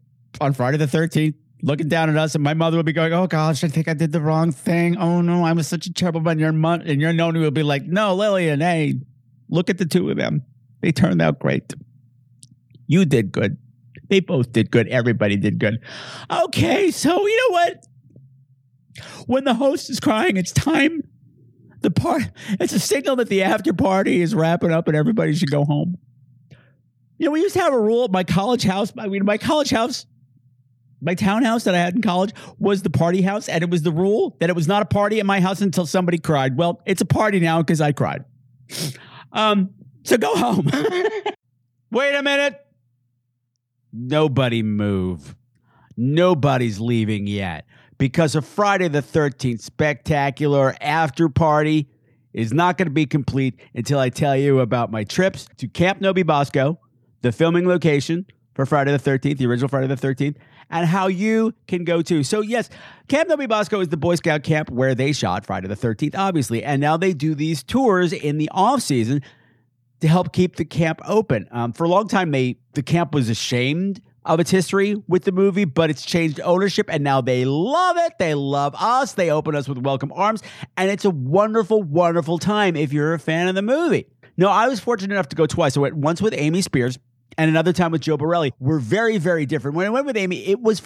on 0.41 0.53
Friday 0.53 0.77
the 0.77 0.87
13th, 0.87 1.35
looking 1.63 1.89
down 1.89 2.11
at 2.11 2.17
us, 2.17 2.35
and 2.35 2.45
my 2.45 2.55
mother 2.55 2.77
would 2.77 2.87
be 2.87 2.93
going, 2.93 3.13
"Oh 3.13 3.27
gosh, 3.27 3.65
I 3.65 3.69
think 3.69 3.89
I 3.89 3.95
did 3.95 4.13
the 4.13 4.21
wrong 4.21 4.53
thing. 4.53 4.97
Oh 4.97 5.21
no, 5.21 5.45
I 5.45 5.53
was 5.53 5.67
such 5.67 5.87
a 5.87 5.93
terrible 5.93 6.21
man." 6.21 6.39
Your 6.39 6.53
mom 6.53 6.83
and 6.83 7.01
your 7.01 7.13
Noni 7.13 7.41
would 7.41 7.55
be 7.55 7.63
like, 7.63 7.85
"No, 7.87 8.15
Lillian, 8.15 8.61
hey, 8.61 8.95
look 9.49 9.71
at 9.71 9.79
the 9.79 9.87
two 9.87 10.11
of 10.11 10.17
them. 10.17 10.43
They 10.81 10.93
turned 10.93 11.23
out 11.23 11.39
great. 11.39 11.73
You 12.87 13.05
did 13.05 13.33
good. 13.33 13.57
They 14.09 14.21
both 14.21 14.53
did 14.53 14.71
good. 14.71 14.87
Everybody 14.89 15.37
did 15.37 15.59
good. 15.59 15.81
Okay, 16.31 16.91
so 16.91 17.27
you 17.27 17.37
know 17.37 17.53
what? 17.55 17.87
When 19.27 19.45
the 19.45 19.55
host 19.55 19.91
is 19.91 20.01
crying, 20.01 20.37
it's 20.37 20.53
time 20.53 21.03
The 21.83 21.91
part 21.91 22.23
it's 22.61 22.73
a 22.73 22.81
signal 22.81 23.17
that 23.17 23.29
the 23.29 23.43
after 23.43 23.73
party 23.73 24.21
is 24.21 24.35
wrapping 24.35 24.73
up 24.73 24.89
and 24.89 24.97
everybody 24.97 25.35
should 25.35 25.51
go 25.51 25.65
home. 25.65 25.99
You 27.19 27.27
know, 27.27 27.31
we 27.33 27.41
used 27.41 27.55
to 27.55 27.61
have 27.61 27.73
a 27.73 27.81
rule 27.81 28.05
at 28.05 28.11
my 28.11 28.25
college 28.25 28.63
house. 28.63 28.95
Mean, 28.95 29.25
my 29.25 29.39
college 29.39 29.71
house, 29.71 30.07
my 31.01 31.15
townhouse 31.15 31.65
that 31.65 31.75
I 31.75 31.79
had 31.79 31.95
in 31.95 32.03
college 32.03 32.33
was 32.59 32.83
the 32.83 32.91
party 32.91 33.23
house, 33.23 33.49
and 33.49 33.63
it 33.63 33.71
was 33.71 33.83
the 33.83 33.93
rule 33.93 34.37
that 34.41 34.51
it 34.51 34.57
was 34.57 34.69
not 34.69 34.83
a 34.83 34.87
party 34.87 35.19
at 35.21 35.27
my 35.27 35.41
house 35.41 35.61
until 35.61 35.87
somebody 35.87 36.19
cried. 36.19 36.57
Well, 36.57 36.83
it's 36.85 37.01
a 37.01 37.07
party 37.07 37.41
now 37.41 37.63
because 37.63 37.81
I 37.81 37.93
cried. 37.93 38.25
Um, 39.33 39.71
so 40.05 40.19
go 40.19 40.37
home. 40.37 40.67
Wait 41.91 42.15
a 42.15 42.23
minute. 42.23 42.61
Nobody 43.93 44.63
move. 44.63 45.35
Nobody's 45.97 46.79
leaving 46.79 47.27
yet 47.27 47.65
because 47.99 48.35
a 48.35 48.43
Friday 48.43 48.89
the 48.89 49.03
13th 49.03 49.61
spectacular 49.61 50.75
after 50.81 51.29
party 51.29 51.89
is 52.35 52.53
not 52.53 52.77
going 52.77 52.87
to 52.87 52.93
be 52.93 53.07
complete 53.07 53.59
until 53.75 53.99
I 53.99 54.11
tell 54.11 54.37
you 54.37 54.61
about 54.61 54.91
my 54.91 55.05
trips 55.05 55.49
to 55.57 55.69
Camp 55.69 56.03
No-Be-Bo-Sco, 56.03 56.79
the 57.23 57.33
filming 57.33 57.67
location 57.67 58.27
for 58.55 58.67
Friday 58.67 58.97
the 58.97 58.99
13th, 58.99 59.39
the 59.39 59.47
original 59.47 59.69
Friday 59.69 59.87
the 59.87 59.97
13th, 59.97 60.37
and 60.71 60.87
how 60.87 61.07
you 61.07 61.55
can 61.69 61.85
go 61.85 62.03
too. 62.03 62.23
So, 62.23 62.41
yes, 62.41 62.69
Camp 63.09 63.29
No-Be-Bo-Sco 63.29 63.81
is 63.81 63.89
the 63.89 63.97
Boy 63.97 64.17
Scout 64.17 64.43
camp 64.43 64.71
where 64.71 64.95
they 64.95 65.13
shot 65.13 65.45
Friday 65.45 65.69
the 65.69 65.77
13th, 65.77 66.17
obviously. 66.17 66.65
And 66.65 66.81
now 66.81 66.97
they 66.97 67.13
do 67.13 67.35
these 67.35 67.63
tours 67.63 68.13
in 68.13 68.39
the 68.39 68.49
off 68.53 68.81
season 68.81 69.23
to 70.01 70.09
help 70.09 70.33
keep 70.33 70.57
the 70.57 70.65
camp 70.65 71.01
open. 71.07 71.49
Um, 71.51 71.73
for 71.73 71.85
a 71.85 71.89
long 71.89 72.09
time, 72.09 72.31
they 72.31 72.59
the 72.73 72.83
camp 72.83 73.15
was 73.15 73.29
ashamed 73.31 74.01
of 74.25 74.41
its 74.41 74.51
history 74.51 74.97
with 75.07 75.25
the 75.25 75.33
movie, 75.33 75.65
but 75.65 75.89
it's 75.89 76.05
changed 76.05 76.41
ownership 76.41 76.87
and 76.91 77.03
now 77.05 77.21
they 77.21 77.45
love 77.45 77.97
it. 77.97 78.15
They 78.19 78.35
love 78.35 78.75
us. 78.79 79.13
They 79.13 79.31
open 79.31 79.55
us 79.55 79.69
with 79.69 79.79
welcome 79.79 80.13
arms, 80.13 80.43
and 80.77 80.91
it's 80.91 81.05
a 81.05 81.11
wonderful, 81.11 81.83
wonderful 81.83 82.39
time 82.39 82.77
if 82.77 82.93
you're 82.93 83.15
a 83.15 83.19
fan 83.19 83.49
of 83.49 83.55
the 83.55 83.63
movie. 83.63 84.07
No, 84.37 84.49
I 84.49 84.69
was 84.69 84.81
fortunate 84.81 85.15
enough 85.15 85.29
to 85.31 85.37
go 85.37 85.47
twice. 85.47 85.77
I 85.77 85.81
went 85.81 85.97
once 85.97 86.21
with 86.21 86.35
Amy 86.37 86.63
Spears 86.63 86.99
and 87.39 87.49
another 87.49 87.73
time 87.73 87.93
with 87.93 88.03
Joe 88.03 88.17
Borelli. 88.17 88.53
We're 88.59 88.79
very, 88.79 89.19
very 89.19 89.47
different. 89.47 89.77
When 89.77 89.87
I 89.87 89.91
went 89.91 90.07
with 90.07 90.17
Amy, 90.17 90.47
it 90.47 90.61
was, 90.61 90.83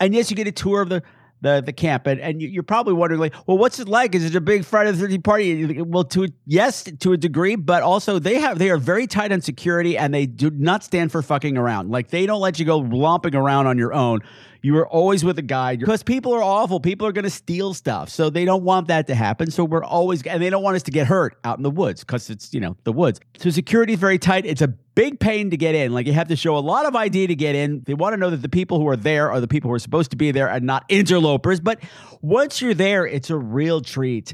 and 0.00 0.14
yes, 0.14 0.30
you 0.30 0.36
get 0.36 0.46
a 0.46 0.52
tour 0.52 0.82
of 0.82 0.88
the 0.88 1.02
the 1.40 1.62
the 1.64 1.72
camp, 1.72 2.06
and 2.06 2.20
and 2.20 2.40
you're 2.40 2.62
probably 2.62 2.94
wondering 2.94 3.20
like, 3.20 3.34
well, 3.46 3.58
what's 3.58 3.78
it 3.78 3.88
like? 3.88 4.14
Is 4.14 4.24
it 4.24 4.34
a 4.34 4.40
big 4.40 4.64
Friday 4.64 4.90
the 4.90 4.98
Thirteenth 4.98 5.24
party? 5.24 5.82
Well, 5.82 6.04
to 6.04 6.28
yes, 6.46 6.84
to 7.00 7.12
a 7.12 7.16
degree, 7.16 7.54
but 7.54 7.82
also 7.82 8.18
they 8.18 8.40
have 8.40 8.58
they 8.58 8.70
are 8.70 8.78
very 8.78 9.06
tight 9.06 9.30
on 9.30 9.40
security, 9.40 9.96
and 9.98 10.12
they 10.12 10.26
do 10.26 10.50
not 10.50 10.82
stand 10.82 11.12
for 11.12 11.22
fucking 11.22 11.56
around. 11.56 11.90
Like 11.90 12.08
they 12.08 12.26
don't 12.26 12.40
let 12.40 12.58
you 12.58 12.64
go 12.64 12.78
lomping 12.78 13.34
around 13.34 13.66
on 13.66 13.78
your 13.78 13.92
own. 13.92 14.20
You 14.64 14.78
are 14.78 14.88
always 14.88 15.22
with 15.22 15.38
a 15.38 15.42
guide 15.42 15.78
because 15.78 16.02
people 16.02 16.32
are 16.32 16.42
awful. 16.42 16.80
People 16.80 17.06
are 17.06 17.12
going 17.12 17.24
to 17.24 17.30
steal 17.30 17.74
stuff, 17.74 18.08
so 18.08 18.30
they 18.30 18.46
don't 18.46 18.64
want 18.64 18.88
that 18.88 19.08
to 19.08 19.14
happen. 19.14 19.50
So 19.50 19.62
we're 19.62 19.84
always 19.84 20.22
and 20.22 20.42
they 20.42 20.48
don't 20.48 20.62
want 20.62 20.76
us 20.76 20.82
to 20.84 20.90
get 20.90 21.06
hurt 21.06 21.36
out 21.44 21.58
in 21.58 21.62
the 21.62 21.70
woods 21.70 22.00
because 22.00 22.30
it's 22.30 22.54
you 22.54 22.60
know 22.60 22.74
the 22.84 22.92
woods. 22.92 23.20
So 23.36 23.50
security 23.50 23.92
is 23.92 23.98
very 23.98 24.18
tight. 24.18 24.46
It's 24.46 24.62
a 24.62 24.68
big 24.68 25.20
pain 25.20 25.50
to 25.50 25.58
get 25.58 25.74
in. 25.74 25.92
Like 25.92 26.06
you 26.06 26.14
have 26.14 26.28
to 26.28 26.36
show 26.36 26.56
a 26.56 26.60
lot 26.60 26.86
of 26.86 26.96
ID 26.96 27.26
to 27.26 27.34
get 27.34 27.54
in. 27.54 27.82
They 27.84 27.92
want 27.92 28.14
to 28.14 28.16
know 28.16 28.30
that 28.30 28.40
the 28.40 28.48
people 28.48 28.78
who 28.78 28.88
are 28.88 28.96
there 28.96 29.30
are 29.30 29.38
the 29.38 29.48
people 29.48 29.68
who 29.68 29.74
are 29.74 29.78
supposed 29.78 30.12
to 30.12 30.16
be 30.16 30.30
there 30.30 30.48
and 30.48 30.64
not 30.64 30.86
interlopers. 30.88 31.60
But 31.60 31.82
once 32.22 32.62
you're 32.62 32.72
there, 32.72 33.06
it's 33.06 33.28
a 33.28 33.36
real 33.36 33.82
treat. 33.82 34.32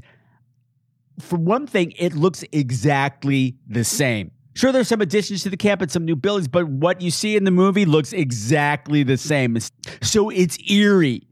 For 1.19 1.41
one 1.41 1.67
thing, 1.67 1.93
it 1.99 2.15
looks 2.15 2.45
exactly 2.53 3.57
the 3.67 3.83
same. 3.83 4.31
Sure, 4.55 4.73
there's 4.73 4.89
some 4.89 5.01
additions 5.01 5.43
to 5.45 5.51
the 5.51 5.57
camp 5.57 5.81
and 5.81 5.91
some 5.91 6.05
new 6.05 6.17
buildings, 6.17 6.49
but 6.49 6.67
what 6.69 7.01
you 7.01 7.11
see 7.11 7.37
in 7.37 7.45
the 7.45 7.51
movie 7.51 7.85
looks 7.85 8.13
exactly 8.13 9.03
the 9.03 9.17
same. 9.17 9.57
So 10.03 10.29
it's 10.31 10.59
eerie 10.71 11.23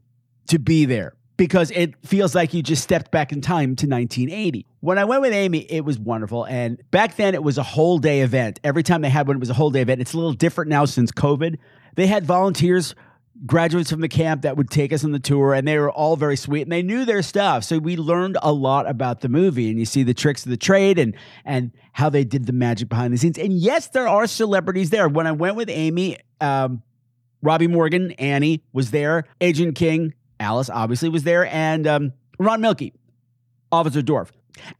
to 0.47 0.57
be 0.57 0.85
there 0.85 1.15
because 1.39 1.71
it 1.71 1.95
feels 2.05 2.35
like 2.35 2.53
you 2.53 2.61
just 2.61 2.83
stepped 2.83 3.11
back 3.11 3.31
in 3.31 3.41
time 3.41 3.75
to 3.77 3.87
1980. 3.87 4.65
When 4.81 4.97
I 4.97 5.05
went 5.05 5.21
with 5.21 5.33
Amy, 5.33 5.59
it 5.69 5.85
was 5.85 5.97
wonderful. 5.97 6.45
And 6.45 6.81
back 6.91 7.15
then, 7.15 7.33
it 7.33 7.43
was 7.43 7.57
a 7.57 7.63
whole 7.63 7.97
day 7.97 8.21
event. 8.21 8.59
Every 8.63 8.83
time 8.83 9.01
they 9.01 9.09
had 9.09 9.27
one, 9.27 9.37
it 9.37 9.39
was 9.39 9.49
a 9.49 9.53
whole 9.53 9.69
day 9.69 9.81
event. 9.81 10.01
It's 10.01 10.13
a 10.13 10.17
little 10.17 10.33
different 10.33 10.69
now 10.69 10.85
since 10.85 11.11
COVID. 11.11 11.57
They 11.95 12.07
had 12.07 12.25
volunteers, 12.25 12.95
graduates 13.45 13.89
from 13.89 14.01
the 14.01 14.09
camp 14.09 14.41
that 14.41 14.57
would 14.57 14.69
take 14.69 14.91
us 14.91 15.03
on 15.03 15.11
the 15.11 15.19
tour, 15.19 15.53
and 15.53 15.67
they 15.67 15.77
were 15.77 15.91
all 15.91 16.15
very 16.15 16.35
sweet 16.35 16.63
and 16.63 16.71
they 16.71 16.81
knew 16.81 17.05
their 17.05 17.21
stuff. 17.21 17.63
So 17.63 17.77
we 17.77 17.95
learned 17.95 18.37
a 18.41 18.51
lot 18.51 18.89
about 18.89 19.21
the 19.21 19.29
movie. 19.29 19.69
And 19.69 19.79
you 19.79 19.85
see 19.85 20.03
the 20.03 20.13
tricks 20.13 20.43
of 20.45 20.49
the 20.49 20.57
trade 20.57 20.99
and, 20.99 21.15
and 21.45 21.71
how 21.93 22.09
they 22.09 22.23
did 22.23 22.45
the 22.45 22.53
magic 22.53 22.89
behind 22.89 23.13
the 23.13 23.17
scenes. 23.17 23.37
And 23.37 23.53
yes, 23.53 23.87
there 23.87 24.07
are 24.07 24.27
celebrities 24.27 24.89
there. 24.89 25.07
When 25.07 25.27
I 25.27 25.31
went 25.31 25.55
with 25.55 25.69
Amy, 25.69 26.17
um, 26.41 26.83
Robbi 27.43 27.69
Morgan, 27.69 28.11
Annie 28.13 28.63
was 28.73 28.91
there, 28.91 29.25
Adrienne 29.41 29.73
King, 29.73 30.13
Alice 30.39 30.69
obviously 30.69 31.09
was 31.09 31.23
there, 31.23 31.45
and 31.45 31.87
um, 31.87 32.13
Ron 32.37 32.61
Millkie, 32.61 32.93
Officer 33.71 34.01
Dorf. 34.01 34.31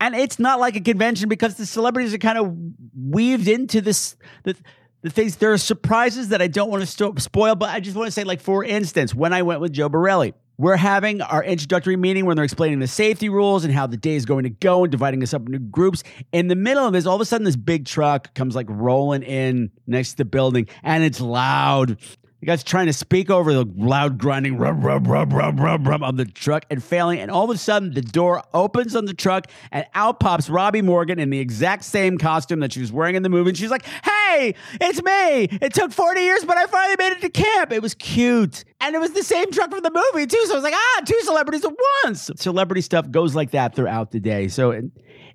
And 0.02 0.16
it's 0.16 0.40
not 0.40 0.60
like 0.60 0.76
a 0.76 0.82
convention 0.82 1.30
because 1.30 1.56
the 1.56 1.66
celebrities 1.66 2.14
are 2.14 2.18
kind 2.18 2.38
of 2.38 2.54
weaved 2.98 3.48
into 3.48 3.80
this. 3.80 4.18
The, 4.44 4.56
the 5.02 5.10
things 5.10 5.38
there 5.38 5.54
are 5.54 5.58
surprises 5.58 6.30
that 6.30 6.42
I 6.42 6.48
don't 6.48 6.70
want 6.70 6.82
to 6.82 6.88
sto- 6.88 7.16
spoil, 7.18 7.56
but 7.56 7.70
I 7.70 7.80
just 7.80 7.96
want 7.96 8.08
to 8.08 8.12
say, 8.12 8.24
like 8.24 8.42
for 8.42 8.64
instance, 8.64 9.16
when 9.16 9.34
I 9.34 9.42
went 9.42 9.62
with 9.62 9.72
Joe 9.72 9.90
Borelli, 9.90 10.34
we're 10.58 10.76
having 10.76 11.22
our 11.22 11.42
introductory 11.42 11.96
meeting 11.96 12.26
when 12.26 12.36
they're 12.36 12.44
explaining 12.44 12.80
the 12.80 12.88
safety 12.88 13.30
rules 13.30 13.64
and 13.64 13.74
how 13.74 13.88
the 13.88 13.96
day 13.96 14.16
is 14.16 14.26
going 14.26 14.44
to 14.44 14.50
go 14.50 14.84
and 14.84 14.92
dividing 14.92 15.24
us 15.24 15.34
up 15.34 15.46
into 15.46 15.60
groups. 15.60 16.04
In 16.34 16.48
the 16.48 16.56
middle 16.56 16.86
of 16.86 16.92
this, 16.92 17.06
all 17.06 17.16
of 17.16 17.22
a 17.22 17.26
sudden, 17.26 17.46
this 17.46 17.56
big 17.56 17.86
truck 17.86 18.34
comes 18.34 18.56
like 18.56 18.66
rolling 18.70 19.24
in 19.24 19.72
next 19.88 20.12
to 20.12 20.18
the 20.18 20.26
building, 20.26 20.68
and 20.84 21.02
it's 21.04 21.22
loud. 21.22 21.98
The 22.40 22.46
guy's 22.46 22.64
trying 22.64 22.86
to 22.86 22.94
speak 22.94 23.30
over 23.30 23.54
the 23.54 23.66
loud 23.76 24.18
grinding 24.18 24.58
rub, 24.58 24.82
rub, 24.82 25.08
rub, 25.08 25.34
rub, 25.34 25.60
rub, 25.60 25.86
rub 25.86 26.04
of 26.04 26.16
the 26.16 26.24
truck 26.24 26.66
and 26.70 26.82
failing. 26.82 27.20
And 27.20 27.30
all 27.30 27.44
of 27.44 27.50
a 27.50 27.58
sudden, 27.58 27.94
the 27.94 28.02
door 28.02 28.42
opens 28.54 28.96
on 28.96 29.04
the 29.04 29.14
truck 29.14 29.48
and 29.72 29.86
out 29.94 30.22
pops 30.22 30.48
Robbi 30.48 30.82
Morgan 30.82 31.20
in 31.20 31.32
the 31.32 31.40
exact 31.40 31.84
same 31.84 32.18
costume 32.18 32.62
that 32.62 32.72
she 32.72 32.80
was 32.80 32.94
wearing 32.94 33.16
in 33.16 33.24
the 33.24 33.30
movie. 33.30 33.50
And 33.50 33.58
she's 33.58 33.72
like, 33.72 33.86
Hey, 33.86 34.56
it's 34.80 35.04
me. 35.04 35.58
It 35.62 35.74
took 35.74 35.92
40 35.92 36.22
years, 36.22 36.46
but 36.46 36.56
I 36.56 36.66
finally 36.68 36.96
made 36.98 37.12
it 37.12 37.22
to 37.22 37.30
camp. 37.30 37.74
It 37.74 37.82
was 37.82 37.94
cute. 37.96 38.64
And 38.80 38.96
it 38.96 39.00
was 39.00 39.12
the 39.12 39.24
same 39.24 39.52
truck 39.52 39.72
from 39.72 39.84
the 39.84 39.92
movie, 39.92 40.26
too. 40.26 40.42
So 40.46 40.54
I 40.54 40.56
was 40.56 40.64
like, 40.64 40.76
Ah, 40.76 41.02
two 41.06 41.20
celebrities 41.24 41.66
at 41.66 41.74
once. 42.06 42.32
Celebrity 42.38 42.82
stuff 42.82 43.12
goes 43.12 43.36
like 43.36 43.52
that 43.52 43.76
throughout 43.76 44.12
the 44.12 44.22
day. 44.22 44.48
So 44.48 44.72
it, 44.72 44.86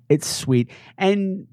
it's 0.09 0.25
sweet. 0.25 0.71
And 0.97 1.45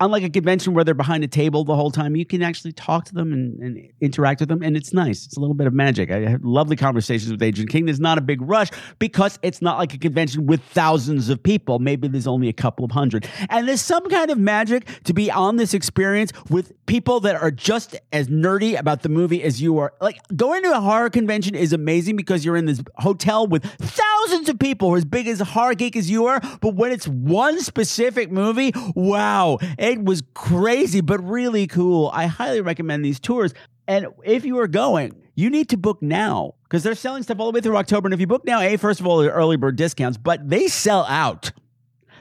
unlike 0.00 0.22
a 0.22 0.30
convention 0.30 0.74
where 0.74 0.82
they're 0.82 0.94
behind 0.94 1.22
a 1.22 1.28
table 1.28 1.64
the 1.64 1.76
whole 1.76 1.90
time, 1.90 2.16
you 2.16 2.24
can 2.24 2.42
actually 2.42 2.72
talk 2.72 3.04
to 3.04 3.14
them 3.14 3.32
and, 3.32 3.60
and, 3.60 3.90
interact 4.00 4.40
with 4.40 4.48
them, 4.48 4.62
and 4.62 4.76
it's 4.76 4.92
nice. 4.94 5.26
It's 5.26 5.36
a 5.36 5.40
little 5.40 5.54
bit 5.54 5.66
of 5.66 5.74
magic. 5.74 6.10
I 6.10 6.20
had 6.20 6.44
lovely 6.44 6.74
conversations 6.74 7.30
with 7.30 7.42
Adrienne 7.42 7.68
King. 7.68 7.84
There's 7.84 8.00
not 8.00 8.16
a 8.16 8.20
big 8.20 8.40
rush 8.40 8.68
because 8.98 9.38
it's 9.42 9.60
not 9.60 9.78
like 9.78 9.92
a 9.92 9.98
convention 9.98 10.46
with 10.46 10.62
thousands 10.62 11.28
of 11.28 11.42
people. 11.42 11.78
Maybe 11.78 12.08
there's 12.08 12.26
only 12.26 12.48
a 12.48 12.52
couple 12.52 12.84
of 12.84 12.90
hundred, 12.90 13.28
and 13.50 13.68
there's 13.68 13.82
some 13.82 14.08
kind 14.08 14.30
of 14.30 14.38
magic 14.38 14.88
to 15.04 15.12
be 15.12 15.30
on 15.30 15.56
this 15.56 15.74
experience 15.74 16.32
with 16.48 16.72
people 16.86 17.20
that 17.20 17.36
are 17.36 17.50
just 17.50 17.96
as 18.12 18.28
nerdy 18.28 18.78
about 18.78 19.02
the 19.02 19.08
movie 19.08 19.42
as 19.42 19.60
you 19.60 19.78
are. 19.78 19.92
Like 20.00 20.18
going 20.34 20.62
to 20.62 20.72
a 20.72 20.80
horror 20.80 21.10
convention 21.10 21.54
is 21.54 21.72
amazing 21.72 22.16
because 22.16 22.44
you're 22.44 22.56
in 22.56 22.66
this 22.66 22.80
hotel 22.96 23.46
with 23.46 23.64
thousands 23.64 24.09
of 24.48 24.58
people 24.58 24.88
who 24.88 24.94
are 24.94 24.98
as 24.98 25.04
big 25.04 25.26
as 25.28 25.40
a 25.40 25.44
horror 25.44 25.74
geek 25.74 25.96
as 25.96 26.10
you 26.10 26.26
are, 26.26 26.40
but 26.60 26.74
when 26.74 26.92
it's 26.92 27.08
one 27.08 27.60
specific 27.60 28.30
movie, 28.30 28.72
wow. 28.94 29.58
It 29.78 30.04
was 30.04 30.22
crazy, 30.34 31.00
but 31.00 31.22
really 31.22 31.66
cool. 31.66 32.10
I 32.12 32.26
highly 32.26 32.60
recommend 32.60 33.04
these 33.04 33.18
tours. 33.20 33.54
And 33.88 34.06
if 34.24 34.44
you 34.44 34.58
are 34.58 34.68
going, 34.68 35.20
you 35.34 35.50
need 35.50 35.68
to 35.70 35.76
book 35.76 36.00
now 36.00 36.54
because 36.64 36.82
they're 36.82 36.94
selling 36.94 37.22
stuff 37.22 37.40
all 37.40 37.50
the 37.50 37.56
way 37.56 37.60
through 37.60 37.76
October. 37.76 38.06
And 38.06 38.14
if 38.14 38.20
you 38.20 38.26
book 38.26 38.44
now, 38.44 38.60
A, 38.60 38.76
first 38.76 39.00
of 39.00 39.06
all, 39.06 39.18
the 39.18 39.30
early 39.30 39.56
bird 39.56 39.76
discounts, 39.76 40.16
but 40.16 40.48
they 40.48 40.68
sell 40.68 41.04
out. 41.06 41.52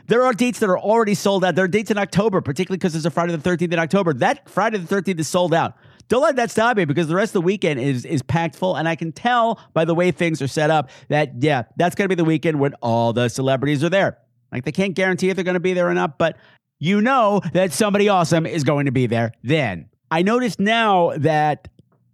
There 0.08 0.24
are 0.24 0.34
dates 0.34 0.60
that 0.60 0.70
are 0.70 0.80
already 0.80 1.14
sold 1.14 1.46
out. 1.46 1.54
There 1.54 1.66
are 1.66 1.68
dates 1.68 1.92
in 1.92 2.00
October, 2.00 2.42
particularly 2.42 2.80
because 2.80 2.96
it's 2.96 3.06
a 3.06 3.12
Friday 3.12 3.36
the 3.36 3.50
13th 3.50 3.74
in 3.74 3.78
October. 3.78 4.14
That 4.14 4.50
Friday 4.50 4.80
the 4.80 4.96
13th 4.96 5.20
is 5.20 5.28
sold 5.28 5.54
out. 5.54 5.76
Don't 6.10 6.22
let 6.22 6.36
that 6.36 6.52
stop 6.52 6.78
you 6.78 6.86
because 6.86 7.08
the 7.08 7.16
rest 7.16 7.30
of 7.30 7.34
the 7.34 7.42
weekend 7.42 7.80
is 7.80 8.04
is 8.04 8.22
packed 8.22 8.56
full. 8.56 8.76
And 8.76 8.88
I 8.90 8.96
can 8.96 9.12
tell 9.12 9.62
by 9.74 9.86
the 9.86 9.96
way 9.96 10.12
things 10.12 10.42
are 10.42 10.48
set 10.48 10.70
up 10.70 10.90
that, 11.08 11.42
yeah, 11.42 11.64
that's 11.78 11.96
going 11.96 12.06
to 12.06 12.10
be 12.10 12.16
the 12.16 12.26
weekend 12.26 12.60
when 12.60 12.74
all 12.82 13.14
the 13.14 13.30
celebrities 13.30 13.84
are 13.84 13.90
there. 13.90 14.18
Like 14.52 14.66
they 14.66 14.72
can't 14.72 14.96
guarantee 14.96 15.30
if 15.30 15.36
they're 15.36 15.46
going 15.46 15.54
to 15.54 15.60
be 15.60 15.74
there 15.74 15.88
or 15.88 15.94
not, 15.94 16.18
but 16.18 16.38
you 16.80 17.02
know 17.02 17.42
that 17.54 17.74
somebody 17.74 18.10
awesome 18.10 18.46
is 18.46 18.64
going 18.64 18.88
to 18.88 18.92
be 18.92 19.06
there 19.06 19.34
then. 19.44 19.90
I 20.12 20.24
noticed 20.24 20.60
now 20.60 21.12
that 21.18 21.68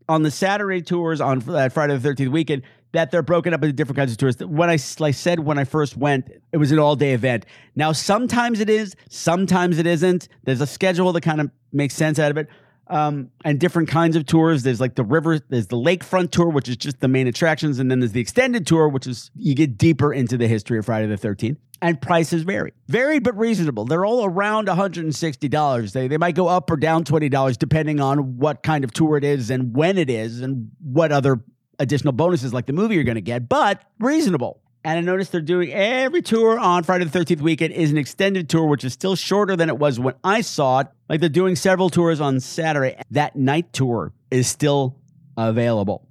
on 0.09 0.23
the 0.23 0.31
Saturday 0.31 0.81
tours 0.81 1.21
on 1.21 1.39
that 1.39 1.71
Friday 1.71 1.97
the 1.97 2.09
13th 2.09 2.29
weekend, 2.29 2.63
that 2.91 3.11
they're 3.11 3.21
broken 3.21 3.53
up 3.53 3.61
into 3.61 3.73
different 3.73 3.97
kinds 3.97 4.11
of 4.11 4.17
tours. 4.17 4.37
When 4.37 4.69
I, 4.69 4.77
like 4.99 5.15
said 5.15 5.39
when 5.39 5.57
I 5.57 5.65
first 5.65 5.97
went, 5.97 6.29
it 6.51 6.57
was 6.57 6.71
an 6.71 6.79
all 6.79 6.95
day 6.95 7.13
event. 7.13 7.45
Now, 7.75 7.91
sometimes 7.91 8.59
it 8.59 8.69
is, 8.69 8.95
sometimes 9.09 9.77
it 9.77 9.85
isn't. 9.85 10.29
There's 10.43 10.61
a 10.61 10.67
schedule 10.67 11.11
that 11.13 11.21
kind 11.21 11.41
of 11.41 11.51
makes 11.73 11.93
sense 11.93 12.19
out 12.19 12.31
of 12.31 12.37
it. 12.37 12.47
Um, 12.87 13.31
and 13.43 13.59
different 13.59 13.89
kinds 13.89 14.15
of 14.15 14.27
tours. 14.27 14.61
There's 14.61 14.79
like 14.79 14.93
the 14.93 15.03
river, 15.03 15.39
there's 15.49 15.67
the 15.67 15.75
lakefront 15.75 16.29
tour, 16.29 16.49
which 16.49 16.69
is 16.69 16.77
just 16.77 16.99
the 16.99 17.07
main 17.07 17.25
attractions, 17.25 17.79
and 17.79 17.89
then 17.89 17.99
there's 17.99 18.11
the 18.11 18.21
extended 18.21 18.67
tour, 18.67 18.87
which 18.87 19.07
is 19.07 19.31
you 19.35 19.55
get 19.55 19.75
deeper 19.75 20.13
into 20.13 20.37
the 20.37 20.47
history 20.47 20.77
of 20.77 20.85
Friday 20.85 21.07
the 21.07 21.17
13th 21.17 21.57
and 21.81 22.01
prices 22.01 22.43
vary. 22.43 22.73
Varied 22.87 23.23
but 23.23 23.37
reasonable. 23.37 23.85
They're 23.85 24.05
all 24.05 24.25
around 24.25 24.67
$160. 24.67 25.91
They, 25.91 26.07
they 26.07 26.17
might 26.17 26.35
go 26.35 26.47
up 26.47 26.69
or 26.71 26.77
down 26.77 27.03
$20 27.03 27.57
depending 27.57 27.99
on 27.99 28.37
what 28.37 28.63
kind 28.63 28.83
of 28.83 28.91
tour 28.91 29.17
it 29.17 29.23
is 29.23 29.49
and 29.49 29.75
when 29.75 29.97
it 29.97 30.09
is 30.09 30.41
and 30.41 30.71
what 30.81 31.11
other 31.11 31.43
additional 31.79 32.13
bonuses 32.13 32.53
like 32.53 32.65
the 32.65 32.73
movie 32.73 32.95
you're 32.95 33.03
going 33.03 33.15
to 33.15 33.21
get, 33.21 33.49
but 33.49 33.83
reasonable. 33.99 34.61
And 34.85 34.99
I 34.99 35.01
noticed 35.01 35.31
they're 35.31 35.41
doing 35.41 35.73
every 35.73 36.21
tour 36.21 36.59
on 36.59 36.83
Friday 36.83 37.05
the 37.05 37.19
13th 37.19 37.41
weekend 37.41 37.73
is 37.73 37.89
an 37.89 37.97
extended 37.97 38.47
tour, 38.47 38.67
which 38.67 38.83
is 38.83 38.93
still 38.93 39.15
shorter 39.15 39.55
than 39.55 39.67
it 39.67 39.79
was 39.79 39.99
when 39.99 40.13
I 40.23 40.41
saw 40.41 40.81
it. 40.81 40.87
Like 41.09 41.21
they're 41.21 41.27
doing 41.27 41.55
several 41.55 41.89
tours 41.89 42.21
on 42.21 42.39
Saturday. 42.39 43.01
That 43.09 43.35
night 43.35 43.73
tour 43.73 44.13
is 44.29 44.47
still 44.47 44.95
available. 45.37 46.07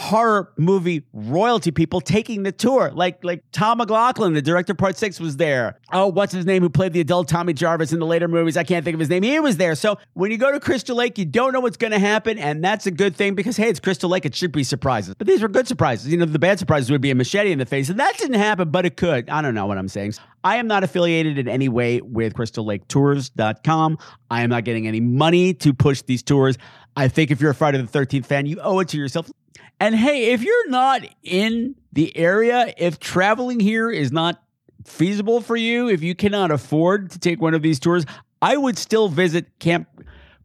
horror 0.00 0.52
movie 0.56 1.04
royalty 1.12 1.70
people 1.70 2.00
taking 2.00 2.42
the 2.42 2.50
tour. 2.50 2.90
Like 2.92 3.22
like 3.22 3.44
Tom 3.52 3.78
McLoughlin, 3.78 4.34
the 4.34 4.42
director 4.42 4.72
of 4.72 4.78
Part 4.78 4.96
Six, 4.96 5.20
was 5.20 5.36
there. 5.36 5.78
Oh, 5.92 6.08
what's 6.08 6.32
his 6.32 6.46
name? 6.46 6.62
Who 6.62 6.70
played 6.70 6.92
the 6.92 7.00
adult 7.00 7.28
Tommy 7.28 7.52
Jarvis 7.52 7.92
in 7.92 8.00
the 8.00 8.06
later 8.06 8.26
movies? 8.26 8.56
I 8.56 8.64
can't 8.64 8.84
think 8.84 8.94
of 8.94 9.00
his 9.00 9.08
name. 9.08 9.22
He 9.22 9.38
was 9.38 9.58
there. 9.58 9.74
So 9.74 9.98
when 10.14 10.30
you 10.30 10.38
go 10.38 10.50
to 10.50 10.58
Crystal 10.58 10.96
Lake, 10.96 11.18
you 11.18 11.24
don't 11.24 11.52
know 11.52 11.60
what's 11.60 11.76
going 11.76 11.92
to 11.92 11.98
happen, 11.98 12.38
and 12.38 12.64
that's 12.64 12.86
a 12.86 12.90
good 12.90 13.14
thing 13.14 13.34
because 13.34 13.56
hey, 13.56 13.68
it's 13.68 13.80
Crystal 13.80 14.10
Lake. 14.10 14.24
It 14.24 14.34
should 14.34 14.52
be 14.52 14.64
surprises. 14.64 15.14
But 15.14 15.26
these 15.26 15.42
were 15.42 15.48
good 15.48 15.68
surprises. 15.68 16.10
You 16.10 16.18
know, 16.18 16.24
the 16.24 16.38
bad 16.38 16.58
surprises 16.58 16.90
would 16.90 17.00
be 17.00 17.10
a 17.10 17.14
machete 17.14 17.52
in 17.52 17.58
the 17.58 17.66
face, 17.66 17.88
and 17.88 18.00
that 18.00 18.16
didn't 18.18 18.40
happen, 18.40 18.70
but 18.70 18.86
it 18.86 18.96
could. 18.96 19.28
I 19.30 19.42
don't 19.42 19.54
know 19.54 19.66
what 19.66 19.78
I'm 19.78 19.88
saying. 19.88 20.14
I 20.42 20.56
am 20.56 20.66
not 20.66 20.82
affiliated 20.82 21.38
in 21.38 21.48
any 21.48 21.68
way 21.68 22.00
with 22.00 22.34
CrystalLakeTours.com. 22.34 23.98
I 24.30 24.42
am 24.42 24.48
not 24.48 24.64
getting 24.64 24.86
any 24.88 25.00
money 25.00 25.52
to 25.54 25.74
push 25.74 26.02
these 26.02 26.22
tours. 26.22 26.56
I 26.96 27.08
think 27.08 27.30
if 27.30 27.40
you're 27.40 27.50
a 27.50 27.54
Friday 27.54 27.78
the 27.78 27.84
13th 27.84 28.26
fan, 28.26 28.46
you 28.46 28.58
owe 28.60 28.78
it 28.80 28.88
to 28.88 28.96
yourself. 28.96 29.30
And 29.78 29.94
hey, 29.94 30.32
if 30.32 30.42
you're 30.42 30.70
not 30.70 31.02
in 31.22 31.74
the 31.92 32.16
area, 32.16 32.72
if 32.76 32.98
traveling 32.98 33.60
here 33.60 33.90
is 33.90 34.12
not 34.12 34.42
feasible 34.84 35.40
for 35.40 35.56
you, 35.56 35.88
if 35.88 36.02
you 36.02 36.14
cannot 36.14 36.50
afford 36.50 37.10
to 37.12 37.18
take 37.18 37.40
one 37.40 37.54
of 37.54 37.62
these 37.62 37.78
tours, 37.78 38.04
I 38.42 38.56
would 38.56 38.78
still 38.78 39.08
visit 39.08 39.58
Camp 39.58 39.88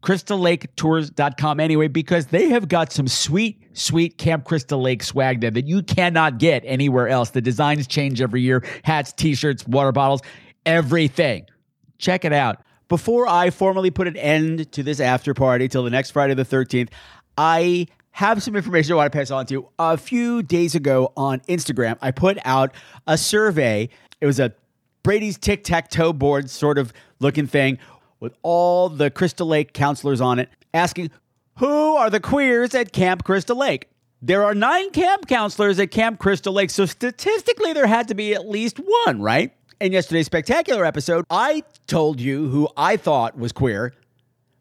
crystallaketours.com 0.02 1.58
anyway 1.58 1.88
because 1.88 2.26
they 2.26 2.48
have 2.50 2.68
got 2.68 2.92
some 2.92 3.08
sweet 3.08 3.60
sweet 3.72 4.18
camp 4.18 4.44
crystal 4.44 4.80
lake 4.80 5.02
swag 5.02 5.40
there 5.40 5.50
that 5.50 5.66
you 5.66 5.82
cannot 5.82 6.38
get 6.38 6.62
anywhere 6.64 7.08
else. 7.08 7.30
The 7.30 7.40
designs 7.40 7.88
change 7.88 8.20
every 8.20 8.40
year. 8.40 8.64
Hats 8.84 9.12
t-shirts 9.12 9.66
water 9.66 9.90
bottles 9.90 10.22
everything. 10.64 11.46
Check 11.98 12.24
it 12.24 12.32
out. 12.32 12.58
Before 12.88 13.26
i 13.26 13.50
formally 13.50 13.90
put 13.90 14.06
an 14.06 14.16
end 14.16 14.70
to 14.72 14.84
this 14.84 15.00
after 15.00 15.34
party 15.34 15.66
till 15.66 15.82
the 15.82 15.90
next 15.90 16.12
friday 16.12 16.34
the 16.34 16.44
13th 16.44 16.90
i 17.36 17.88
have 18.16 18.42
some 18.42 18.56
information 18.56 18.94
I 18.94 18.96
want 18.96 19.12
to 19.12 19.18
pass 19.18 19.30
on 19.30 19.44
to 19.44 19.52
you. 19.52 19.68
A 19.78 19.98
few 19.98 20.42
days 20.42 20.74
ago 20.74 21.12
on 21.18 21.40
Instagram, 21.40 21.98
I 22.00 22.12
put 22.12 22.38
out 22.46 22.74
a 23.06 23.18
survey. 23.18 23.90
It 24.22 24.26
was 24.26 24.40
a 24.40 24.54
Brady's 25.02 25.36
tic 25.36 25.64
tac 25.64 25.90
toe 25.90 26.14
board 26.14 26.48
sort 26.48 26.78
of 26.78 26.94
looking 27.20 27.46
thing 27.46 27.78
with 28.18 28.32
all 28.42 28.88
the 28.88 29.10
Crystal 29.10 29.46
Lake 29.46 29.74
counselors 29.74 30.22
on 30.22 30.38
it, 30.38 30.48
asking 30.72 31.10
who 31.58 31.96
are 31.96 32.08
the 32.08 32.18
queers 32.18 32.74
at 32.74 32.90
Camp 32.90 33.22
Crystal 33.22 33.54
Lake. 33.56 33.90
There 34.22 34.44
are 34.44 34.54
nine 34.54 34.92
camp 34.92 35.28
counselors 35.28 35.78
at 35.78 35.90
Camp 35.90 36.18
Crystal 36.18 36.54
Lake, 36.54 36.70
so 36.70 36.86
statistically, 36.86 37.74
there 37.74 37.86
had 37.86 38.08
to 38.08 38.14
be 38.14 38.32
at 38.32 38.48
least 38.48 38.78
one, 39.04 39.20
right? 39.20 39.52
In 39.78 39.92
yesterday's 39.92 40.24
spectacular 40.24 40.86
episode, 40.86 41.26
I 41.28 41.64
told 41.86 42.18
you 42.18 42.48
who 42.48 42.66
I 42.78 42.96
thought 42.96 43.36
was 43.36 43.52
queer, 43.52 43.92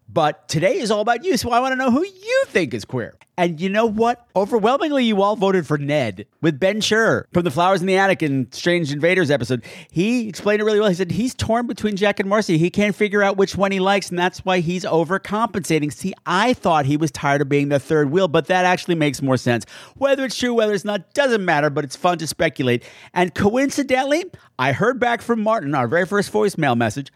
but 0.07 0.47
today 0.47 0.77
is 0.79 0.91
all 0.91 1.01
about 1.01 1.23
you, 1.23 1.35
so 1.37 1.51
I 1.51 1.59
want 1.59 1.73
to 1.73 1.75
know 1.75 1.91
who 1.91 2.03
you 2.05 2.43
think 2.47 2.73
is 2.73 2.85
queer. 2.85 3.15
And 3.37 3.59
you 3.59 3.67
know 3.67 3.85
what? 3.85 4.25
Overwhelmingly, 4.35 5.03
you 5.03 5.21
all 5.21 5.35
voted 5.35 5.67
for 5.67 5.77
Ned 5.77 6.25
with 6.41 6.57
Ben 6.57 6.79
Schur 6.79 7.25
from 7.33 7.43
the 7.43 7.51
Flowers 7.51 7.81
in 7.81 7.87
the 7.87 7.97
Attic 7.97 8.21
and 8.21 8.53
Strange 8.53 8.93
Invaders 8.93 9.29
episode. 9.29 9.65
He 9.91 10.29
explained 10.29 10.61
it 10.61 10.63
really 10.63 10.79
well. 10.79 10.87
He 10.87 10.95
said 10.95 11.11
he's 11.11 11.33
torn 11.33 11.67
between 11.67 11.97
Jack 11.97 12.21
and 12.21 12.29
Marcy. 12.29 12.57
He 12.57 12.69
can't 12.69 12.95
figure 12.95 13.21
out 13.21 13.35
which 13.35 13.57
one 13.57 13.71
he 13.71 13.81
likes, 13.81 14.09
and 14.09 14.17
that's 14.17 14.45
why 14.45 14.59
he's 14.59 14.85
overcompensating. 14.85 15.91
See, 15.91 16.13
I 16.25 16.53
thought 16.53 16.85
he 16.85 16.95
was 16.95 17.11
tired 17.11 17.41
of 17.41 17.49
being 17.49 17.69
the 17.69 17.79
third 17.79 18.09
wheel, 18.09 18.29
but 18.29 18.45
that 18.47 18.63
actually 18.63 18.95
makes 18.95 19.21
more 19.21 19.37
sense. 19.37 19.65
Whether 19.95 20.23
it's 20.23 20.37
true, 20.37 20.53
whether 20.53 20.73
it's 20.73 20.85
not, 20.85 21.13
doesn't 21.13 21.43
matter, 21.43 21.69
but 21.69 21.83
it's 21.83 21.97
fun 21.97 22.19
to 22.19 22.27
speculate. 22.27 22.83
And 23.13 23.35
coincidentally, 23.35 24.25
I 24.57 24.71
heard 24.71 24.99
back 24.99 25.21
from 25.21 25.41
Martin, 25.41 25.75
our 25.75 25.87
very 25.87 26.05
first 26.05 26.31
voicemail 26.31 26.77
message 26.77 27.11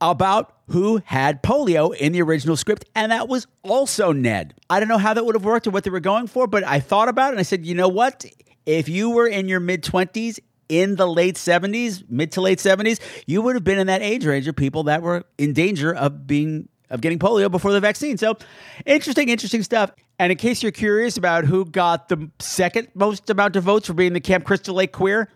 about 0.00 0.54
who 0.68 1.00
had 1.04 1.42
polio 1.42 1.94
in 1.94 2.12
the 2.12 2.22
original 2.22 2.56
script, 2.56 2.84
and 2.94 3.10
that 3.10 3.28
was 3.28 3.46
also 3.62 4.12
Ned. 4.12 4.54
I 4.68 4.80
don't 4.80 4.88
know 4.88 4.98
how 4.98 5.14
that 5.14 5.24
would 5.24 5.34
have 5.34 5.44
worked 5.44 5.66
or 5.66 5.70
what 5.70 5.84
they 5.84 5.90
were 5.90 6.00
going 6.00 6.26
for, 6.26 6.46
but 6.46 6.64
I 6.64 6.80
thought 6.80 7.08
about 7.08 7.28
it 7.28 7.32
and 7.32 7.40
I 7.40 7.42
said, 7.42 7.64
you 7.64 7.74
know 7.74 7.88
what? 7.88 8.24
If 8.66 8.88
you 8.88 9.10
were 9.10 9.26
in 9.26 9.48
your 9.48 9.60
mid 9.60 9.82
20s, 9.82 10.38
in 10.68 10.96
the 10.96 11.06
late 11.06 11.36
70s, 11.36 12.04
mid 12.08 12.32
to 12.32 12.40
late 12.40 12.58
70s, 12.58 13.00
you 13.26 13.42
would 13.42 13.54
have 13.56 13.64
been 13.64 13.78
in 13.78 13.86
that 13.86 14.02
age 14.02 14.26
range 14.26 14.46
of 14.48 14.56
people 14.56 14.84
that 14.84 15.02
were 15.02 15.24
in 15.38 15.52
danger 15.52 15.94
of 15.94 16.26
being 16.26 16.68
of 16.90 17.02
getting 17.02 17.18
polio 17.18 17.50
before 17.50 17.72
the 17.72 17.80
vaccine. 17.80 18.16
So, 18.16 18.38
interesting, 18.86 19.28
interesting 19.28 19.62
stuff. 19.62 19.90
And 20.18 20.32
in 20.32 20.38
case 20.38 20.62
you're 20.62 20.72
curious 20.72 21.16
about 21.16 21.44
who 21.44 21.66
got 21.66 22.08
the 22.08 22.30
second 22.38 22.88
most 22.94 23.28
amount 23.28 23.56
of 23.56 23.64
votes 23.64 23.86
for 23.86 23.92
being 23.92 24.14
the 24.14 24.20
Camp 24.20 24.44
Crystal 24.44 24.74
Lake 24.74 24.92
queer, 24.92 25.30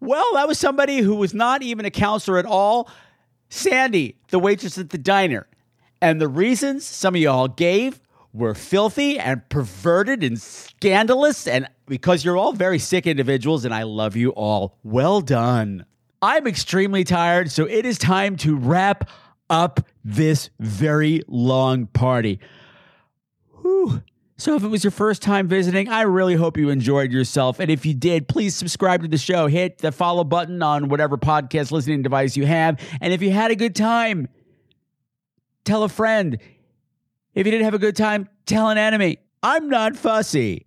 well, 0.00 0.34
that 0.34 0.46
was 0.46 0.58
somebody 0.58 0.98
who 0.98 1.14
was 1.14 1.32
not 1.32 1.62
even 1.62 1.86
a 1.86 1.90
counselor 1.90 2.38
at 2.38 2.44
all, 2.44 2.90
Sandy, 3.48 4.16
the 4.28 4.38
waitress 4.38 4.78
at 4.78 4.90
the 4.90 4.98
diner. 4.98 5.46
And 6.00 6.20
the 6.20 6.28
reasons 6.28 6.84
some 6.84 7.14
of 7.14 7.20
y'all 7.20 7.48
gave 7.48 8.00
were 8.32 8.54
filthy 8.54 9.18
and 9.18 9.48
perverted 9.48 10.22
and 10.24 10.40
scandalous. 10.40 11.46
And 11.46 11.68
because 11.86 12.24
you're 12.24 12.36
all 12.36 12.52
very 12.52 12.78
sick 12.78 13.06
individuals, 13.06 13.64
and 13.64 13.72
I 13.72 13.84
love 13.84 14.16
you 14.16 14.30
all. 14.30 14.76
Well 14.82 15.20
done. 15.20 15.86
I'm 16.20 16.46
extremely 16.46 17.04
tired, 17.04 17.50
so 17.50 17.66
it 17.66 17.86
is 17.86 17.98
time 17.98 18.36
to 18.38 18.56
wrap 18.56 19.08
up 19.50 19.86
this 20.04 20.50
very 20.58 21.22
long 21.28 21.86
party. 21.86 22.40
Whew. 23.60 24.02
So, 24.36 24.56
if 24.56 24.64
it 24.64 24.68
was 24.68 24.82
your 24.82 24.90
first 24.90 25.22
time 25.22 25.46
visiting, 25.46 25.88
I 25.88 26.02
really 26.02 26.34
hope 26.34 26.56
you 26.56 26.68
enjoyed 26.70 27.12
yourself. 27.12 27.60
And 27.60 27.70
if 27.70 27.86
you 27.86 27.94
did, 27.94 28.26
please 28.26 28.56
subscribe 28.56 29.02
to 29.02 29.08
the 29.08 29.16
show. 29.16 29.46
Hit 29.46 29.78
the 29.78 29.92
follow 29.92 30.24
button 30.24 30.60
on 30.60 30.88
whatever 30.88 31.16
podcast 31.16 31.70
listening 31.70 32.02
device 32.02 32.36
you 32.36 32.44
have. 32.44 32.80
And 33.00 33.12
if 33.12 33.22
you 33.22 33.30
had 33.30 33.52
a 33.52 33.56
good 33.56 33.76
time, 33.76 34.26
tell 35.64 35.84
a 35.84 35.88
friend. 35.88 36.38
If 37.34 37.46
you 37.46 37.52
didn't 37.52 37.64
have 37.64 37.74
a 37.74 37.78
good 37.78 37.94
time, 37.94 38.28
tell 38.44 38.70
an 38.70 38.78
enemy. 38.78 39.18
I'm 39.40 39.68
not 39.68 39.96
fussy. 39.96 40.66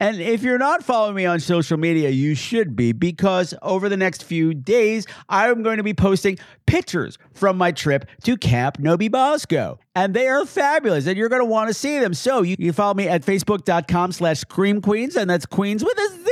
And 0.00 0.20
if 0.20 0.42
you're 0.42 0.58
not 0.58 0.82
following 0.82 1.14
me 1.14 1.24
on 1.24 1.40
social 1.40 1.78
media, 1.78 2.10
you 2.10 2.34
should 2.34 2.74
be 2.74 2.92
because 2.92 3.54
over 3.62 3.88
the 3.88 3.96
next 3.96 4.24
few 4.24 4.52
days, 4.52 5.06
I'm 5.28 5.62
going 5.62 5.76
to 5.76 5.82
be 5.82 5.94
posting 5.94 6.38
pictures 6.66 7.16
from 7.32 7.56
my 7.56 7.70
trip 7.70 8.06
to 8.24 8.36
Camp 8.36 8.78
No-Be-Bo-Sco. 8.78 9.78
And 9.94 10.12
they 10.12 10.26
are 10.26 10.44
fabulous, 10.44 11.06
and 11.06 11.16
you're 11.16 11.28
going 11.28 11.42
to 11.42 11.46
want 11.46 11.68
to 11.68 11.74
see 11.74 12.00
them. 12.00 12.14
So 12.14 12.42
you 12.42 12.56
can 12.56 12.72
follow 12.72 12.94
me 12.94 13.06
at 13.06 13.22
facebook.com 13.22 14.12
slash 14.12 14.40
scream 14.40 14.80
queens, 14.80 15.16
and 15.16 15.30
that's 15.30 15.46
queens 15.46 15.84
with 15.84 15.96
a 15.96 16.23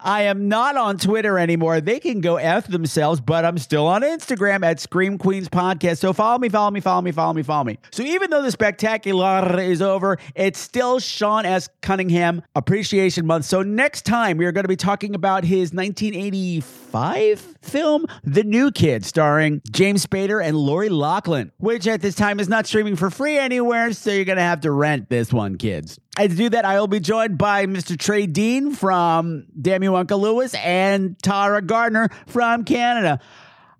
I 0.00 0.22
am 0.22 0.48
not 0.48 0.76
on 0.76 0.98
Twitter 0.98 1.38
anymore. 1.38 1.80
They 1.80 2.00
can 2.00 2.20
go 2.20 2.36
F 2.36 2.66
themselves, 2.66 3.20
but 3.20 3.44
I'm 3.44 3.58
still 3.58 3.86
on 3.86 4.02
Instagram 4.02 4.64
at 4.64 4.80
Scream 4.80 5.18
Queens 5.18 5.48
Podcast. 5.48 5.98
So 5.98 6.12
follow 6.12 6.38
me, 6.38 6.48
follow 6.48 6.70
me, 6.70 6.80
follow 6.80 7.02
me, 7.02 7.12
follow 7.12 7.34
me, 7.34 7.42
follow 7.42 7.64
me. 7.64 7.78
So 7.90 8.02
even 8.02 8.30
though 8.30 8.42
the 8.42 8.50
spectacular 8.50 9.60
is 9.60 9.82
over, 9.82 10.18
it's 10.34 10.58
still 10.58 10.98
Sean 11.00 11.44
S. 11.44 11.68
Cunningham 11.82 12.42
Appreciation 12.54 13.26
Month. 13.26 13.46
So 13.46 13.62
next 13.62 14.04
time, 14.04 14.36
we 14.36 14.46
are 14.46 14.52
going 14.52 14.64
to 14.64 14.68
be 14.68 14.76
talking 14.76 15.14
about 15.14 15.44
his 15.44 15.72
1985 15.72 17.55
film, 17.66 18.06
The 18.24 18.44
New 18.44 18.70
Kid, 18.70 19.04
starring 19.04 19.60
James 19.70 20.06
Spader 20.06 20.44
and 20.44 20.56
Lori 20.56 20.88
Loughlin, 20.88 21.52
which 21.58 21.86
at 21.86 22.00
this 22.00 22.14
time 22.14 22.40
is 22.40 22.48
not 22.48 22.66
streaming 22.66 22.96
for 22.96 23.10
free 23.10 23.38
anywhere, 23.38 23.92
so 23.92 24.10
you're 24.10 24.24
going 24.24 24.36
to 24.36 24.42
have 24.42 24.60
to 24.62 24.70
rent 24.70 25.08
this 25.08 25.32
one, 25.32 25.56
kids. 25.56 25.98
And 26.18 26.30
to 26.30 26.36
do 26.36 26.48
that, 26.50 26.64
I 26.64 26.80
will 26.80 26.88
be 26.88 27.00
joined 27.00 27.36
by 27.36 27.66
Mr. 27.66 27.98
Trey 27.98 28.26
Dean 28.26 28.72
from 28.72 29.46
Damn 29.60 29.82
You 29.82 29.96
Uncle 29.96 30.20
Lewis 30.20 30.54
and 30.54 31.18
Tara 31.22 31.60
Gardner 31.60 32.08
from 32.26 32.64
Canada. 32.64 33.20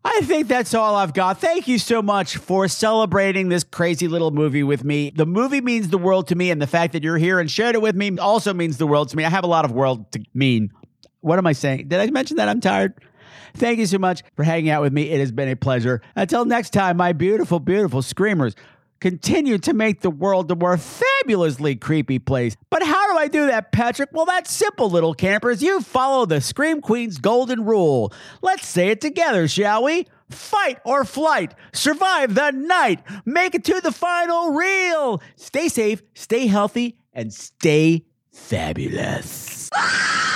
I 0.04 0.20
think 0.20 0.46
that's 0.46 0.72
all 0.72 0.94
I've 0.94 1.14
got. 1.14 1.40
Thank 1.40 1.66
you 1.66 1.80
so 1.80 2.00
much 2.00 2.36
for 2.36 2.68
celebrating 2.68 3.48
this 3.48 3.64
crazy 3.64 4.06
little 4.06 4.30
movie 4.30 4.62
with 4.62 4.84
me. 4.84 5.10
The 5.10 5.26
movie 5.26 5.60
means 5.60 5.88
the 5.88 5.98
world 5.98 6.28
to 6.28 6.36
me, 6.36 6.52
and 6.52 6.62
the 6.62 6.66
fact 6.68 6.92
that 6.92 7.02
you're 7.02 7.18
here 7.18 7.40
and 7.40 7.50
shared 7.50 7.74
it 7.74 7.82
with 7.82 7.96
me 7.96 8.16
also 8.18 8.54
means 8.54 8.76
the 8.76 8.86
world 8.86 9.08
to 9.08 9.16
me. 9.16 9.24
I 9.24 9.30
have 9.30 9.42
a 9.42 9.48
lot 9.48 9.64
of 9.64 9.72
world 9.72 10.12
to 10.12 10.24
mean. 10.32 10.70
What 11.22 11.38
am 11.38 11.46
I 11.48 11.54
saying? 11.54 11.88
Did 11.88 11.98
I 11.98 12.06
mention 12.10 12.36
that 12.36 12.48
I'm 12.48 12.60
tired? 12.60 12.94
Thank 13.56 13.78
you 13.78 13.86
so 13.86 13.98
much 13.98 14.22
for 14.34 14.44
hanging 14.44 14.70
out 14.70 14.82
with 14.82 14.92
me. 14.92 15.10
It 15.10 15.20
has 15.20 15.32
been 15.32 15.48
a 15.48 15.56
pleasure. 15.56 16.02
Until 16.14 16.44
next 16.44 16.70
time, 16.70 16.96
my 16.98 17.12
beautiful, 17.12 17.58
beautiful 17.58 18.02
screamers 18.02 18.54
continue 19.00 19.58
to 19.58 19.72
make 19.72 20.00
the 20.00 20.10
world 20.10 20.50
a 20.50 20.56
more 20.56 20.76
fabulously 20.76 21.76
creepy 21.76 22.18
place. 22.18 22.56
But 22.70 22.82
how 22.82 23.12
do 23.12 23.18
I 23.18 23.28
do 23.28 23.46
that, 23.46 23.72
Patrick? 23.72 24.10
Well, 24.12 24.26
that's 24.26 24.52
simple, 24.52 24.90
little 24.90 25.14
campers. 25.14 25.62
You 25.62 25.80
follow 25.80 26.26
the 26.26 26.40
Scream 26.40 26.80
Queen's 26.80 27.18
golden 27.18 27.64
rule. 27.64 28.12
Let's 28.42 28.66
say 28.66 28.88
it 28.88 29.00
together, 29.00 29.48
shall 29.48 29.84
we? 29.84 30.06
Fight 30.30 30.80
or 30.84 31.04
flight. 31.04 31.54
Survive 31.72 32.34
the 32.34 32.50
night. 32.50 33.00
Make 33.24 33.54
it 33.54 33.64
to 33.64 33.80
the 33.80 33.92
final 33.92 34.52
reel. 34.52 35.22
Stay 35.36 35.68
safe, 35.68 36.02
stay 36.14 36.46
healthy, 36.46 36.98
and 37.12 37.32
stay 37.32 38.04
fabulous. 38.32 39.70